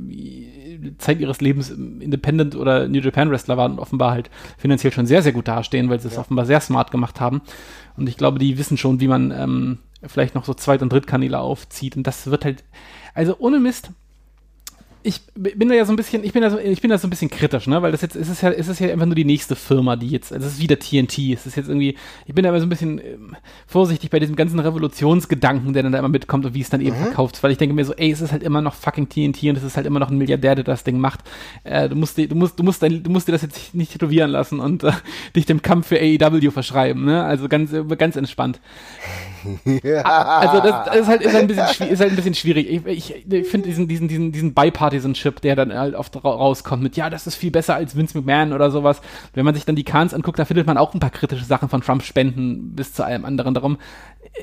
[0.97, 5.21] Zeit ihres Lebens Independent oder New Japan Wrestler waren und offenbar halt finanziell schon sehr,
[5.21, 6.21] sehr gut dastehen, weil sie es ja.
[6.21, 7.41] offenbar sehr smart gemacht haben.
[7.97, 11.39] Und ich glaube, die wissen schon, wie man ähm, vielleicht noch so Zweit- und Drittkanäle
[11.39, 11.97] aufzieht.
[11.97, 12.63] Und das wird halt,
[13.13, 13.91] also ohne Mist,
[15.01, 17.07] ich bin da ja so ein bisschen, ich bin da so, ich bin da so
[17.07, 19.15] ein bisschen kritisch, ne, weil das jetzt, ist es ja, ist es ja einfach nur
[19.15, 21.95] die nächste Firma, die jetzt, also es ist wieder TNT, es ist jetzt irgendwie,
[22.25, 23.35] ich bin da immer so ein bisschen ähm,
[23.65, 26.99] vorsichtig bei diesem ganzen Revolutionsgedanken, der dann da immer mitkommt und wie es dann eben
[26.99, 27.03] mhm.
[27.03, 29.57] verkauft, weil ich denke mir so, ey, es ist halt immer noch fucking TNT und
[29.57, 31.21] es ist halt immer noch ein Milliardär, der das Ding macht.
[31.63, 34.31] Äh, du musst, du musst, du musst, dein, du musst dir das jetzt nicht tätowieren
[34.31, 34.91] lassen und äh,
[35.35, 38.59] dich dem Kampf für AEW verschreiben, ne, also ganz, ganz entspannt.
[39.83, 40.01] ja.
[40.01, 42.69] Also das, das, ist halt, ist halt ein bisschen, ist halt ein bisschen schwierig.
[42.69, 44.53] Ich, ich, ich finde diesen, diesen, diesen, diesen
[44.89, 48.53] Bipartisanship, der dann halt oft rauskommt mit, ja, das ist viel besser als Vince McMahon
[48.53, 49.01] oder sowas.
[49.33, 51.69] Wenn man sich dann die Cans anguckt, da findet man auch ein paar kritische Sachen
[51.69, 53.53] von Trump spenden bis zu allem anderen.
[53.53, 53.77] Darum,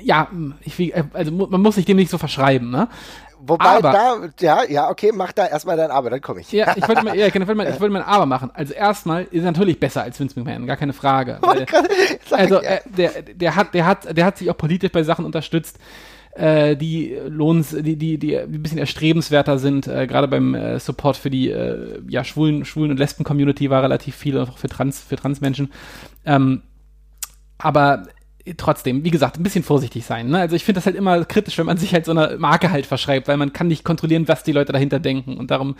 [0.02, 0.28] ja,
[0.62, 2.88] ich, also man muss sich dem nicht so verschreiben, ne?
[3.38, 6.50] Wobei aber, da, ja, ja, okay, mach da erstmal dein Aber, dann komme ich.
[6.50, 8.50] Ja, ich wollte mal, ja, ich wollte mal, ich wollte mal ein Aber machen.
[8.54, 11.38] Also erstmal ist natürlich besser als Vince McMahon, gar keine Frage.
[11.42, 11.66] Weil,
[12.30, 15.78] also äh, der, der hat, der hat, der hat sich auch politisch bei Sachen unterstützt,
[16.36, 19.86] äh, die lohns, die, die, die ein bisschen erstrebenswerter sind.
[19.86, 24.16] Äh, Gerade beim äh, Support für die äh, ja, schwulen, schwulen und Lesben-Community war relativ
[24.16, 25.72] viel, auch für Trans, für Transmenschen.
[26.24, 26.62] Ähm,
[27.58, 28.04] aber
[28.56, 30.28] trotzdem, wie gesagt, ein bisschen vorsichtig sein.
[30.28, 30.38] Ne?
[30.38, 32.86] Also ich finde das halt immer kritisch, wenn man sich halt so eine Marke halt
[32.86, 35.36] verschreibt, weil man kann nicht kontrollieren, was die Leute dahinter denken.
[35.36, 35.76] Und darum,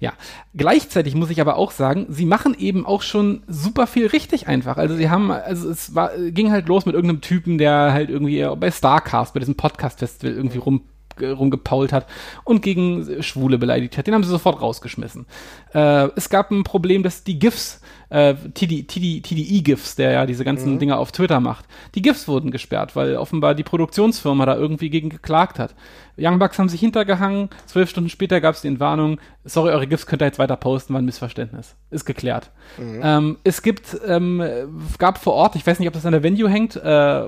[0.00, 0.12] ja.
[0.54, 4.76] Gleichzeitig muss ich aber auch sagen, sie machen eben auch schon super viel richtig einfach.
[4.76, 8.44] Also sie haben, also es war, ging halt los mit irgendeinem Typen, der halt irgendwie
[8.56, 10.82] bei Starcast, bei diesem Podcast-Festival irgendwie rum
[11.20, 12.06] rumgepault hat
[12.44, 14.06] und gegen Schwule beleidigt hat.
[14.06, 15.26] Den haben sie sofort rausgeschmissen.
[15.74, 17.80] Äh, es gab ein Problem, dass die GIFs
[18.10, 20.78] äh, TDE-GIFs, der ja diese ganzen mhm.
[20.78, 21.66] Dinger auf Twitter macht.
[21.94, 25.74] Die GIFs wurden gesperrt, weil offenbar die Produktionsfirma da irgendwie gegen geklagt hat.
[26.18, 30.06] Young Bucks haben sich hintergehangen, zwölf Stunden später gab es die Entwarnung, sorry, eure GIFs
[30.06, 31.76] könnt ihr jetzt weiter posten, war ein Missverständnis.
[31.90, 32.50] Ist geklärt.
[32.76, 33.00] Mhm.
[33.02, 34.42] Ähm, es gibt, ähm,
[34.98, 37.22] gab vor Ort, ich weiß nicht, ob das an der Venue hängt äh,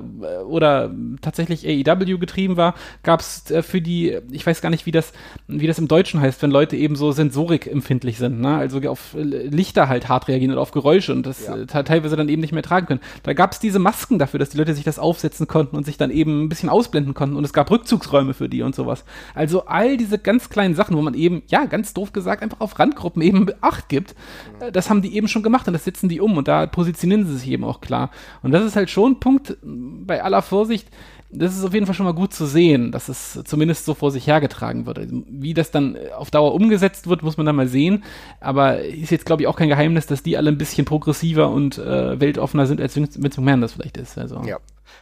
[0.44, 4.92] oder tatsächlich AEW getrieben war, gab es äh, für die, ich weiß gar nicht, wie
[4.92, 5.12] das,
[5.46, 8.56] wie das im Deutschen heißt, wenn Leute eben so Sensorik empfindlich sind, ne?
[8.56, 11.56] also auf Lichter halt hart reagieren oder auf Geräusche und das ja.
[11.56, 13.00] äh, teilweise dann eben nicht mehr tragen können.
[13.22, 15.96] Da gab es diese Masken dafür, dass die Leute sich das aufsetzen konnten und sich
[15.96, 19.04] dann eben ein bisschen ausblenden konnten und es gab Rückzugsräume für die und so sowas.
[19.34, 22.78] Also all diese ganz kleinen Sachen, wo man eben, ja, ganz doof gesagt, einfach auf
[22.78, 24.14] Randgruppen eben Acht gibt,
[24.60, 27.26] äh, das haben die eben schon gemacht und das setzen die um und da positionieren
[27.26, 28.10] sie sich eben auch klar.
[28.42, 30.88] Und das ist halt schon ein Punkt, bei aller Vorsicht,
[31.32, 34.10] das ist auf jeden Fall schon mal gut zu sehen, dass es zumindest so vor
[34.10, 34.98] sich hergetragen wird.
[34.98, 38.04] Also, wie das dann auf Dauer umgesetzt wird, muss man dann mal sehen.
[38.40, 41.78] Aber ist jetzt, glaube ich, auch kein Geheimnis, dass die alle ein bisschen progressiver und
[41.78, 44.18] äh, weltoffener sind, als Vince McMahon das vielleicht ist.
[44.18, 44.42] Also.
[44.44, 44.58] Ja.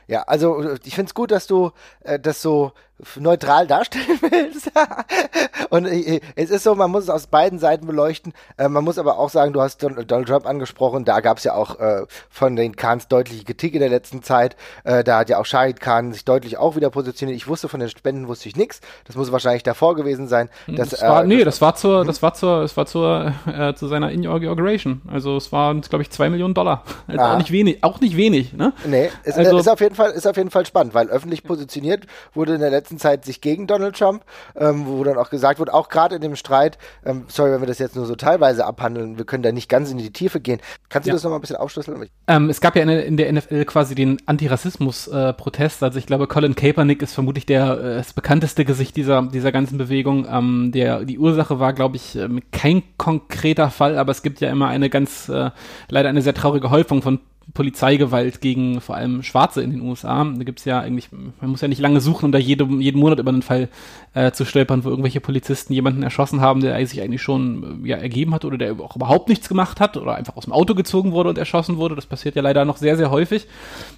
[0.07, 1.71] Ja, also ich finde es gut, dass du
[2.01, 2.73] äh, das so
[3.17, 4.71] neutral darstellen willst.
[5.71, 8.33] und äh, es ist so, man muss es aus beiden Seiten beleuchten.
[8.57, 11.55] Äh, man muss aber auch sagen, du hast Donald Trump angesprochen, da gab es ja
[11.55, 14.57] auch äh, von den Khans deutliche Kritik in der letzten Zeit.
[14.85, 17.37] Äh, da hat ja auch Shahid Khan sich deutlich auch wieder positioniert.
[17.37, 18.81] Ich wusste von den Spenden wusste ich nichts.
[19.07, 20.49] Das muss wahrscheinlich davor gewesen sein.
[20.67, 22.07] Hm, dass, das war, äh, nee, das war zur, hm?
[22.07, 25.03] das war zur, es war zur, äh, zu seiner Inauguration.
[25.11, 26.85] Also es waren, glaube ich, zwei Millionen Dollar.
[27.09, 28.73] Also auch nicht wenig, auch nicht wenig, ne?
[28.85, 32.07] Nee, es also, ist auf jeden Fall, ist auf jeden Fall spannend, weil öffentlich positioniert
[32.35, 34.25] wurde in der letzten letzten Zeit sich gegen Donald Trump,
[34.57, 37.67] ähm, wo dann auch gesagt wird, auch gerade in dem Streit, ähm, sorry, wenn wir
[37.67, 40.61] das jetzt nur so teilweise abhandeln, wir können da nicht ganz in die Tiefe gehen.
[40.89, 41.15] Kannst du ja.
[41.15, 42.09] das nochmal ein bisschen aufschlüsseln?
[42.27, 45.83] Ähm, es gab ja in, in der NFL quasi den Antirassismus-Protest.
[45.83, 49.53] Äh, also ich glaube, Colin Kaepernick ist vermutlich der äh, das bekannteste Gesicht dieser, dieser
[49.53, 50.27] ganzen Bewegung.
[50.31, 54.51] Ähm, der, die Ursache war, glaube ich, ähm, kein konkreter Fall, aber es gibt ja
[54.51, 55.51] immer eine ganz, äh,
[55.91, 57.21] leider eine sehr traurige Häufung von
[57.55, 60.25] Polizeigewalt gegen vor allem Schwarze in den USA.
[60.25, 63.19] Da gibt's ja eigentlich, man muss ja nicht lange suchen, um da jede, jeden Monat
[63.19, 63.69] über einen Fall
[64.15, 68.35] äh, zu stolpern, wo irgendwelche Polizisten jemanden erschossen haben, der sich eigentlich schon ja, ergeben
[68.35, 71.31] hat oder der auch überhaupt nichts gemacht hat oder einfach aus dem Auto gezogen wurde
[71.31, 71.95] und erschossen wurde.
[71.95, 73.47] Das passiert ja leider noch sehr, sehr häufig.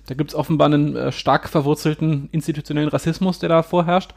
[0.06, 4.14] Da gibt's offenbar einen äh, stark verwurzelten institutionellen Rassismus, der da vorherrscht.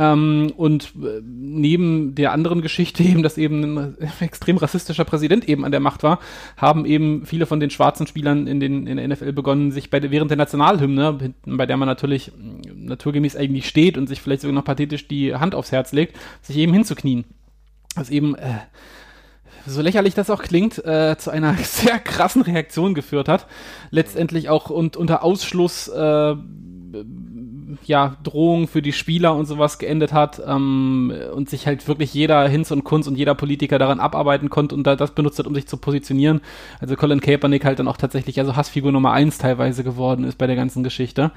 [0.00, 5.66] Ähm, und äh, neben der anderen Geschichte eben, dass eben ein extrem rassistischer Präsident eben
[5.66, 6.20] an der Macht war,
[6.56, 10.00] haben eben viele von den schwarzen Spielern in, den, in der NFL begonnen, sich bei
[10.10, 12.32] während der Nationalhymne, bei der man natürlich
[12.74, 16.56] naturgemäß eigentlich steht und sich vielleicht sogar noch pathetisch die Hand aufs Herz legt, sich
[16.56, 17.24] eben hinzuknien.
[17.94, 18.54] Was eben äh,
[19.66, 23.46] so lächerlich das auch klingt, äh, zu einer sehr krassen Reaktion geführt hat.
[23.90, 26.36] Letztendlich auch und unter Ausschluss äh,
[27.84, 32.48] ja, Drohungen für die Spieler und sowas geendet hat ähm, und sich halt wirklich jeder
[32.48, 35.54] Hinz und Kunz und jeder Politiker daran abarbeiten konnte und da, das benutzt hat, um
[35.54, 36.40] sich zu positionieren.
[36.80, 40.46] Also Colin Kaepernick halt dann auch tatsächlich also Hassfigur Nummer eins teilweise geworden ist bei
[40.46, 41.32] der ganzen Geschichte.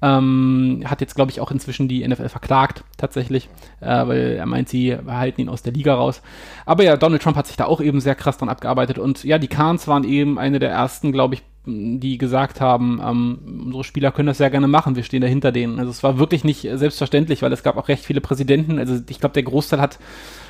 [0.00, 3.48] Ähm, hat jetzt, glaube ich, auch inzwischen die NFL verklagt, tatsächlich,
[3.80, 6.22] äh, weil er meint, sie halten ihn aus der Liga raus.
[6.66, 9.38] Aber ja, Donald Trump hat sich da auch eben sehr krass dran abgearbeitet und ja,
[9.38, 14.10] die Khans waren eben eine der ersten, glaube ich, die gesagt haben, ähm, unsere Spieler
[14.10, 15.78] können das sehr gerne machen, wir stehen dahinter denen.
[15.78, 18.78] Also es war wirklich nicht selbstverständlich, weil es gab auch recht viele Präsidenten.
[18.78, 19.98] Also ich glaube, der Großteil hat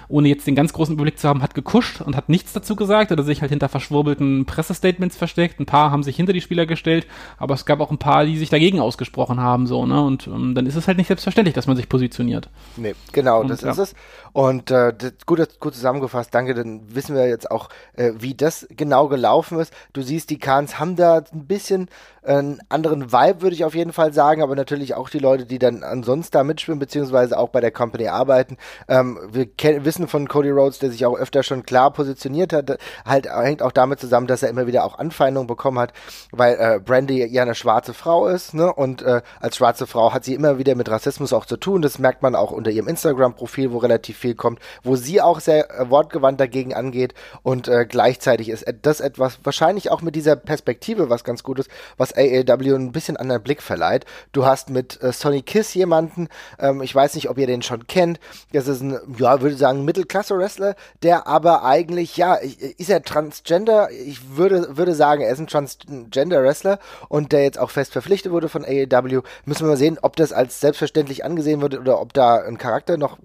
[0.09, 3.13] ohne jetzt den ganz großen Überblick zu haben, hat gekuscht und hat nichts dazu gesagt
[3.13, 5.61] oder sich halt hinter verschwurbelten Pressestatements versteckt.
[5.61, 7.07] Ein paar haben sich hinter die Spieler gestellt,
[7.37, 10.03] aber es gab auch ein paar, die sich dagegen ausgesprochen haben, so, ne?
[10.03, 12.49] Und ähm, dann ist es halt nicht selbstverständlich, dass man sich positioniert.
[12.77, 13.71] Nee, genau, Und, das ja.
[13.71, 13.95] ist es.
[14.33, 18.67] Und äh, das, gut, gut zusammengefasst, danke, dann wissen wir jetzt auch, äh, wie das
[18.71, 19.73] genau gelaufen ist.
[19.93, 21.89] Du siehst, die Khans haben da ein bisschen
[22.23, 25.45] äh, einen anderen Vibe, würde ich auf jeden Fall sagen, aber natürlich auch die Leute,
[25.47, 28.57] die dann ansonsten da mitspielen, beziehungsweise auch bei der Company arbeiten.
[28.87, 32.79] Ähm, wir ken- wissen von Cody Rhodes, der sich auch öfter schon klar positioniert hat,
[33.05, 35.93] halt hängt auch damit zusammen, dass er immer wieder auch Anfeindungen bekommen hat,
[36.31, 38.73] weil äh, Brandy ja eine schwarze Frau ist, ne?
[38.73, 41.83] Und äh, als schwarze Frau hat sie immer wieder mit Rassismus auch zu tun.
[41.83, 45.71] Das merkt man auch unter ihrem Instagram-Profil, wo relativ viel kommt, wo sie auch sehr
[45.71, 47.15] äh, wortgewandt dagegen angeht.
[47.43, 51.71] Und äh, gleichzeitig ist das etwas, wahrscheinlich auch mit dieser Perspektive, was ganz gut ist,
[51.97, 54.05] was AAW ein bisschen anderen Blick verleiht.
[54.33, 56.29] Du hast mit äh, Sonny Kiss jemanden,
[56.61, 58.21] ähm, ich weiß nicht, ob ihr den schon kennt.
[58.53, 63.91] Das ist ein, ja, würde sagen, Mittelklasse-Wrestler, der aber eigentlich, ja, ist er Transgender?
[63.91, 66.79] Ich würde, würde sagen, er ist ein Transgender-Wrestler
[67.09, 69.23] und der jetzt auch fest verpflichtet wurde von AEW.
[69.47, 72.99] Müssen wir mal sehen, ob das als selbstverständlich angesehen wird oder ob da ein Charakter
[72.99, 73.19] noch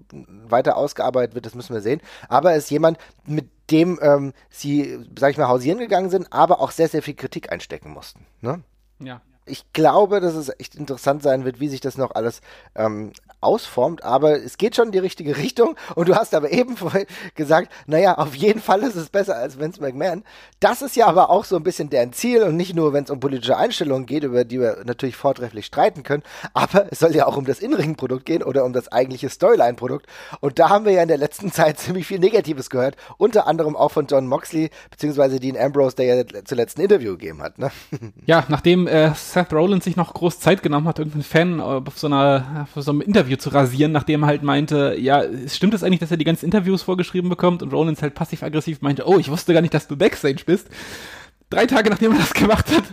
[0.47, 2.01] weiter ausgearbeitet wird, das müssen wir sehen.
[2.29, 6.61] Aber er ist jemand, mit dem ähm, sie, sag ich mal, hausieren gegangen sind, aber
[6.61, 8.25] auch sehr, sehr viel Kritik einstecken mussten.
[8.41, 8.61] Ne?
[8.99, 9.21] Ja.
[9.45, 12.41] ich glaube, dass es echt interessant sein wird, wie sich das noch alles
[12.75, 13.11] ähm,
[13.43, 17.05] ausformt, aber es geht schon in die richtige Richtung und du hast aber eben vorhin
[17.35, 20.23] gesagt, naja, auf jeden Fall ist es besser als Vince McMahon.
[20.59, 23.09] Das ist ja aber auch so ein bisschen deren Ziel und nicht nur, wenn es
[23.09, 26.23] um politische Einstellungen geht, über die wir natürlich vortrefflich streiten können,
[26.53, 30.07] aber es soll ja auch um das Innenring-Produkt gehen oder um das eigentliche Storyline-Produkt
[30.39, 33.75] und da haben wir ja in der letzten Zeit ziemlich viel Negatives gehört, unter anderem
[33.75, 37.71] auch von John Moxley, beziehungsweise Dean Ambrose, der ja zuletzt ein Interview gegeben hat, ne?
[38.25, 41.97] Ja, nachdem äh, Seth Rollins sich noch groß Zeit genommen hat, irgendeinen Fan äh, auf
[41.97, 45.83] so einer auf so einem Interview zu rasieren, nachdem er halt meinte, ja, stimmt es
[45.83, 49.29] eigentlich, dass er die ganzen Interviews vorgeschrieben bekommt und Rollins halt passiv-aggressiv meinte, oh, ich
[49.29, 50.67] wusste gar nicht, dass du Backstage bist.
[51.53, 52.83] Drei Tage nachdem er das gemacht hat,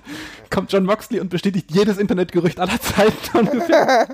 [0.50, 4.06] kommt John Moxley und bestätigt jedes Internetgerücht aller Zeiten ungefähr.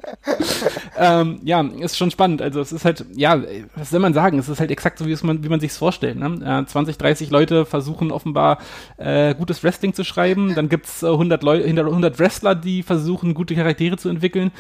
[0.97, 2.41] ähm, ja, ist schon spannend.
[2.41, 3.43] Also es ist halt, ja,
[3.75, 4.39] was soll man sagen?
[4.39, 6.17] Es ist halt exakt so, wie, es man, wie man sich's vorstellt.
[6.17, 6.63] Ne?
[6.63, 8.59] Äh, 20, 30 Leute versuchen offenbar
[8.99, 10.55] äh, gutes Wrestling zu schreiben.
[10.55, 14.53] Dann gibt's äh, 100, Leu 100 Wrestler, die versuchen, gute Charaktere zu entwickeln.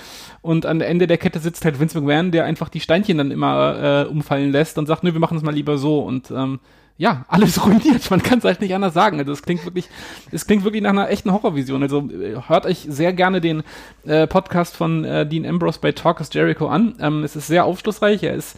[0.42, 4.06] Und am Ende der Kette sitzt halt Vince McMahon, der einfach die Steinchen dann immer
[4.06, 6.00] äh, umfallen lässt und sagt, nö, wir machen es mal lieber so.
[6.00, 6.58] Und ähm,
[6.98, 8.10] ja, alles ruiniert.
[8.10, 9.18] Man kann es halt nicht anders sagen.
[9.18, 9.88] Also es klingt wirklich,
[10.30, 11.82] es klingt wirklich nach einer echten Horrorvision.
[11.82, 13.62] Also äh, hört euch sehr gerne den
[14.04, 16.94] äh, Podcast von äh, Dean Ambrose bei Talk is Jericho an.
[17.00, 18.22] Ähm, es ist sehr aufschlussreich.
[18.22, 18.56] Er ist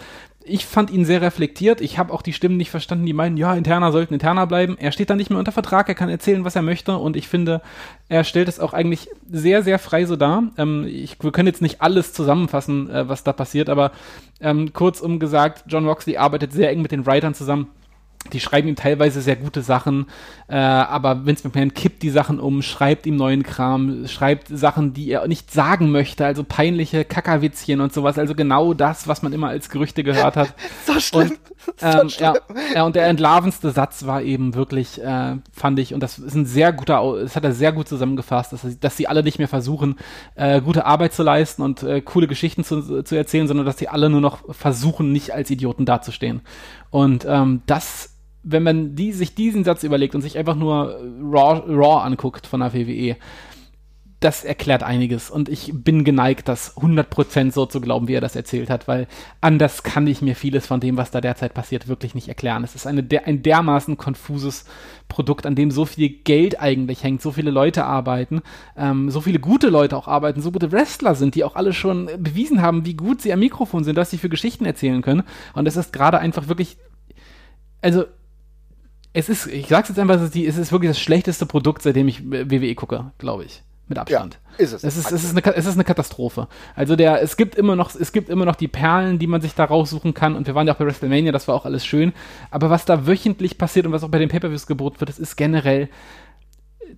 [0.49, 1.81] ich fand ihn sehr reflektiert.
[1.81, 4.77] Ich habe auch die Stimmen nicht verstanden, die meinen, ja, Interner sollten Interner bleiben.
[4.79, 7.29] Er steht da nicht mehr unter Vertrag, er kann erzählen, was er möchte und ich
[7.29, 7.61] finde,
[8.09, 10.45] er stellt es auch eigentlich sehr, sehr frei so dar.
[10.57, 13.93] Ähm, ich, wir können jetzt nicht alles zusammenfassen, äh, was da passiert, aber
[14.41, 17.69] ähm, kurzum gesagt, John Roxley arbeitet sehr eng mit den Writern zusammen.
[18.33, 20.07] Die schreiben ihm teilweise sehr gute Sachen,
[20.49, 25.11] äh, aber Vince McMahon kippt die Sachen um, schreibt ihm neuen Kram, schreibt Sachen, die
[25.11, 29.49] er nicht sagen möchte, also peinliche Kackerwitzchen und sowas, also genau das, was man immer
[29.49, 30.55] als Gerüchte gehört hat.
[30.87, 31.33] So schlimm.
[31.33, 31.39] Und,
[31.83, 32.35] ähm, ja,
[32.75, 36.47] ja, und der entlarvendste Satz war eben wirklich, äh, fand ich, und das ist ein
[36.47, 39.97] sehr guter, das hat er sehr gut zusammengefasst, dass, dass sie alle nicht mehr versuchen,
[40.35, 43.89] äh, gute Arbeit zu leisten und äh, coole Geschichten zu, zu erzählen, sondern dass sie
[43.89, 46.41] alle nur noch versuchen, nicht als Idioten dazustehen.
[46.91, 48.18] Und ähm, das,
[48.51, 52.61] wenn man die, sich diesen Satz überlegt und sich einfach nur Raw, Raw anguckt von
[52.61, 53.17] der WWE,
[54.21, 58.35] das erklärt einiges und ich bin geneigt, das 100% so zu glauben, wie er das
[58.35, 59.07] erzählt hat, weil
[59.41, 62.65] anders kann ich mir vieles von dem, was da derzeit passiert, wirklich nicht erklären.
[62.65, 64.65] Es ist eine ein dermaßen konfuses
[65.07, 68.43] Produkt, an dem so viel Geld eigentlich hängt, so viele Leute arbeiten,
[68.77, 72.11] ähm, so viele gute Leute auch arbeiten, so gute Wrestler sind, die auch alle schon
[72.19, 75.23] bewiesen haben, wie gut sie am Mikrofon sind, dass sie für Geschichten erzählen können.
[75.55, 76.77] Und es ist gerade einfach wirklich,
[77.83, 78.05] also
[79.19, 81.83] es ist, ich sag's jetzt einfach, es ist, die, es ist wirklich das schlechteste Produkt,
[81.83, 83.63] seitdem ich WWE gucke, glaube ich.
[83.89, 84.39] Mit Abstand.
[84.59, 84.85] Ja, ist es.
[84.85, 86.47] Es ist, es, ist eine, es ist eine Katastrophe.
[86.77, 89.55] Also der, es gibt immer noch, es gibt immer noch die Perlen, die man sich
[89.55, 90.37] da raussuchen kann.
[90.37, 92.13] Und wir waren ja auch bei WrestleMania, das war auch alles schön.
[92.51, 95.37] Aber was da wöchentlich passiert und was auch bei den Pay-Per-Views geboten wird, das ist
[95.37, 95.89] generell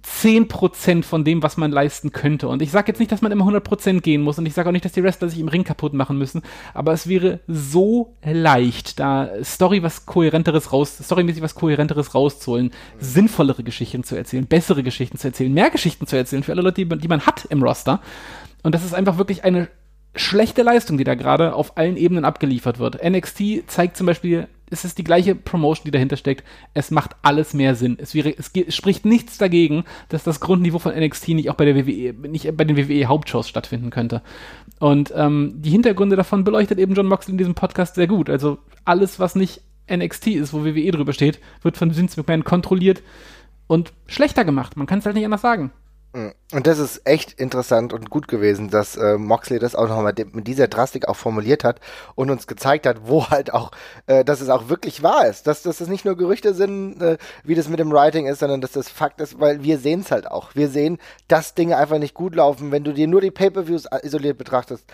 [0.04, 2.48] 10% von dem, was man leisten könnte.
[2.48, 4.72] Und ich sage jetzt nicht, dass man immer 100% gehen muss und ich sage auch
[4.72, 6.42] nicht, dass die Wrestler sich im Ring kaputt machen müssen,
[6.74, 13.62] aber es wäre so leicht, da Story was kohärenteres raus, storymäßig was kohärenteres rauszuholen, sinnvollere
[13.62, 16.98] Geschichten zu erzählen, bessere Geschichten zu erzählen, mehr Geschichten zu erzählen für alle Leute, die,
[16.98, 18.00] die man hat im Roster.
[18.62, 19.68] Und das ist einfach wirklich eine
[20.14, 23.02] schlechte Leistung, die da gerade auf allen Ebenen abgeliefert wird.
[23.02, 26.44] NXT zeigt zum Beispiel es ist die gleiche Promotion, die dahinter steckt.
[26.74, 27.98] Es macht alles mehr Sinn.
[28.00, 31.64] Es, wäre, es, es spricht nichts dagegen, dass das Grundniveau von NXT nicht auch bei
[31.64, 34.22] der WWE, nicht bei den WWE Hauptshows stattfinden könnte.
[34.78, 38.30] Und ähm, die Hintergründe davon beleuchtet eben John Moxley in diesem Podcast sehr gut.
[38.30, 39.60] Also alles, was nicht
[39.90, 43.02] NXT ist, wo WWE drüber steht, wird von Vince McMahon kontrolliert
[43.66, 44.76] und schlechter gemacht.
[44.76, 45.72] Man kann es halt nicht anders sagen.
[46.12, 46.30] Mm.
[46.52, 50.48] Und das ist echt interessant und gut gewesen, dass äh, Moxley das auch nochmal mit
[50.48, 51.80] dieser Drastik auch formuliert hat
[52.16, 53.70] und uns gezeigt hat, wo halt auch,
[54.06, 57.18] äh, dass es auch wirklich wahr ist, dass, dass das nicht nur Gerüchte sind, äh,
[57.44, 60.10] wie das mit dem Writing ist, sondern dass das Fakt ist, weil wir sehen es
[60.10, 60.56] halt auch.
[60.56, 60.98] Wir sehen,
[61.28, 62.72] dass Dinge einfach nicht gut laufen.
[62.72, 64.84] Wenn du dir nur die Pay-per-Views isoliert betrachtest,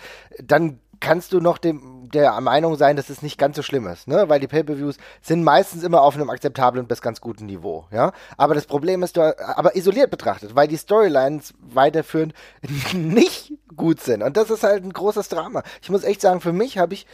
[0.43, 4.07] dann kannst du noch dem, der Meinung sein, dass es nicht ganz so schlimm ist,
[4.07, 4.29] ne?
[4.29, 8.11] Weil die Pay-per-Views sind meistens immer auf einem akzeptablen bis ganz guten Niveau, ja?
[8.37, 12.33] Aber das Problem ist, aber isoliert betrachtet, weil die Storylines weiterführend
[12.93, 14.23] nicht gut sind.
[14.23, 15.63] Und das ist halt ein großes Drama.
[15.81, 17.05] Ich muss echt sagen, für mich habe ich,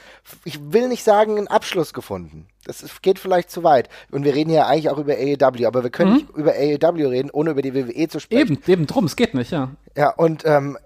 [0.45, 2.47] ich will nicht sagen, einen Abschluss gefunden.
[2.65, 3.89] Das geht vielleicht zu weit.
[4.11, 6.17] Und wir reden ja eigentlich auch über AEW, aber wir können mhm.
[6.17, 8.53] nicht über AEW reden, ohne über die WWE zu sprechen.
[8.53, 9.71] Eben, eben drum, es geht nicht, ja.
[9.95, 10.77] Ja, und ähm,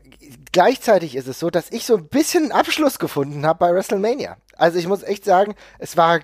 [0.51, 4.37] gleichzeitig ist es so, dass ich so ein bisschen Abschluss gefunden habe bei WrestleMania.
[4.55, 6.21] Also ich muss echt sagen, es war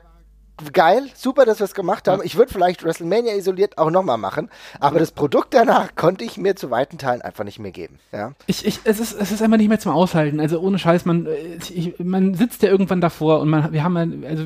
[0.72, 2.22] geil, super, dass wir es gemacht haben.
[2.24, 4.50] Ich würde vielleicht WrestleMania isoliert auch nochmal machen,
[4.80, 8.00] aber das Produkt danach konnte ich mir zu weiten Teilen einfach nicht mehr geben.
[8.12, 8.34] Ja?
[8.46, 10.40] Ich, ich, es, ist, es ist einfach nicht mehr zum Aushalten.
[10.40, 11.28] Also ohne Scheiß, man,
[11.74, 14.46] ich, man sitzt ja irgendwann davor und man, wir haben also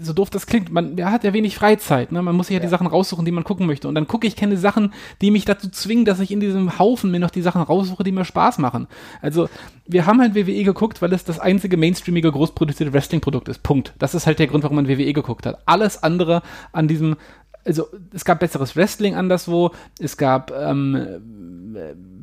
[0.00, 2.12] so doof das klingt, man, man hat ja wenig Freizeit.
[2.12, 2.22] Ne?
[2.22, 3.88] Man muss sich ja, ja die Sachen raussuchen, die man gucken möchte.
[3.88, 7.10] Und dann gucke ich keine Sachen, die mich dazu zwingen, dass ich in diesem Haufen
[7.10, 8.86] mir noch die Sachen raussuche, die mir Spaß machen.
[9.20, 9.48] Also
[9.86, 13.62] wir haben halt WWE geguckt, weil es das einzige mainstreamige, großproduzierte Wrestling-Produkt ist.
[13.62, 13.92] Punkt.
[13.98, 15.58] Das ist halt der Grund, warum man WWE geguckt hat.
[15.66, 17.16] Alles andere an diesem,
[17.64, 21.06] also es gab besseres Wrestling anderswo, es gab ähm,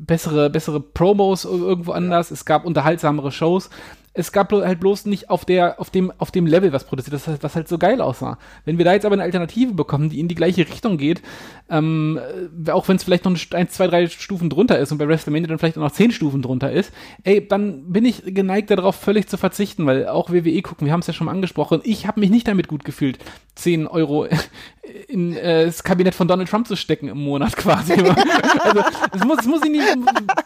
[0.06, 2.34] bessere, bessere Promos irgendwo anders, ja.
[2.34, 3.70] es gab unterhaltsamere Shows
[4.12, 7.42] es gab halt bloß nicht auf der, auf dem, auf dem Level was produziert, das,
[7.42, 8.38] was halt so geil aussah.
[8.64, 11.22] Wenn wir da jetzt aber eine Alternative bekommen, die in die gleiche Richtung geht,
[11.68, 12.18] ähm,
[12.66, 15.46] äh, auch wenn es vielleicht noch ein, zwei, drei Stufen drunter ist und bei WrestleMania
[15.46, 16.92] dann vielleicht auch noch zehn Stufen drunter ist,
[17.22, 21.00] ey, dann bin ich geneigt darauf wvöllig zu verzichten, weil auch WWE gucken, wir haben
[21.00, 23.18] es ja schon mal angesprochen, ich habe mich nicht damit gut gefühlt,
[23.54, 24.26] 10 Euro
[25.08, 27.92] in äh, das Kabinett von Donald Trump zu stecken im Monat quasi.
[28.60, 28.82] also
[29.12, 29.86] das muss, das muss ich nicht,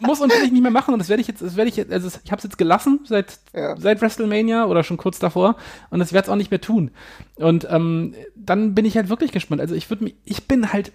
[0.01, 1.77] muss und will ich nicht mehr machen und das werde ich jetzt, das werde ich
[1.77, 3.64] jetzt, also ich habe es jetzt gelassen seit ja.
[3.79, 5.57] Seit WrestleMania oder schon kurz davor
[5.91, 6.91] und das werde ich auch nicht mehr tun.
[7.37, 9.61] Und ähm, dann bin ich halt wirklich gespannt.
[9.61, 10.93] Also ich würde mich, ich bin halt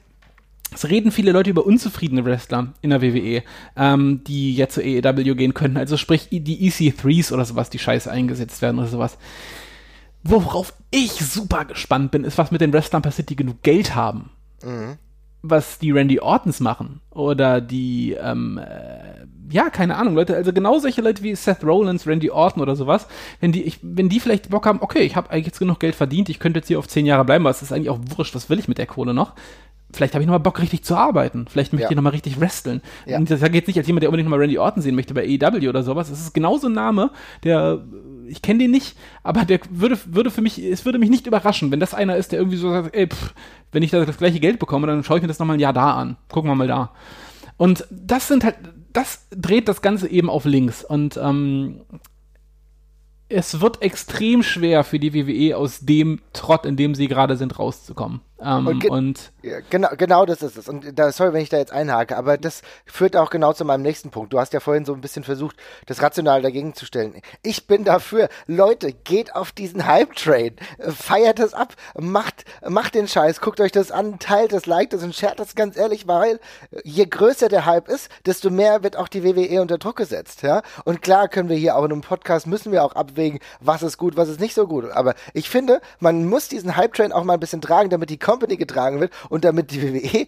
[0.72, 3.44] es reden viele Leute über unzufriedene Wrestler in der WWE,
[3.76, 5.78] ähm, die jetzt zur AEW gehen könnten.
[5.78, 9.18] Also sprich die EC3s oder sowas, die scheiße eingesetzt werden oder sowas.
[10.24, 14.30] Worauf ich super gespannt bin, ist, was mit den Wrestlern passiert, die genug Geld haben.
[14.64, 14.98] Mhm.
[15.42, 17.00] Was die Randy Ortons machen.
[17.12, 22.06] Oder die, ähm, äh, ja, keine Ahnung, Leute, also genau solche Leute wie Seth Rollins,
[22.06, 23.08] Randy Orton oder sowas,
[23.40, 25.96] wenn die, ich, wenn die vielleicht Bock haben, okay, ich habe eigentlich jetzt genug Geld
[25.96, 28.36] verdient, ich könnte jetzt hier auf zehn Jahre bleiben, aber es ist eigentlich auch wurscht,
[28.36, 29.34] was will ich mit der Kohle noch?
[29.92, 31.46] vielleicht habe ich nochmal Bock, richtig zu arbeiten.
[31.50, 31.90] Vielleicht möchte ja.
[31.90, 32.82] ich nochmal richtig wresteln.
[33.06, 33.18] Ja.
[33.18, 35.68] Und das geht nicht als jemand, der unbedingt nochmal Randy Orton sehen möchte bei AEW
[35.70, 36.10] oder sowas.
[36.10, 37.12] Das ist genauso ein Name,
[37.44, 37.84] der,
[38.30, 41.72] ich kenne den nicht, aber der würde, würde für mich, es würde mich nicht überraschen,
[41.72, 43.34] wenn das einer ist, der irgendwie so sagt, ey, pff,
[43.72, 45.74] wenn ich da das gleiche Geld bekomme, dann schaue ich mir das nochmal ein Jahr
[45.74, 46.18] da an.
[46.30, 46.92] Gucken wir mal da.
[47.58, 48.56] Und das sind halt,
[48.94, 50.84] das dreht das Ganze eben auf links.
[50.84, 51.82] Und ähm,
[53.28, 57.60] es wird extrem schwer für die WWE aus dem Trott, in dem sie gerade sind,
[57.60, 58.22] rauszukommen.
[58.42, 59.32] Ähm, und, ge und
[59.70, 60.70] genau, genau das ist es.
[60.70, 63.82] Und da, sorry, wenn ich da jetzt einhake, aber das führt auch genau zu meinem
[63.82, 64.34] nächsten Punkt.
[64.34, 67.22] Du hast ja vorhin so ein bisschen versucht, das rational dagegen zu stellen.
[67.44, 73.42] Ich bin dafür, Leute, geht auf diesen Hype-Train, feiert es ab, macht, macht den Scheiß,
[73.42, 76.40] guckt euch das an, teilt es, liked es und shared das ganz ehrlich, weil
[76.84, 80.62] je größer der Hype ist, desto mehr wird auch die WWE unter Druck gesetzt, ja.
[80.86, 83.98] Und klar können wir hier auch in einem Podcast, müssen wir auch abwägen, was ist
[83.98, 84.90] gut, was ist nicht so gut.
[84.92, 88.58] Aber ich finde, man muss diesen Hype-Train auch mal ein bisschen tragen, damit die Company
[88.58, 90.28] getragen wird und damit die WWE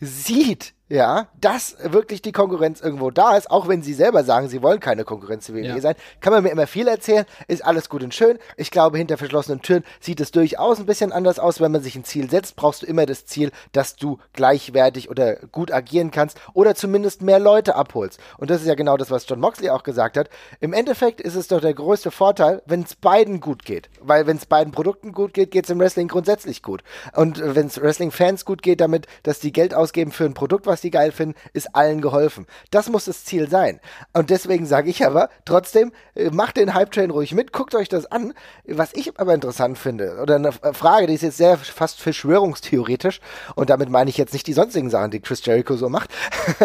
[0.00, 4.62] sieht, ja, dass wirklich die Konkurrenz irgendwo da ist, auch wenn sie selber sagen, sie
[4.62, 5.80] wollen keine Konkurrenz zu WWE ja.
[5.80, 8.38] sein, kann man mir immer viel erzählen, ist alles gut und schön.
[8.58, 11.62] Ich glaube, hinter verschlossenen Türen sieht es durchaus ein bisschen anders aus.
[11.62, 15.36] Wenn man sich ein Ziel setzt, brauchst du immer das Ziel, dass du gleichwertig oder
[15.36, 18.20] gut agieren kannst oder zumindest mehr Leute abholst.
[18.36, 20.28] Und das ist ja genau das, was John Moxley auch gesagt hat.
[20.60, 23.88] Im Endeffekt ist es doch der größte Vorteil, wenn es beiden gut geht.
[24.00, 26.82] Weil wenn es beiden Produkten gut geht, geht es im Wrestling grundsätzlich gut.
[27.14, 30.80] Und wenn es Wrestling-Fans gut geht damit, dass die Geld ausgeben für ein Produkt, was
[30.80, 32.46] die geil finden, ist allen geholfen.
[32.70, 33.80] Das muss das Ziel sein.
[34.12, 38.06] Und deswegen sage ich aber trotzdem, äh, macht den Hype-Train ruhig mit, guckt euch das
[38.06, 38.34] an.
[38.66, 43.20] Was ich aber interessant finde, oder eine Frage, die ist jetzt sehr fast verschwörungstheoretisch,
[43.54, 46.10] und damit meine ich jetzt nicht die sonstigen Sachen, die Chris Jericho so macht,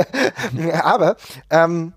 [0.81, 1.17] aber
[1.49, 1.93] ähm,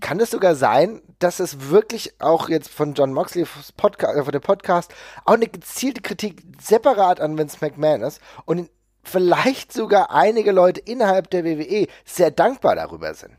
[0.00, 4.32] kann es sogar sein, dass es wirklich auch jetzt von John Moxley Podcast, äh, von
[4.32, 4.92] dem Podcast
[5.24, 8.70] auch eine gezielte Kritik separat an Vince McMahon ist und
[9.06, 13.32] vielleicht sogar einige Leute innerhalb der WWE sehr dankbar darüber sind?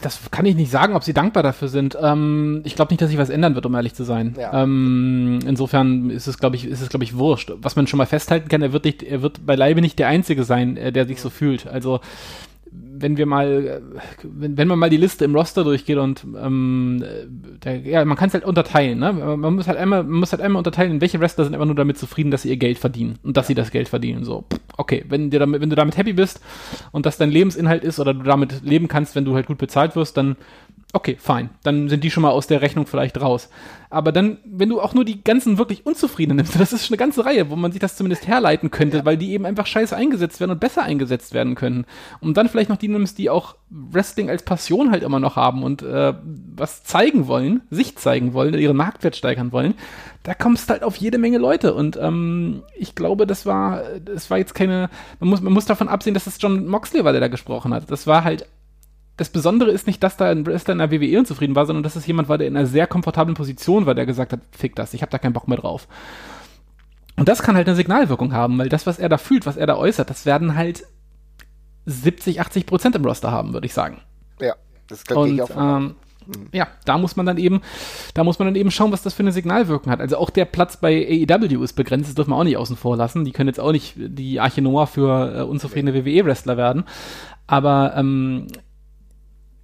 [0.00, 1.98] Das kann ich nicht sagen, ob sie dankbar dafür sind.
[2.00, 4.34] Ähm, ich glaube nicht, dass sich was ändern wird, um ehrlich zu sein.
[4.38, 4.62] Ja.
[4.62, 7.52] Ähm, insofern ist es, glaube ich, ist es, glaube ich, wurscht.
[7.56, 10.44] Was man schon mal festhalten kann, er wird nicht, er wird beileibe nicht der Einzige
[10.44, 11.66] sein, äh, der sich so fühlt.
[11.66, 12.00] Also
[12.98, 13.82] wenn wir mal,
[14.22, 17.04] wenn, wenn man mal die Liste im Roster durchgeht und ähm,
[17.62, 19.12] der, ja, man kann es halt unterteilen, ne?
[19.12, 21.98] Man muss halt einmal, man muss halt einmal unterteilen, welche Wrestler sind einfach nur damit
[21.98, 24.24] zufrieden, dass sie ihr Geld verdienen und dass sie das Geld verdienen.
[24.24, 24.44] So,
[24.76, 26.40] okay, wenn dir damit, wenn du damit happy bist
[26.92, 29.96] und das dein Lebensinhalt ist oder du damit leben kannst, wenn du halt gut bezahlt
[29.96, 30.36] wirst, dann
[30.96, 31.50] okay, fein.
[31.62, 33.48] Dann sind die schon mal aus der Rechnung vielleicht raus.
[33.90, 36.98] Aber dann, wenn du auch nur die ganzen wirklich Unzufriedenen nimmst, das ist schon eine
[36.98, 39.04] ganze Reihe, wo man sich das zumindest herleiten könnte, ja.
[39.04, 41.84] weil die eben einfach scheiße eingesetzt werden und besser eingesetzt werden können.
[42.20, 45.62] Und dann vielleicht noch die nimmst, die auch Wrestling als Passion halt immer noch haben
[45.62, 46.14] und äh,
[46.56, 49.74] was zeigen wollen, sich zeigen wollen, ihren Marktwert steigern wollen,
[50.22, 51.74] da kommst halt auf jede Menge Leute.
[51.74, 54.90] Und ähm, ich glaube, das war, das war jetzt keine,
[55.20, 57.90] man muss, man muss davon absehen, dass es John Moxley war, der da gesprochen hat.
[57.90, 58.46] Das war halt
[59.16, 61.96] das Besondere ist nicht, dass da ein Wrestler in der WWE unzufrieden war, sondern dass
[61.96, 64.94] es jemand war, der in einer sehr komfortablen Position war, der gesagt hat, fick das,
[64.94, 65.88] ich habe da keinen Bock mehr drauf.
[67.16, 69.66] Und das kann halt eine Signalwirkung haben, weil das, was er da fühlt, was er
[69.66, 70.84] da äußert, das werden halt
[71.86, 74.02] 70, 80 Prozent im Roster haben, würde ich sagen.
[74.40, 74.54] Ja,
[74.88, 75.94] das kann ich auch ähm,
[76.52, 77.60] ja, da muss man dann eben,
[78.14, 80.00] da muss man dann eben schauen, was das für eine Signalwirkung hat.
[80.00, 82.96] Also auch der Platz bei AEW ist begrenzt, das dürfen wir auch nicht außen vor
[82.96, 83.24] lassen.
[83.24, 86.84] Die können jetzt auch nicht die Arche Noah für äh, unzufriedene WWE-Wrestler werden.
[87.46, 88.48] Aber ähm,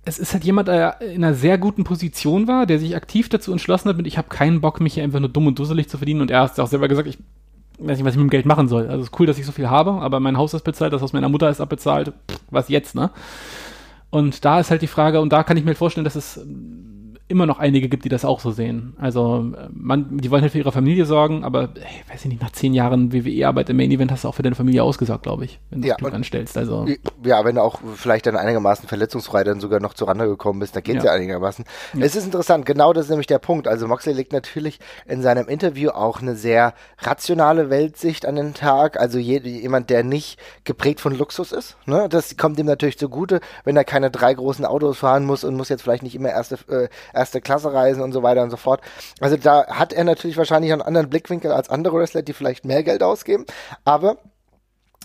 [0.05, 3.53] es ist halt jemand, der in einer sehr guten Position war, der sich aktiv dazu
[3.53, 5.96] entschlossen hat, mit ich habe keinen Bock, mich hier einfach nur dumm und dusselig zu
[5.96, 6.20] verdienen.
[6.20, 7.18] Und er hat auch selber gesagt, ich
[7.78, 8.88] weiß nicht, was ich mit dem Geld machen soll.
[8.88, 11.03] Also es ist cool, dass ich so viel habe, aber mein Haus ist bezahlt, das
[11.03, 12.12] aus meiner Mutter ist abbezahlt.
[12.30, 13.11] Pff, was jetzt, ne?
[14.11, 16.40] Und da ist halt die Frage, und da kann ich mir vorstellen, dass es
[17.33, 18.95] immer noch einige gibt, die das auch so sehen.
[18.99, 22.53] Also man, die wollen halt für ihre Familie sorgen, aber ey, weiß ich nicht, nach
[22.53, 25.59] zehn Jahren WWE-Arbeit im Main Event hast du auch für deine Familie ausgesagt, glaube ich,
[25.70, 26.57] wenn du ja, Glück anstellst.
[26.57, 26.87] Also
[27.24, 30.76] ja, wenn du auch vielleicht dann einigermaßen verletzungsfrei dann sogar noch zur Rande gekommen bist,
[30.76, 31.11] da geht es ja.
[31.11, 31.16] ja.
[31.16, 31.64] einigermaßen.
[31.95, 32.05] Ja.
[32.05, 33.66] Es ist interessant, genau das ist nämlich der Punkt.
[33.66, 39.01] Also Moxley legt natürlich in seinem Interview auch eine sehr rationale Weltsicht an den Tag.
[39.01, 41.76] Also jemand, der nicht geprägt von Luxus ist.
[41.87, 42.09] Ne?
[42.11, 45.68] Das kommt ihm natürlich zugute, wenn er keine drei großen Autos fahren muss und muss
[45.68, 46.89] jetzt vielleicht nicht immer erste äh,
[47.22, 48.80] erste Klasse reisen und so weiter und so fort.
[49.20, 52.82] Also da hat er natürlich wahrscheinlich einen anderen Blickwinkel als andere Wrestler, die vielleicht mehr
[52.82, 53.46] Geld ausgeben.
[53.84, 54.16] Aber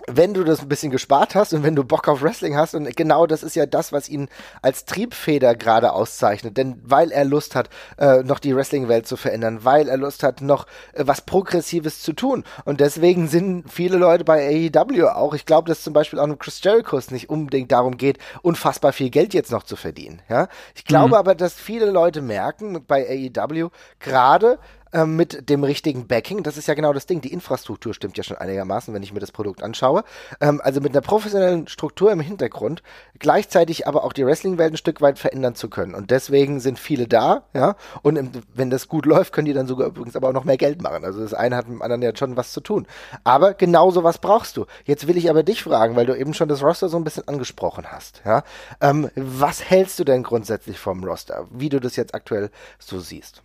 [0.07, 2.95] wenn du das ein bisschen gespart hast und wenn du Bock auf Wrestling hast, und
[2.95, 4.29] genau das ist ja das, was ihn
[4.61, 9.63] als Triebfeder gerade auszeichnet, denn weil er Lust hat, äh, noch die Wrestling-Welt zu verändern,
[9.63, 12.43] weil er Lust hat, noch äh, was Progressives zu tun.
[12.65, 16.61] Und deswegen sind viele Leute bei AEW auch, ich glaube, dass zum Beispiel auch Chris
[16.61, 20.21] Jericho nicht unbedingt darum geht, unfassbar viel Geld jetzt noch zu verdienen.
[20.29, 20.47] Ja?
[20.75, 21.13] Ich glaube mhm.
[21.15, 23.69] aber, dass viele Leute merken bei AEW,
[23.99, 24.59] gerade
[24.93, 26.43] ähm, mit dem richtigen Backing.
[26.43, 27.21] Das ist ja genau das Ding.
[27.21, 30.03] Die Infrastruktur stimmt ja schon einigermaßen, wenn ich mir das Produkt anschaue.
[30.41, 32.83] Ähm, also mit einer professionellen Struktur im Hintergrund,
[33.19, 35.95] gleichzeitig aber auch die Wrestling-Welt ein Stück weit verändern zu können.
[35.95, 37.75] Und deswegen sind viele da, ja.
[38.01, 40.57] Und im, wenn das gut läuft, können die dann sogar übrigens aber auch noch mehr
[40.57, 41.03] Geld machen.
[41.03, 42.87] Also das eine hat mit dem anderen ja schon was zu tun.
[43.23, 44.65] Aber genau so was brauchst du.
[44.85, 47.27] Jetzt will ich aber dich fragen, weil du eben schon das Roster so ein bisschen
[47.27, 48.43] angesprochen hast, ja.
[48.81, 51.47] Ähm, was hältst du denn grundsätzlich vom Roster?
[51.51, 53.43] Wie du das jetzt aktuell so siehst?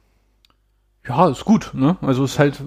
[1.06, 1.96] Ja, ist gut, ne?
[2.00, 2.62] Also es ist halt,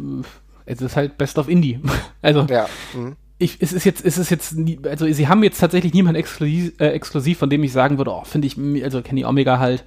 [0.66, 1.80] es ist halt Best of Indie.
[2.22, 2.68] also ja.
[2.94, 3.16] Mhm.
[3.38, 6.80] Ich, es ist jetzt, es ist jetzt, nie, also sie haben jetzt tatsächlich niemanden exklusiv,
[6.80, 9.84] äh, exklusiv, von dem ich sagen würde, oh, finde ich, also Kenny Omega halt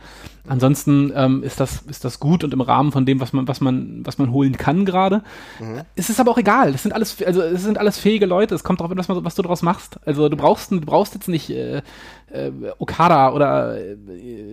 [0.46, 3.60] Ansonsten ähm, ist das ist das gut und im Rahmen von dem, was man was
[3.60, 5.22] man was man holen kann gerade.
[5.58, 5.82] Mhm.
[5.96, 6.72] Es ist aber auch egal.
[6.72, 8.54] Das sind alles also es sind alles fähige Leute.
[8.54, 9.98] Es kommt darauf an, was, was du daraus machst.
[10.06, 11.82] Also du brauchst du brauchst jetzt nicht äh,
[12.30, 13.96] äh, Okada oder äh,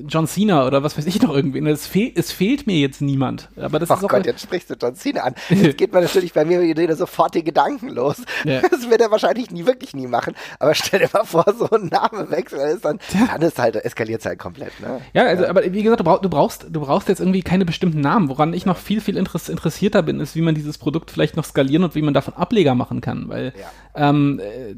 [0.07, 1.67] John Cena oder was weiß ich noch irgendwie.
[1.69, 3.49] Es, fehl, es fehlt mir jetzt niemand.
[3.57, 5.35] Aber das Ach ist auch Gott, jetzt sprichst du John Cena an.
[5.49, 8.21] Jetzt geht man natürlich bei mir wieder sofort die Gedanken los.
[8.43, 8.61] Ja.
[8.75, 10.35] Das wird er wahrscheinlich nie wirklich nie machen.
[10.59, 13.27] Aber stell dir mal vor, so ein Namewechsel ist dann, ja.
[13.31, 14.77] dann ist halt eskaliert es halt komplett.
[14.81, 15.01] Ne?
[15.13, 15.49] Ja, also ja.
[15.49, 18.29] aber wie gesagt, du, brauch, du, brauchst, du brauchst jetzt irgendwie keine bestimmten Namen.
[18.29, 21.83] Woran ich noch viel, viel interessierter bin, ist, wie man dieses Produkt vielleicht noch skalieren
[21.83, 23.29] und wie man davon Ableger machen kann.
[23.29, 23.53] Weil
[23.95, 24.09] ja.
[24.09, 24.75] ähm, äh,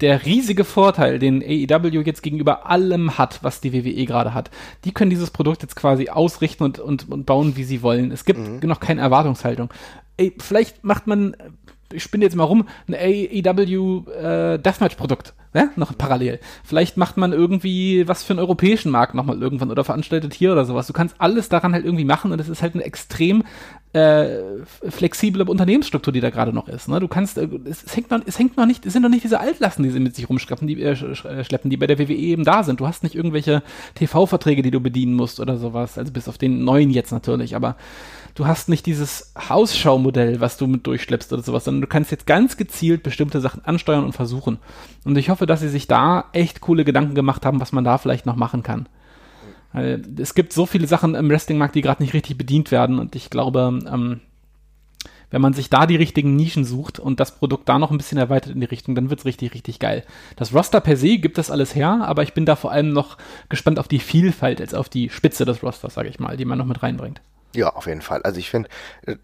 [0.00, 4.50] der riesige Vorteil, den AEW jetzt gegenüber allem hat, was die WWE gerade hat,
[4.84, 8.12] die können dieses Produkt jetzt quasi ausrichten und, und, und bauen, wie sie wollen.
[8.12, 8.68] Es gibt mhm.
[8.68, 9.70] noch keine Erwartungshaltung.
[10.16, 11.36] Ey, vielleicht macht man
[11.92, 15.70] ich spinne jetzt mal rum, ein AEW äh, Deathmatch-Produkt, ne?
[15.76, 16.40] noch parallel.
[16.64, 20.64] Vielleicht macht man irgendwie was für einen europäischen Markt nochmal irgendwann oder veranstaltet hier oder
[20.64, 20.86] sowas.
[20.86, 23.44] Du kannst alles daran halt irgendwie machen und es ist halt ein extrem
[23.94, 24.40] äh,
[24.88, 26.88] flexible Unternehmensstruktur, die da gerade noch ist.
[26.88, 26.98] Ne?
[26.98, 29.22] Du kannst, äh, es, es, hängt noch, es hängt noch nicht, es sind noch nicht
[29.22, 30.96] diese Altlasten, die sie mit sich rumschleppen, die, äh,
[31.44, 32.80] schleppen, die bei der WWE eben da sind.
[32.80, 33.62] Du hast nicht irgendwelche
[33.94, 37.76] TV-Verträge, die du bedienen musst oder sowas, also bis auf den neuen jetzt natürlich, aber
[38.34, 42.26] du hast nicht dieses Hausschau-Modell, was du mit durchschleppst oder sowas, sondern du kannst jetzt
[42.26, 44.58] ganz gezielt bestimmte Sachen ansteuern und versuchen.
[45.04, 47.98] Und ich hoffe, dass sie sich da echt coole Gedanken gemacht haben, was man da
[47.98, 48.88] vielleicht noch machen kann.
[49.72, 53.28] Es gibt so viele Sachen im Wrestlingmarkt, die gerade nicht richtig bedient werden und ich
[53.28, 54.20] glaube, ähm,
[55.34, 58.18] wenn man sich da die richtigen Nischen sucht und das Produkt da noch ein bisschen
[58.18, 60.04] erweitert in die Richtung, dann wird es richtig, richtig geil.
[60.36, 63.18] Das Roster per se gibt das alles her, aber ich bin da vor allem noch
[63.48, 66.58] gespannt auf die Vielfalt als auf die Spitze des Rosters, sage ich mal, die man
[66.58, 67.20] noch mit reinbringt.
[67.54, 68.22] Ja, auf jeden Fall.
[68.22, 68.68] Also ich finde,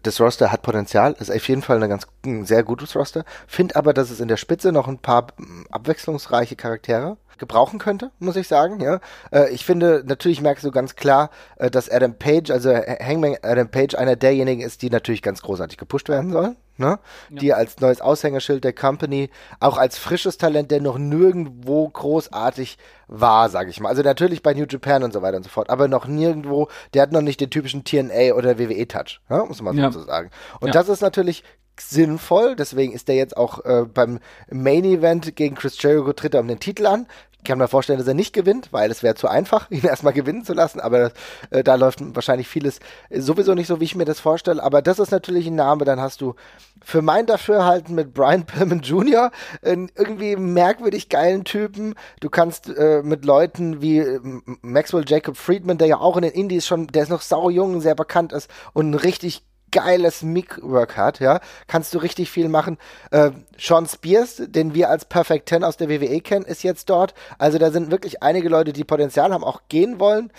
[0.03, 3.25] das Roster hat Potenzial, ist auf jeden Fall ein ganz ein sehr gutes Roster.
[3.45, 8.11] Finde aber, dass es in der Spitze noch ein paar hm, abwechslungsreiche Charaktere gebrauchen könnte,
[8.19, 8.79] muss ich sagen.
[8.79, 9.01] Ja,
[9.31, 13.67] äh, ich finde, natürlich merkst du ganz klar, äh, dass Adam Page, also Hangman Adam
[13.67, 16.55] Page, einer derjenigen ist, die natürlich ganz großartig gepusht werden soll.
[16.81, 16.99] Ne?
[17.29, 17.39] Ja.
[17.39, 19.29] Die als neues Aushängeschild der Company,
[19.59, 22.77] auch als frisches Talent, der noch nirgendwo großartig
[23.07, 23.89] war, sage ich mal.
[23.89, 27.03] Also natürlich bei New Japan und so weiter und so fort, aber noch nirgendwo, der
[27.03, 29.45] hat noch nicht den typischen TNA oder WWE-Touch, ne?
[29.47, 29.91] muss man ja.
[29.91, 30.31] so sagen.
[30.59, 30.73] Und ja.
[30.73, 31.43] das ist natürlich
[31.79, 34.19] sinnvoll, deswegen ist der jetzt auch äh, beim
[34.49, 37.07] Main Event gegen Chris Jericho tritt er um den Titel an.
[37.41, 40.13] Ich kann mir vorstellen, dass er nicht gewinnt, weil es wäre zu einfach, ihn erstmal
[40.13, 40.79] gewinnen zu lassen.
[40.79, 41.11] Aber
[41.49, 42.79] äh, da läuft wahrscheinlich vieles
[43.09, 44.61] sowieso nicht so, wie ich mir das vorstelle.
[44.61, 45.83] Aber das ist natürlich ein Name.
[45.83, 46.35] Dann hast du
[46.83, 49.31] für mein Dafürhalten mit Brian Pillman Jr.
[49.63, 51.95] einen irgendwie merkwürdig geilen Typen.
[52.19, 54.19] Du kannst äh, mit Leuten wie äh,
[54.61, 57.81] Maxwell Jacob Friedman, der ja auch in den Indies schon, der ist noch sau jung,
[57.81, 62.77] sehr bekannt ist und ein richtig geiles Mic-Work hat, ja, kannst du richtig viel machen.
[63.11, 67.13] Äh, Sean Spears, den wir als Perfect Ten aus der WWE kennen, ist jetzt dort.
[67.37, 70.31] Also da sind wirklich einige Leute, die Potenzial haben, auch gehen wollen.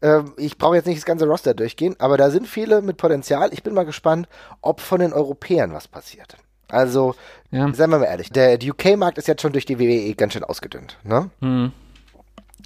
[0.00, 3.52] Äh, ich brauche jetzt nicht das ganze Roster durchgehen, aber da sind viele mit Potenzial.
[3.52, 4.28] Ich bin mal gespannt,
[4.60, 6.36] ob von den Europäern was passiert.
[6.68, 7.14] Also,
[7.50, 7.72] ja.
[7.74, 10.44] seien wir mal ehrlich, der, der UK-Markt ist jetzt schon durch die WWE ganz schön
[10.44, 11.30] ausgedünnt, ne?
[11.40, 11.72] Mhm.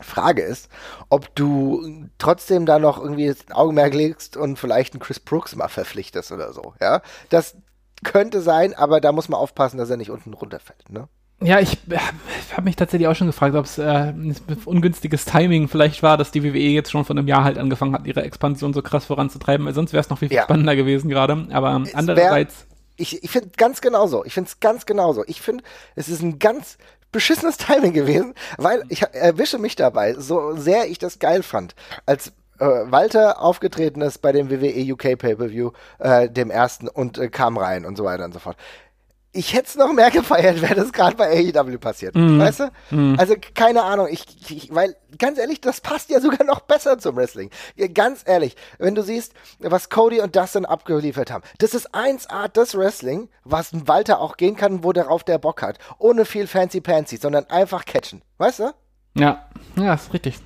[0.02, 0.68] Frage ist,
[1.08, 5.68] ob du trotzdem da noch irgendwie ein Augenmerk legst und vielleicht einen Chris Brooks mal
[5.68, 7.02] verpflichtest oder so, ja.
[7.30, 7.56] Das
[8.04, 11.08] könnte sein, aber da muss man aufpassen, dass er nicht unten runterfällt, ne?
[11.42, 14.14] Ja, ich, ich habe mich tatsächlich auch schon gefragt, ob es äh,
[14.64, 18.06] ungünstiges Timing vielleicht war, dass die WWE jetzt schon vor einem Jahr halt angefangen hat,
[18.06, 20.44] ihre Expansion so krass voranzutreiben, weil sonst wäre es noch viel, viel ja.
[20.44, 21.46] spannender gewesen gerade.
[21.50, 22.66] Aber es andererseits.
[22.96, 24.24] ich, ich finde ganz genauso.
[24.24, 25.24] Ich finde es ganz genauso.
[25.26, 25.62] Ich finde,
[25.94, 26.78] es ist ein ganz
[27.12, 32.32] beschissenes Timing gewesen, weil ich erwische mich dabei, so sehr ich das geil fand, als
[32.58, 37.58] äh, Walter aufgetreten ist bei dem WWE UK Pay-Per-View, äh, dem ersten, und äh, kam
[37.58, 38.56] rein und so weiter und so fort
[39.36, 42.14] ich hätte es noch mehr gefeiert, wäre das gerade bei AEW passiert.
[42.14, 42.38] Mm.
[42.38, 42.70] Weißt du?
[42.90, 43.16] Mm.
[43.18, 47.16] Also keine Ahnung, ich, ich, weil ganz ehrlich, das passt ja sogar noch besser zum
[47.16, 47.50] Wrestling.
[47.94, 52.76] Ganz ehrlich, wenn du siehst, was Cody und Dustin abgeliefert haben, das ist 1A das
[52.76, 55.78] Wrestling, was ein Walter auch gehen kann, wo darauf der Bock hat.
[55.98, 58.22] Ohne viel fancy pancy, sondern einfach catchen.
[58.38, 58.72] Weißt du?
[59.14, 60.38] Ja, ja, ist richtig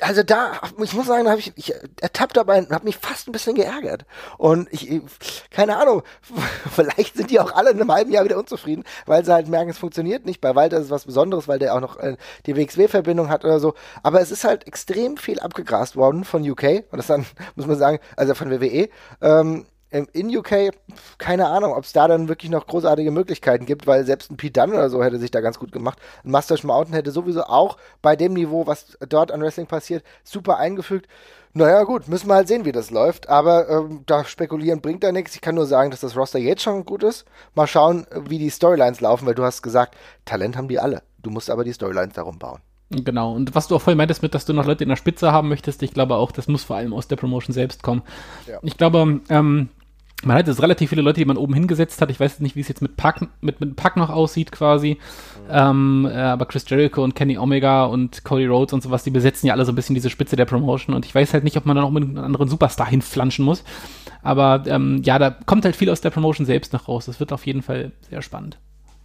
[0.00, 3.28] also da, ich muss sagen, da habe ich, ich ertappt dabei und habe mich fast
[3.28, 4.04] ein bisschen geärgert.
[4.38, 5.02] Und ich,
[5.50, 6.02] keine Ahnung,
[6.74, 9.70] vielleicht sind die auch alle in einem halben Jahr wieder unzufrieden, weil sie halt merken,
[9.70, 10.40] es funktioniert nicht.
[10.40, 13.60] Bei Walter ist es was Besonderes, weil der auch noch äh, die WXW-Verbindung hat oder
[13.60, 13.74] so.
[14.02, 17.78] Aber es ist halt extrem viel abgegrast worden von UK und das dann, muss man
[17.78, 18.88] sagen, also von WWE.
[19.20, 19.66] Ähm,
[20.12, 20.72] in UK,
[21.18, 24.60] keine Ahnung, ob es da dann wirklich noch großartige Möglichkeiten gibt, weil selbst ein Pete
[24.60, 25.98] Dunne oder so hätte sich da ganz gut gemacht.
[26.24, 30.58] Ein Mustache Mountain hätte sowieso auch bei dem Niveau, was dort an Wrestling passiert, super
[30.58, 31.06] eingefügt.
[31.52, 33.28] Naja, gut, müssen wir halt sehen, wie das läuft.
[33.28, 35.36] Aber ähm, da spekulieren bringt da nichts.
[35.36, 37.24] Ich kann nur sagen, dass das Roster jetzt schon gut ist.
[37.54, 41.02] Mal schauen, wie die Storylines laufen, weil du hast gesagt, Talent haben die alle.
[41.22, 42.60] Du musst aber die Storylines darum bauen.
[42.90, 45.32] Genau, und was du auch voll meintest mit, dass du noch Leute in der Spitze
[45.32, 48.02] haben möchtest, ich glaube auch, das muss vor allem aus der Promotion selbst kommen.
[48.46, 48.58] Ja.
[48.62, 49.68] Ich glaube, ähm,
[50.26, 52.10] man hat jetzt relativ viele Leute, die man oben hingesetzt hat.
[52.10, 54.98] Ich weiß nicht, wie es jetzt mit Pack, mit, mit Pack noch aussieht quasi.
[55.50, 59.46] Ähm, äh, aber Chris Jericho und Kenny Omega und Cody Rhodes und sowas, die besetzen
[59.46, 60.94] ja alle so ein bisschen diese Spitze der Promotion.
[60.94, 63.64] Und ich weiß halt nicht, ob man da noch mit einem anderen Superstar hinflanschen muss.
[64.22, 67.06] Aber ähm, ja, da kommt halt viel aus der Promotion selbst noch raus.
[67.06, 68.58] Das wird auf jeden Fall sehr spannend.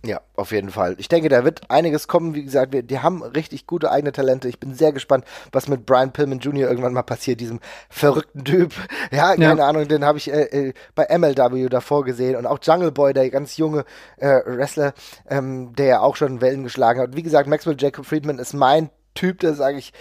[0.06, 0.96] Ja, auf jeden Fall.
[0.98, 2.34] Ich denke, da wird einiges kommen.
[2.34, 4.48] Wie gesagt, wir, die haben richtig gute eigene Talente.
[4.48, 6.70] Ich bin sehr gespannt, was mit Brian Pillman Jr.
[6.70, 8.74] irgendwann mal passiert, diesem verrückten Typ.
[9.12, 9.68] Ja, keine ja.
[9.68, 13.30] Ahnung, den habe ich äh, äh, bei MLW davor gesehen und auch Jungle Boy, der
[13.30, 13.86] ganz junge
[14.18, 14.94] äh, Wrestler,
[15.30, 17.16] ähm, der ja auch schon Wellen geschlagen hat.
[17.16, 19.94] Wie gesagt, Maxwell Jacob Friedman ist mein Typ, der sage ich,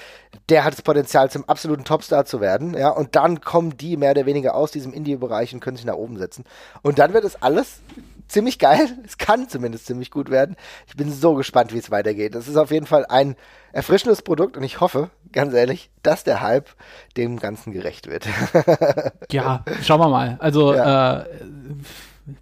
[0.49, 4.11] der hat das Potenzial zum absoluten Topstar zu werden, ja, und dann kommen die mehr
[4.11, 6.45] oder weniger aus diesem Indie-Bereich und können sich nach oben setzen.
[6.83, 7.81] Und dann wird es alles
[8.29, 8.89] ziemlich geil.
[9.05, 10.57] Es kann zumindest ziemlich gut werden.
[10.87, 12.35] Ich bin so gespannt, wie es weitergeht.
[12.35, 13.37] Das ist auf jeden Fall ein
[13.73, 16.69] erfrischendes Produkt und ich hoffe, ganz ehrlich, dass der Hype
[17.17, 18.27] dem Ganzen gerecht wird.
[19.31, 20.37] ja, schauen wir mal.
[20.41, 21.21] Also, ja.
[21.21, 21.25] äh,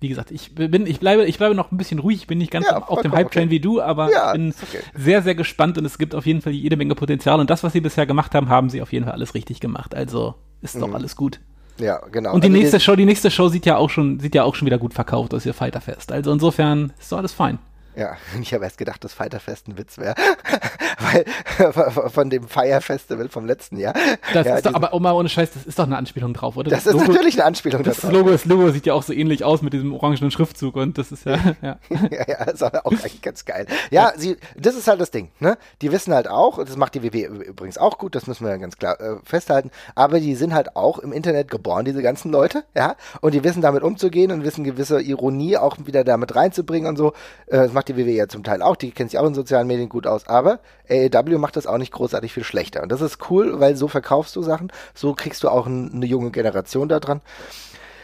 [0.01, 2.51] wie gesagt, ich bin, ich bleibe, ich bleibe noch ein bisschen ruhig, ich bin nicht
[2.51, 3.51] ganz ja, auf dem Hype-Train okay.
[3.51, 4.80] wie du, aber ja, bin okay.
[4.95, 7.72] sehr, sehr gespannt und es gibt auf jeden Fall jede Menge Potenzial und das, was
[7.72, 9.95] sie bisher gemacht haben, haben sie auf jeden Fall alles richtig gemacht.
[9.95, 10.80] Also ist mhm.
[10.80, 11.41] doch alles gut.
[11.79, 12.33] Ja, genau.
[12.35, 14.55] Und die also nächste Show, die nächste Show sieht ja auch schon, sieht ja auch
[14.55, 16.12] schon wieder gut verkauft aus ihr Fighterfest.
[16.12, 17.59] Also insofern ist doch alles fein.
[17.97, 20.14] Ja, ich habe erst gedacht, dass Fighterfest ein Witz wäre.
[20.99, 21.24] Weil
[22.11, 23.94] von dem Fire Festival vom letzten Jahr.
[24.32, 26.57] Das ja, ist doch, aber oh mal ohne Scheiß, das ist doch eine Anspielung drauf,
[26.57, 26.70] oder?
[26.70, 28.12] Das, das ist Logo, natürlich eine Anspielung das drauf.
[28.12, 31.12] Logo, das Logo sieht ja auch so ähnlich aus mit diesem orangenen Schriftzug und das
[31.12, 31.36] ist ja.
[31.62, 33.66] Ja, ja, ja ist auch eigentlich ganz geil.
[33.90, 35.59] Ja, sie, das ist halt das Ding, ne?
[35.82, 38.57] Die wissen halt auch, das macht die WW übrigens auch gut, das müssen wir ja
[38.57, 42.64] ganz klar äh, festhalten, aber die sind halt auch im Internet geboren, diese ganzen Leute,
[42.74, 42.97] ja?
[43.20, 47.12] Und die wissen damit umzugehen und wissen gewisse Ironie auch wieder damit reinzubringen und so.
[47.47, 49.34] Äh, das macht macht die WWE ja zum Teil auch, die kennt sich auch in
[49.34, 52.82] sozialen Medien gut aus, aber AEW macht das auch nicht großartig viel schlechter.
[52.82, 56.07] Und das ist cool, weil so verkaufst du Sachen, so kriegst du auch ein, eine
[56.07, 57.20] junge Generation da dran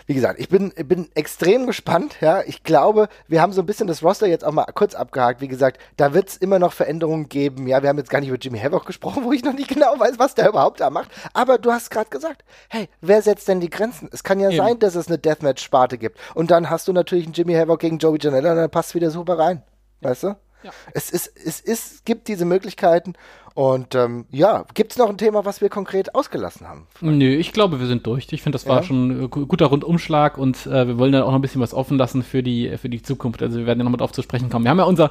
[0.07, 2.17] wie gesagt, ich bin, bin extrem gespannt.
[2.21, 5.41] Ja, ich glaube, wir haben so ein bisschen das Roster jetzt auch mal kurz abgehakt.
[5.41, 7.67] Wie gesagt, da wird es immer noch Veränderungen geben.
[7.67, 9.99] Ja, wir haben jetzt gar nicht über Jimmy Havoc gesprochen, wo ich noch nicht genau
[9.99, 11.11] weiß, was der überhaupt da macht.
[11.33, 14.09] Aber du hast gerade gesagt, hey, wer setzt denn die Grenzen?
[14.13, 14.59] Es kann ja Eben.
[14.59, 16.19] sein, dass es eine Deathmatch-Sparte gibt.
[16.35, 19.11] Und dann hast du natürlich einen Jimmy Havoc gegen Joey Janela und dann passt wieder
[19.11, 19.63] super rein.
[20.03, 20.37] Weißt du?
[20.63, 20.71] Ja.
[20.93, 23.15] Es, ist, es ist, gibt diese Möglichkeiten.
[23.55, 26.87] Und ähm, ja, gibt es noch ein Thema, was wir konkret ausgelassen haben?
[27.01, 28.27] Nö, ich glaube, wir sind durch.
[28.31, 28.83] Ich finde, das war ja.
[28.83, 31.99] schon ein guter Rundumschlag und äh, wir wollen dann auch noch ein bisschen was offen
[31.99, 33.43] lassen für die, für die Zukunft.
[33.43, 34.65] Also wir werden ja noch mal drauf zu sprechen kommen.
[34.65, 35.11] Wir haben ja unser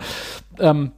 [0.59, 0.91] ähm,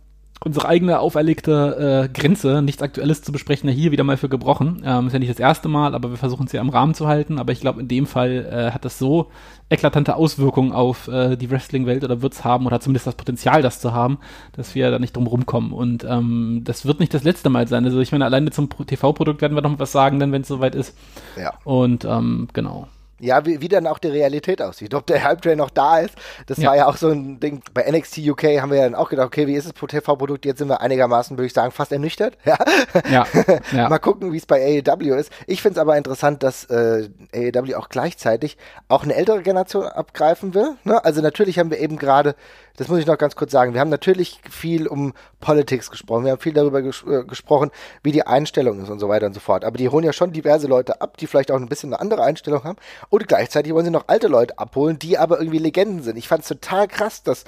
[0.43, 4.83] unsere eigene auferlegte äh, Grenze, nichts Aktuelles zu besprechen, hier wieder mal für gebrochen.
[4.85, 7.07] Ähm, ist ja nicht das erste Mal, aber wir versuchen es ja im Rahmen zu
[7.07, 7.39] halten.
[7.39, 9.31] Aber ich glaube, in dem Fall äh, hat das so
[9.69, 13.79] eklatante Auswirkungen auf äh, die Wrestling-Welt oder wird es haben oder zumindest das Potenzial, das
[13.79, 14.19] zu haben,
[14.51, 15.71] dass wir da nicht drum rumkommen.
[15.71, 17.85] Und ähm, das wird nicht das letzte Mal sein.
[17.85, 20.75] Also ich meine, alleine zum TV-Produkt werden wir noch was sagen, dann wenn es soweit
[20.75, 20.97] ist.
[21.37, 21.53] Ja.
[21.63, 22.87] Und ähm, genau.
[23.19, 24.93] Ja, wie, wie dann auch die Realität aussieht.
[24.93, 26.15] Ob der Hype Train noch da ist,
[26.47, 26.69] das ja.
[26.69, 27.61] war ja auch so ein Ding.
[27.73, 30.45] Bei NXT UK haben wir ja dann auch gedacht, okay, wie ist das TV-Produkt?
[30.45, 32.37] Jetzt sind wir einigermaßen, würde ich sagen, fast ernüchtert.
[32.45, 32.57] Ja.
[33.09, 33.25] ja.
[33.71, 33.89] ja.
[33.89, 35.31] Mal gucken, wie es bei AEW ist.
[35.47, 38.57] Ich finde es aber interessant, dass äh, AEW auch gleichzeitig
[38.89, 40.75] auch eine ältere Generation abgreifen will.
[40.83, 41.03] Ne?
[41.03, 42.35] Also natürlich haben wir eben gerade
[42.77, 43.73] das muss ich noch ganz kurz sagen.
[43.73, 46.25] Wir haben natürlich viel um Politics gesprochen.
[46.25, 47.69] Wir haben viel darüber ges äh, gesprochen,
[48.01, 49.63] wie die Einstellung ist und so weiter und so fort.
[49.63, 52.23] Aber die holen ja schon diverse Leute ab, die vielleicht auch ein bisschen eine andere
[52.23, 52.77] Einstellung haben.
[53.09, 56.17] Und gleichzeitig wollen sie noch alte Leute abholen, die aber irgendwie Legenden sind.
[56.17, 57.43] Ich fand es total krass, dass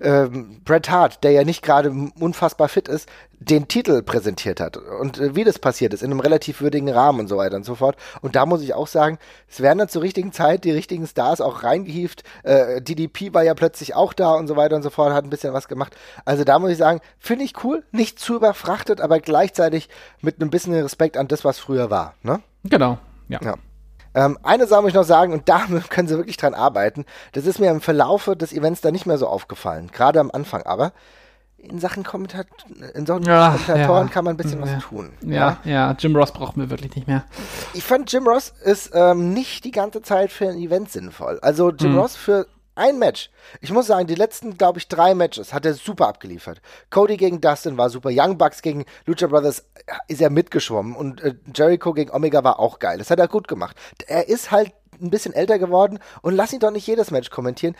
[0.00, 3.08] ähm, Bret Hart, der ja nicht gerade unfassbar fit ist,
[3.40, 7.20] den Titel präsentiert hat und äh, wie das passiert ist, in einem relativ würdigen Rahmen
[7.20, 7.96] und so weiter und so fort.
[8.20, 9.18] Und da muss ich auch sagen,
[9.48, 12.24] es werden dann zur richtigen Zeit die richtigen Stars auch reingehieft.
[12.42, 15.30] Äh, DDP war ja plötzlich auch da und so weiter und so fort, hat ein
[15.30, 15.96] bisschen was gemacht.
[16.24, 19.88] Also da muss ich sagen, finde ich cool, nicht zu überfrachtet, aber gleichzeitig
[20.20, 22.14] mit einem bisschen Respekt an das, was früher war.
[22.22, 22.40] Ne?
[22.64, 23.38] Genau, ja.
[23.42, 23.54] ja.
[24.14, 27.04] Ähm, eine Sache muss ich noch sagen, und da können sie wirklich dran arbeiten.
[27.32, 30.62] Das ist mir im Verlaufe des Events da nicht mehr so aufgefallen, gerade am Anfang
[30.62, 30.92] aber
[31.58, 32.46] in Sachen Kommentat
[32.94, 34.12] in Sachen ja, Kommentatoren ja.
[34.12, 34.76] kann man ein bisschen ja.
[34.76, 35.10] was tun.
[35.22, 37.24] Ja, ja, Jim Ross braucht mir wirklich nicht mehr.
[37.74, 41.38] Ich fand Jim Ross ist ähm, nicht die ganze Zeit für ein Event sinnvoll.
[41.42, 41.98] Also Jim hm.
[41.98, 42.46] Ross für
[42.78, 43.30] ein Match.
[43.60, 46.62] Ich muss sagen, die letzten, glaube ich, drei Matches hat er super abgeliefert.
[46.90, 48.10] Cody gegen Dustin war super.
[48.12, 50.94] Young Bucks gegen Lucha Brothers äh, ist er mitgeschwommen.
[50.94, 52.98] Und äh, Jericho gegen Omega war auch geil.
[52.98, 53.76] Das hat er gut gemacht.
[54.06, 57.76] Er ist halt ein bisschen älter geworden und lass ihn doch nicht jedes Match kommentieren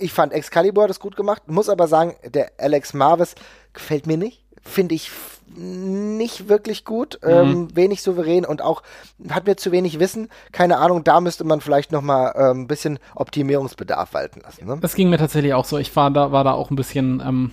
[0.00, 3.34] ich fand Excalibur das gut gemacht, muss aber sagen, der Alex Marvis
[3.72, 4.44] gefällt mir nicht.
[4.62, 5.10] Finde ich
[5.56, 7.30] nicht wirklich gut, mhm.
[7.30, 8.82] ähm, wenig souverän und auch
[9.30, 10.28] hat mir zu wenig Wissen.
[10.52, 14.66] Keine Ahnung, da müsste man vielleicht noch mal ein bisschen Optimierungsbedarf walten lassen.
[14.66, 14.78] Ne?
[14.80, 15.78] Das ging mir tatsächlich auch so.
[15.78, 17.50] Ich war da, war da auch ein bisschen ähm,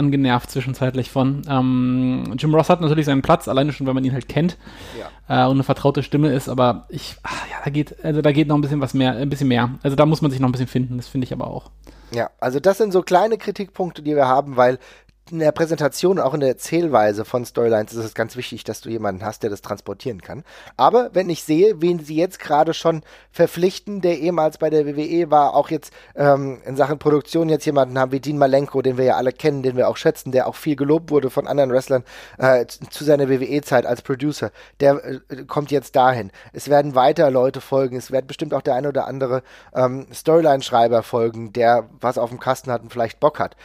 [0.00, 1.42] angenervt zwischenzeitlich von.
[1.48, 4.56] Ähm, Jim Ross hat natürlich seinen Platz, alleine schon, wenn man ihn halt kennt
[4.98, 5.44] ja.
[5.44, 8.48] äh, und eine vertraute Stimme ist, aber ich, ach, ja, da geht, also da geht
[8.48, 9.70] noch ein bisschen was mehr, ein bisschen mehr.
[9.82, 11.70] Also da muss man sich noch ein bisschen finden, das finde ich aber auch.
[12.12, 14.78] Ja, also das sind so kleine Kritikpunkte, die wir haben, weil
[15.32, 18.80] in der Präsentation und auch in der Erzählweise von Storylines ist es ganz wichtig, dass
[18.80, 20.44] du jemanden hast, der das transportieren kann.
[20.76, 25.30] Aber wenn ich sehe, wen sie jetzt gerade schon verpflichten, der ehemals bei der WWE
[25.30, 29.04] war, auch jetzt ähm, in Sachen Produktion jetzt jemanden haben wie Dean Malenko, den wir
[29.04, 32.04] ja alle kennen, den wir auch schätzen, der auch viel gelobt wurde von anderen Wrestlern
[32.38, 34.50] äh, zu seiner WWE-Zeit als Producer,
[34.80, 36.30] der äh, kommt jetzt dahin.
[36.52, 39.42] Es werden weiter Leute folgen, es wird bestimmt auch der eine oder andere
[39.74, 43.56] ähm, Storyline-Schreiber folgen, der was auf dem Kasten hat und vielleicht Bock hat.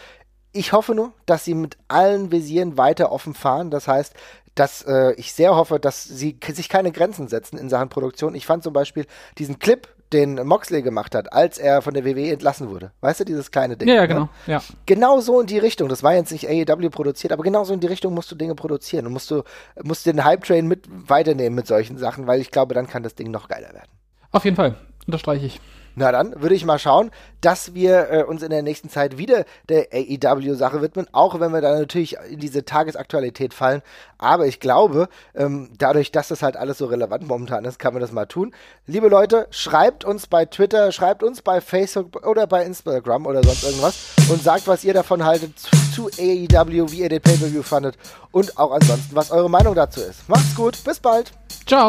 [0.55, 3.71] Ich hoffe nur, dass sie mit allen Visieren weiter offen fahren.
[3.71, 4.13] Das heißt,
[4.55, 8.35] dass äh, ich sehr hoffe, dass sie sich keine Grenzen setzen in Sachen Produktion.
[8.35, 9.05] Ich fand zum Beispiel
[9.37, 12.91] diesen Clip, den Moxley gemacht hat, als er von der WWE entlassen wurde.
[13.01, 13.89] Weißt du, dieses kleine Ding.
[13.89, 14.07] Ja, ja, ne?
[14.07, 14.29] genau.
[14.47, 14.61] Ja.
[14.85, 15.89] Genau so in die Richtung.
[15.89, 18.55] Das war jetzt nicht AEW produziert, aber genau so in die Richtung musst du Dinge
[18.55, 19.43] produzieren und musst du
[19.83, 23.29] musst den Hype-Train mit weiternehmen mit solchen Sachen, weil ich glaube, dann kann das Ding
[23.29, 23.89] noch geiler werden.
[24.31, 24.75] Auf jeden Fall.
[25.05, 25.59] Unterstreiche ich.
[25.95, 29.45] Na dann würde ich mal schauen, dass wir äh, uns in der nächsten Zeit wieder
[29.69, 33.81] der AEW-Sache widmen, auch wenn wir da natürlich in diese Tagesaktualität fallen.
[34.17, 38.01] Aber ich glaube, ähm, dadurch, dass das halt alles so relevant momentan ist, kann man
[38.01, 38.53] das mal tun.
[38.87, 43.63] Liebe Leute, schreibt uns bei Twitter, schreibt uns bei Facebook oder bei Instagram oder sonst
[43.63, 47.97] irgendwas und sagt, was ihr davon haltet zu, zu AEW, wie ihr den Pay-Per-View fandet
[48.31, 50.27] und auch ansonsten, was eure Meinung dazu ist.
[50.27, 51.31] Macht's gut, bis bald.
[51.65, 51.87] Ciao.